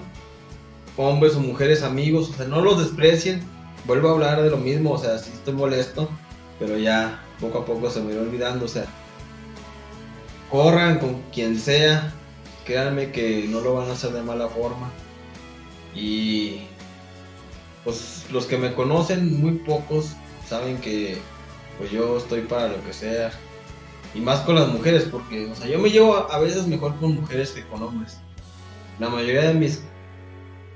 Hombres 0.98 1.34
o 1.36 1.40
mujeres 1.40 1.82
amigos, 1.82 2.28
o 2.28 2.32
sea, 2.34 2.46
no 2.46 2.60
los 2.60 2.78
desprecien. 2.78 3.40
Vuelvo 3.86 4.08
a 4.08 4.12
hablar 4.12 4.42
de 4.42 4.50
lo 4.50 4.58
mismo, 4.58 4.90
o 4.90 4.98
sea, 4.98 5.18
sí 5.18 5.30
estoy 5.32 5.54
molesto, 5.54 6.10
pero 6.58 6.76
ya 6.76 7.24
poco 7.40 7.58
a 7.60 7.64
poco 7.64 7.88
se 7.88 8.02
me 8.02 8.14
va 8.14 8.20
olvidando, 8.20 8.66
o 8.66 8.68
sea, 8.68 8.84
corran 10.50 10.98
con 10.98 11.22
quien 11.32 11.58
sea, 11.58 12.12
créanme 12.66 13.12
que 13.12 13.46
no 13.48 13.60
lo 13.60 13.74
van 13.74 13.88
a 13.88 13.92
hacer 13.92 14.10
de 14.10 14.22
mala 14.22 14.48
forma. 14.48 14.90
Y 15.94 16.62
pues 17.84 18.26
los 18.30 18.46
que 18.46 18.58
me 18.58 18.74
conocen, 18.74 19.40
muy 19.40 19.52
pocos, 19.52 20.16
saben 20.46 20.78
que 20.78 21.18
pues 21.78 21.90
yo 21.90 22.18
estoy 22.18 22.42
para 22.42 22.68
lo 22.68 22.84
que 22.84 22.92
sea. 22.92 23.30
Y 24.14 24.20
más 24.20 24.40
con 24.40 24.56
las 24.56 24.68
mujeres, 24.68 25.04
porque 25.04 25.46
o 25.46 25.54
sea, 25.54 25.68
yo 25.68 25.78
me 25.78 25.90
llevo 25.90 26.16
a, 26.16 26.38
veces 26.38 26.66
mejor 26.66 26.96
con 26.96 27.14
mujeres 27.14 27.50
que 27.50 27.66
con 27.66 27.82
hombres. 27.82 28.18
La 28.98 29.08
mayoría 29.08 29.42
de 29.42 29.54
mis 29.54 29.82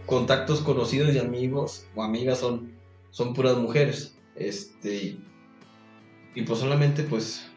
contactos 0.07 0.61
conocidos 0.61 1.15
y 1.15 1.19
amigos 1.19 1.87
o 1.95 2.03
amigas 2.03 2.39
son, 2.39 2.73
son 3.11 3.35
puras 3.35 3.57
mujeres. 3.57 4.17
Este, 4.35 5.19
y 6.35 6.43
pues 6.43 6.59
solamente 6.59 7.03
pues 7.03 7.51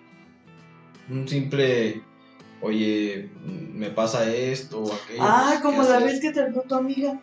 un 1.10 1.28
simple, 1.28 2.02
oye, 2.62 3.30
me 3.44 3.90
pasa 3.90 4.32
esto 4.34 4.82
o 4.82 4.94
aquello. 4.94 5.22
Ah, 5.22 5.60
como 5.62 5.84
la 5.84 6.00
vez 6.00 6.20
que 6.20 6.32
te 6.32 6.42
habló 6.42 6.62
tu 6.62 6.76
amiga. 6.76 7.20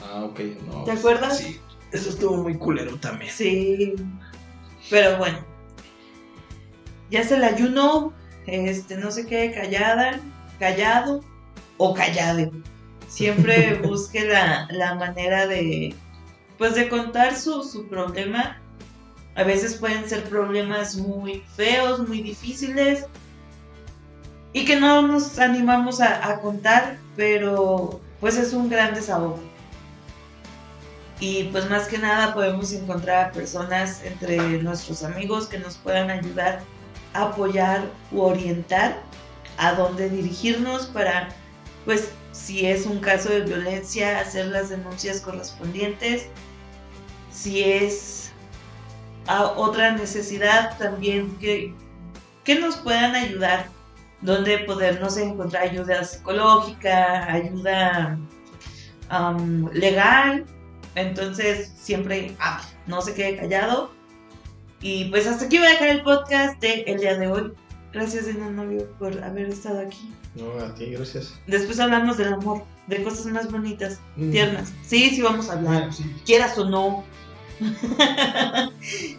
Ah, 0.00 0.24
ok, 0.24 0.40
no. 0.66 0.84
¿Te 0.84 0.92
acuerdas? 0.92 1.38
Sí, 1.38 1.60
eso 1.92 2.10
estuvo 2.10 2.36
muy 2.36 2.56
culero 2.56 2.96
también. 2.98 3.30
Sí, 3.32 3.94
pero 4.90 5.18
bueno. 5.18 5.38
Ya 7.10 7.22
se 7.22 7.38
la 7.38 7.48
ayunó, 7.48 8.12
este, 8.46 8.96
no 8.96 9.10
se 9.10 9.26
quede 9.26 9.52
callada, 9.52 10.20
callado 10.58 11.20
o 11.76 11.94
callado. 11.94 12.50
Siempre 13.08 13.74
busque 13.82 14.24
la, 14.24 14.68
la 14.70 14.94
manera 14.94 15.46
de, 15.46 15.94
pues 16.58 16.74
de 16.74 16.88
contar 16.88 17.36
su, 17.36 17.62
su 17.62 17.88
problema 17.88 18.60
a 19.36 19.44
veces 19.44 19.74
pueden 19.74 20.08
ser 20.08 20.24
problemas 20.24 20.96
muy 20.96 21.44
feos, 21.54 22.08
muy 22.08 22.22
difíciles 22.22 23.04
y 24.54 24.64
que 24.64 24.80
no 24.80 25.02
nos 25.02 25.38
animamos 25.38 26.00
a, 26.00 26.40
contar, 26.40 26.96
pero 27.16 28.00
pues 28.18 28.38
es 28.38 28.54
un 28.54 28.70
gran 28.70 28.94
desahogo. 28.94 29.38
Y 31.20 31.44
pues 31.44 31.68
más 31.68 31.86
que 31.86 31.98
nada 31.98 32.32
podemos 32.32 32.72
encontrar 32.72 33.32
personas 33.32 34.02
entre 34.04 34.38
nuestros 34.62 35.02
amigos 35.02 35.46
que 35.46 35.58
nos 35.58 35.76
puedan 35.76 36.10
ayudar 36.10 36.62
a 37.12 37.24
apoyar 37.24 37.84
u 38.12 38.22
orientar 38.22 39.02
a 39.58 39.72
dónde 39.72 40.08
dirigirnos 40.08 40.86
para, 40.86 41.28
pues 41.84 42.10
si 42.36 42.66
es 42.66 42.86
un 42.86 43.00
caso 43.00 43.30
de 43.30 43.40
violencia, 43.40 44.20
hacer 44.20 44.46
las 44.46 44.68
denuncias 44.68 45.20
correspondientes. 45.20 46.26
Si 47.32 47.62
es 47.62 48.30
a 49.26 49.44
otra 49.44 49.92
necesidad 49.92 50.76
también 50.78 51.36
que, 51.38 51.74
que 52.44 52.60
nos 52.60 52.76
puedan 52.76 53.14
ayudar, 53.14 53.68
donde 54.20 54.58
podernos 54.58 55.16
encontrar 55.16 55.64
ayuda 55.64 56.04
psicológica, 56.04 57.32
ayuda 57.32 58.18
am, 59.08 59.68
legal. 59.72 60.44
Entonces, 60.94 61.72
siempre 61.76 62.34
ah, 62.38 62.62
no 62.86 63.00
se 63.00 63.14
quede 63.14 63.36
callado. 63.36 63.90
Y 64.80 65.06
pues 65.06 65.26
hasta 65.26 65.46
aquí 65.46 65.58
voy 65.58 65.66
a 65.66 65.70
dejar 65.70 65.88
el 65.88 66.02
podcast 66.02 66.60
de 66.60 66.82
el 66.82 67.00
día 67.00 67.18
de 67.18 67.28
hoy. 67.28 67.52
Gracias, 67.92 68.26
Novio, 68.36 68.88
por 68.98 69.22
haber 69.24 69.48
estado 69.48 69.80
aquí. 69.80 70.12
No, 70.36 70.52
a 70.64 70.74
ti, 70.74 70.86
gracias. 70.90 71.34
Después 71.46 71.80
hablamos 71.80 72.16
del 72.18 72.32
amor, 72.34 72.62
de 72.86 73.02
cosas 73.02 73.26
más 73.26 73.50
bonitas, 73.50 73.98
Mm. 74.16 74.30
tiernas. 74.30 74.72
Sí, 74.86 75.10
sí 75.10 75.22
vamos 75.22 75.48
a 75.50 75.54
hablar, 75.54 75.92
sí. 75.92 76.04
quieras 76.24 76.56
o 76.58 76.68
no. 76.68 77.04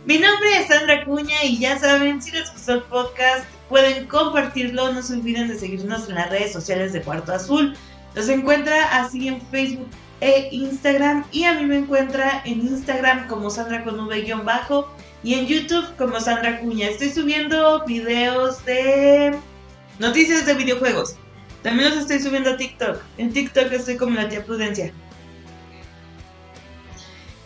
Mi 0.05 0.18
nombre 0.20 0.49
es 0.59 0.68
Sandra 0.68 1.03
Cuña 1.05 1.43
y 1.43 1.57
ya 1.57 1.78
saben, 1.80 2.22
si 2.22 2.32
les 2.32 2.51
gustó 2.53 2.74
el 2.76 2.82
podcast, 2.84 3.45
pueden 3.68 4.05
compartirlo. 4.07 4.93
No 4.93 5.01
se 5.01 5.13
olviden 5.13 5.47
de 5.47 5.57
seguirnos 5.57 6.07
en 6.07 6.15
las 6.15 6.30
redes 6.30 6.53
sociales 6.53 6.93
de 6.93 7.01
Cuarto 7.01 7.34
Azul. 7.34 7.76
Los 8.15 8.30
encuentra 8.30 8.99
así 8.99 9.28
en 9.28 9.41
Facebook 9.41 9.88
e 10.22 10.49
Instagram. 10.51 11.26
Y 11.32 11.43
a 11.45 11.53
mí 11.55 11.65
me 11.65 11.80
encuentra 11.80 12.41
en 12.45 12.61
Instagram 12.61 13.28
como 13.28 13.49
Sandra 13.49 13.84
con 13.84 13.99
V-bajo 13.99 14.88
y 15.24 15.34
en 15.34 15.47
YouTube 15.47 15.86
como 15.97 16.20
Sandra 16.20 16.59
Cuña. 16.59 16.89
Estoy 16.89 17.09
subiendo 17.09 17.84
videos 17.86 18.63
de 18.65 19.36
noticias 20.00 20.45
de 20.45 20.54
videojuegos. 20.54 21.16
También 21.64 21.89
los 21.89 22.00
estoy 22.00 22.20
subiendo 22.20 22.52
a 22.52 22.58
TikTok. 22.58 22.98
En 23.18 23.34
TikTok 23.34 23.72
estoy 23.72 23.98
como 23.98 24.16
la 24.16 24.30
tía 24.30 24.45
Prudencia. 24.45 24.91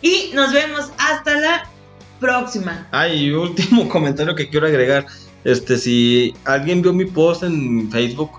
Y 0.00 0.30
nos 0.34 0.52
vemos 0.52 0.92
hasta 0.98 1.38
la 1.38 1.68
próxima. 2.20 2.86
Ah, 2.92 3.08
y 3.08 3.30
último 3.30 3.88
comentario 3.90 4.34
que 4.34 4.48
quiero 4.48 4.66
agregar. 4.66 5.06
Este, 5.44 5.76
si 5.76 6.34
alguien 6.44 6.82
vio 6.82 6.92
mi 6.92 7.04
post 7.04 7.42
en 7.42 7.90
Facebook, 7.90 8.30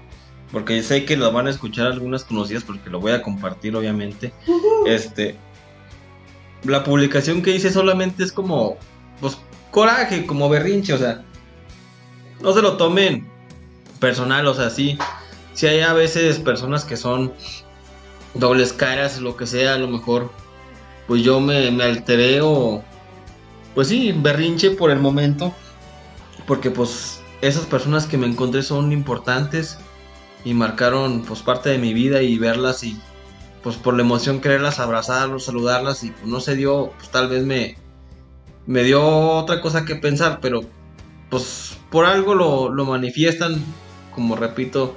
porque 0.51 0.81
sé 0.83 1.03
que 1.03 1.17
lo 1.17 1.31
van 1.31 1.47
a 1.47 1.49
escuchar 1.49 1.87
algunas 1.87 2.23
conocidas 2.23 2.63
porque 2.63 2.89
lo 2.89 2.99
voy 2.99 3.11
a 3.11 3.21
compartir 3.21 3.75
obviamente. 3.75 4.33
Este, 4.85 5.35
la 6.63 6.83
publicación 6.83 7.41
que 7.41 7.55
hice 7.55 7.71
solamente 7.71 8.23
es 8.23 8.31
como, 8.31 8.77
pues, 9.19 9.37
coraje, 9.71 10.25
como 10.25 10.47
berrinche, 10.49 10.93
o 10.93 10.97
sea, 10.97 11.23
no 12.41 12.53
se 12.53 12.61
lo 12.61 12.77
tomen 12.77 13.32
personal, 14.03 14.45
o 14.47 14.53
sea, 14.53 14.69
sí, 14.69 14.97
sí 15.53 15.65
hay 15.65 15.79
a 15.79 15.93
veces 15.93 16.37
personas 16.37 16.83
que 16.83 16.97
son 16.97 17.31
dobles 18.33 18.73
caras, 18.73 19.21
lo 19.21 19.37
que 19.37 19.47
sea, 19.47 19.75
a 19.75 19.77
lo 19.77 19.87
mejor, 19.87 20.29
pues 21.07 21.23
yo 21.23 21.39
me, 21.39 21.71
me 21.71 21.85
alteré 21.85 22.41
o, 22.41 22.83
pues 23.73 23.87
sí, 23.87 24.11
berrinche 24.11 24.71
por 24.71 24.91
el 24.91 24.99
momento, 24.99 25.53
porque 26.45 26.69
pues 26.69 27.21
esas 27.39 27.65
personas 27.65 28.05
que 28.05 28.17
me 28.17 28.27
encontré 28.27 28.61
son 28.61 28.91
importantes 28.91 29.77
y 30.43 30.53
marcaron 30.53 31.21
pues 31.21 31.41
parte 31.41 31.69
de 31.69 31.77
mi 31.77 31.93
vida 31.93 32.21
y 32.21 32.37
verlas 32.37 32.83
y 32.83 32.99
pues 33.63 33.77
por 33.77 33.93
la 33.93 34.01
emoción 34.01 34.41
quererlas 34.41 34.81
abrazarlos, 34.81 35.45
saludarlas 35.45 36.03
y 36.03 36.11
pues 36.11 36.25
no 36.25 36.41
se 36.41 36.57
dio, 36.57 36.91
pues 36.97 37.07
tal 37.07 37.29
vez 37.29 37.45
me, 37.45 37.77
me 38.65 38.83
dio 38.83 39.01
otra 39.01 39.61
cosa 39.61 39.85
que 39.85 39.95
pensar, 39.95 40.39
pero 40.41 40.59
pues 41.29 41.77
por 41.89 42.03
algo 42.03 42.35
lo, 42.35 42.67
lo 42.67 42.83
manifiestan, 42.83 43.63
como 44.15 44.35
repito, 44.35 44.95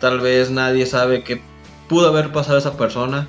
tal 0.00 0.20
vez 0.20 0.50
nadie 0.50 0.86
sabe 0.86 1.22
qué 1.22 1.42
pudo 1.88 2.08
haber 2.08 2.32
pasado 2.32 2.56
a 2.56 2.60
esa 2.60 2.76
persona, 2.76 3.28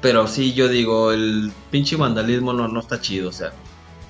pero 0.00 0.26
sí 0.26 0.52
yo 0.52 0.68
digo, 0.68 1.12
el 1.12 1.52
pinche 1.70 1.96
vandalismo 1.96 2.52
no, 2.52 2.68
no 2.68 2.80
está 2.80 3.00
chido, 3.00 3.28
o 3.28 3.32
sea, 3.32 3.52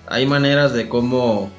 hay 0.06 0.26
maneras 0.26 0.72
de 0.72 0.88
cómo 0.88 1.50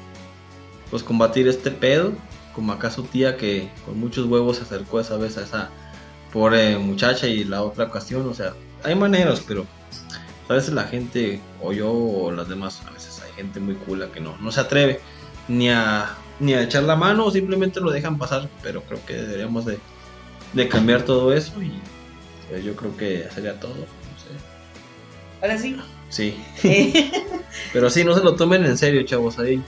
pues 0.90 1.02
combatir 1.02 1.48
este 1.48 1.70
pedo, 1.70 2.12
como 2.54 2.72
acá 2.72 2.90
su 2.90 3.02
tía 3.04 3.36
que 3.36 3.70
con 3.84 3.98
muchos 3.98 4.26
huevos 4.26 4.58
se 4.58 4.62
acercó 4.62 5.00
esa 5.00 5.16
vez 5.16 5.36
a 5.38 5.42
esa 5.42 5.70
pobre 6.32 6.78
muchacha 6.78 7.26
y 7.26 7.44
la 7.44 7.62
otra 7.62 7.84
ocasión, 7.84 8.28
o 8.28 8.34
sea, 8.34 8.54
hay 8.82 8.94
maneras, 8.94 9.42
pero 9.46 9.66
a 10.48 10.54
veces 10.54 10.74
la 10.74 10.84
gente, 10.84 11.40
o 11.62 11.72
yo 11.72 11.90
o 11.92 12.30
las 12.30 12.48
demás, 12.48 12.82
a 12.86 12.90
veces 12.90 13.22
hay 13.24 13.32
gente 13.32 13.60
muy 13.60 13.74
cula 13.74 14.10
que 14.12 14.20
no, 14.20 14.36
no 14.38 14.52
se 14.52 14.60
atreve 14.60 15.00
ni 15.48 15.70
a, 15.70 16.14
ni 16.40 16.54
a 16.54 16.62
echar 16.62 16.82
la 16.84 16.96
mano 16.96 17.26
o 17.26 17.30
simplemente 17.30 17.80
lo 17.80 17.90
dejan 17.90 18.18
pasar, 18.18 18.50
pero 18.62 18.82
creo 18.84 19.04
que 19.06 19.14
deberíamos 19.14 19.64
de, 19.66 19.78
de 20.52 20.68
cambiar 20.68 21.04
todo 21.04 21.32
eso 21.32 21.62
y 21.62 21.72
pues, 22.48 22.64
yo 22.64 22.74
creo 22.76 22.96
que 22.96 23.28
sería 23.34 23.58
todo, 23.60 23.74
no 23.74 24.18
sé. 24.18 24.30
Ahora 25.40 25.58
sí. 25.58 25.76
Sí, 26.08 26.36
Eh, 26.62 27.10
pero 27.72 27.90
sí, 27.90 28.04
no 28.04 28.14
se 28.14 28.22
lo 28.24 28.36
tomen 28.36 28.64
en 28.64 28.78
serio, 28.78 29.02
chavos, 29.04 29.38
ahí. 29.38 29.62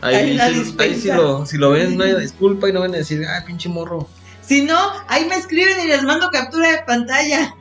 Hay 0.00 0.14
Ahí, 0.14 0.38
ahí 0.38 0.94
si, 0.94 1.10
lo, 1.10 1.46
si 1.46 1.56
lo 1.58 1.70
ven, 1.70 1.94
una 1.94 2.06
disculpa 2.18 2.68
y 2.68 2.72
no 2.72 2.80
van 2.80 2.94
a 2.94 2.98
decir, 2.98 3.24
ay, 3.26 3.42
pinche 3.46 3.68
morro. 3.68 4.08
si 4.40 4.62
no, 4.62 4.78
ahí 5.08 5.26
me 5.26 5.36
escriben 5.36 5.80
y 5.84 5.88
les 5.88 6.02
mando 6.02 6.30
captura 6.30 6.70
de 6.70 6.82
pantalla. 6.84 7.54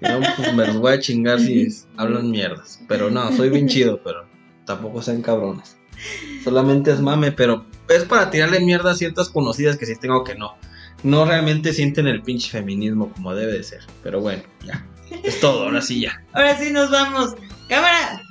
No, 0.00 0.20
pues 0.36 0.52
me 0.54 0.66
los 0.66 0.76
voy 0.78 0.92
a 0.94 1.00
chingar 1.00 1.40
si 1.40 1.68
hablan 1.96 2.30
mierdas. 2.30 2.80
Pero 2.88 3.10
no, 3.10 3.30
soy 3.32 3.50
bien 3.50 3.68
chido, 3.68 4.02
pero 4.02 4.26
tampoco 4.64 5.02
sean 5.02 5.22
cabrones. 5.22 5.75
Solamente 6.42 6.92
es 6.92 7.00
mame, 7.00 7.32
pero 7.32 7.66
es 7.88 8.04
para 8.04 8.30
tirarle 8.30 8.60
mierda 8.60 8.92
a 8.92 8.94
ciertas 8.94 9.28
conocidas 9.28 9.76
que 9.76 9.86
sí 9.86 9.94
tengo 9.96 10.24
que 10.24 10.34
no. 10.34 10.56
No 11.02 11.24
realmente 11.24 11.72
sienten 11.72 12.06
el 12.06 12.22
pinche 12.22 12.50
feminismo 12.50 13.12
como 13.12 13.34
debe 13.34 13.52
de 13.52 13.62
ser. 13.62 13.80
Pero 14.02 14.20
bueno, 14.20 14.42
ya. 14.64 14.84
Es 15.22 15.40
todo, 15.40 15.64
ahora 15.64 15.82
sí 15.82 16.00
ya. 16.00 16.22
Ahora 16.32 16.56
sí 16.58 16.70
nos 16.70 16.90
vamos. 16.90 17.34
Cámara. 17.68 18.22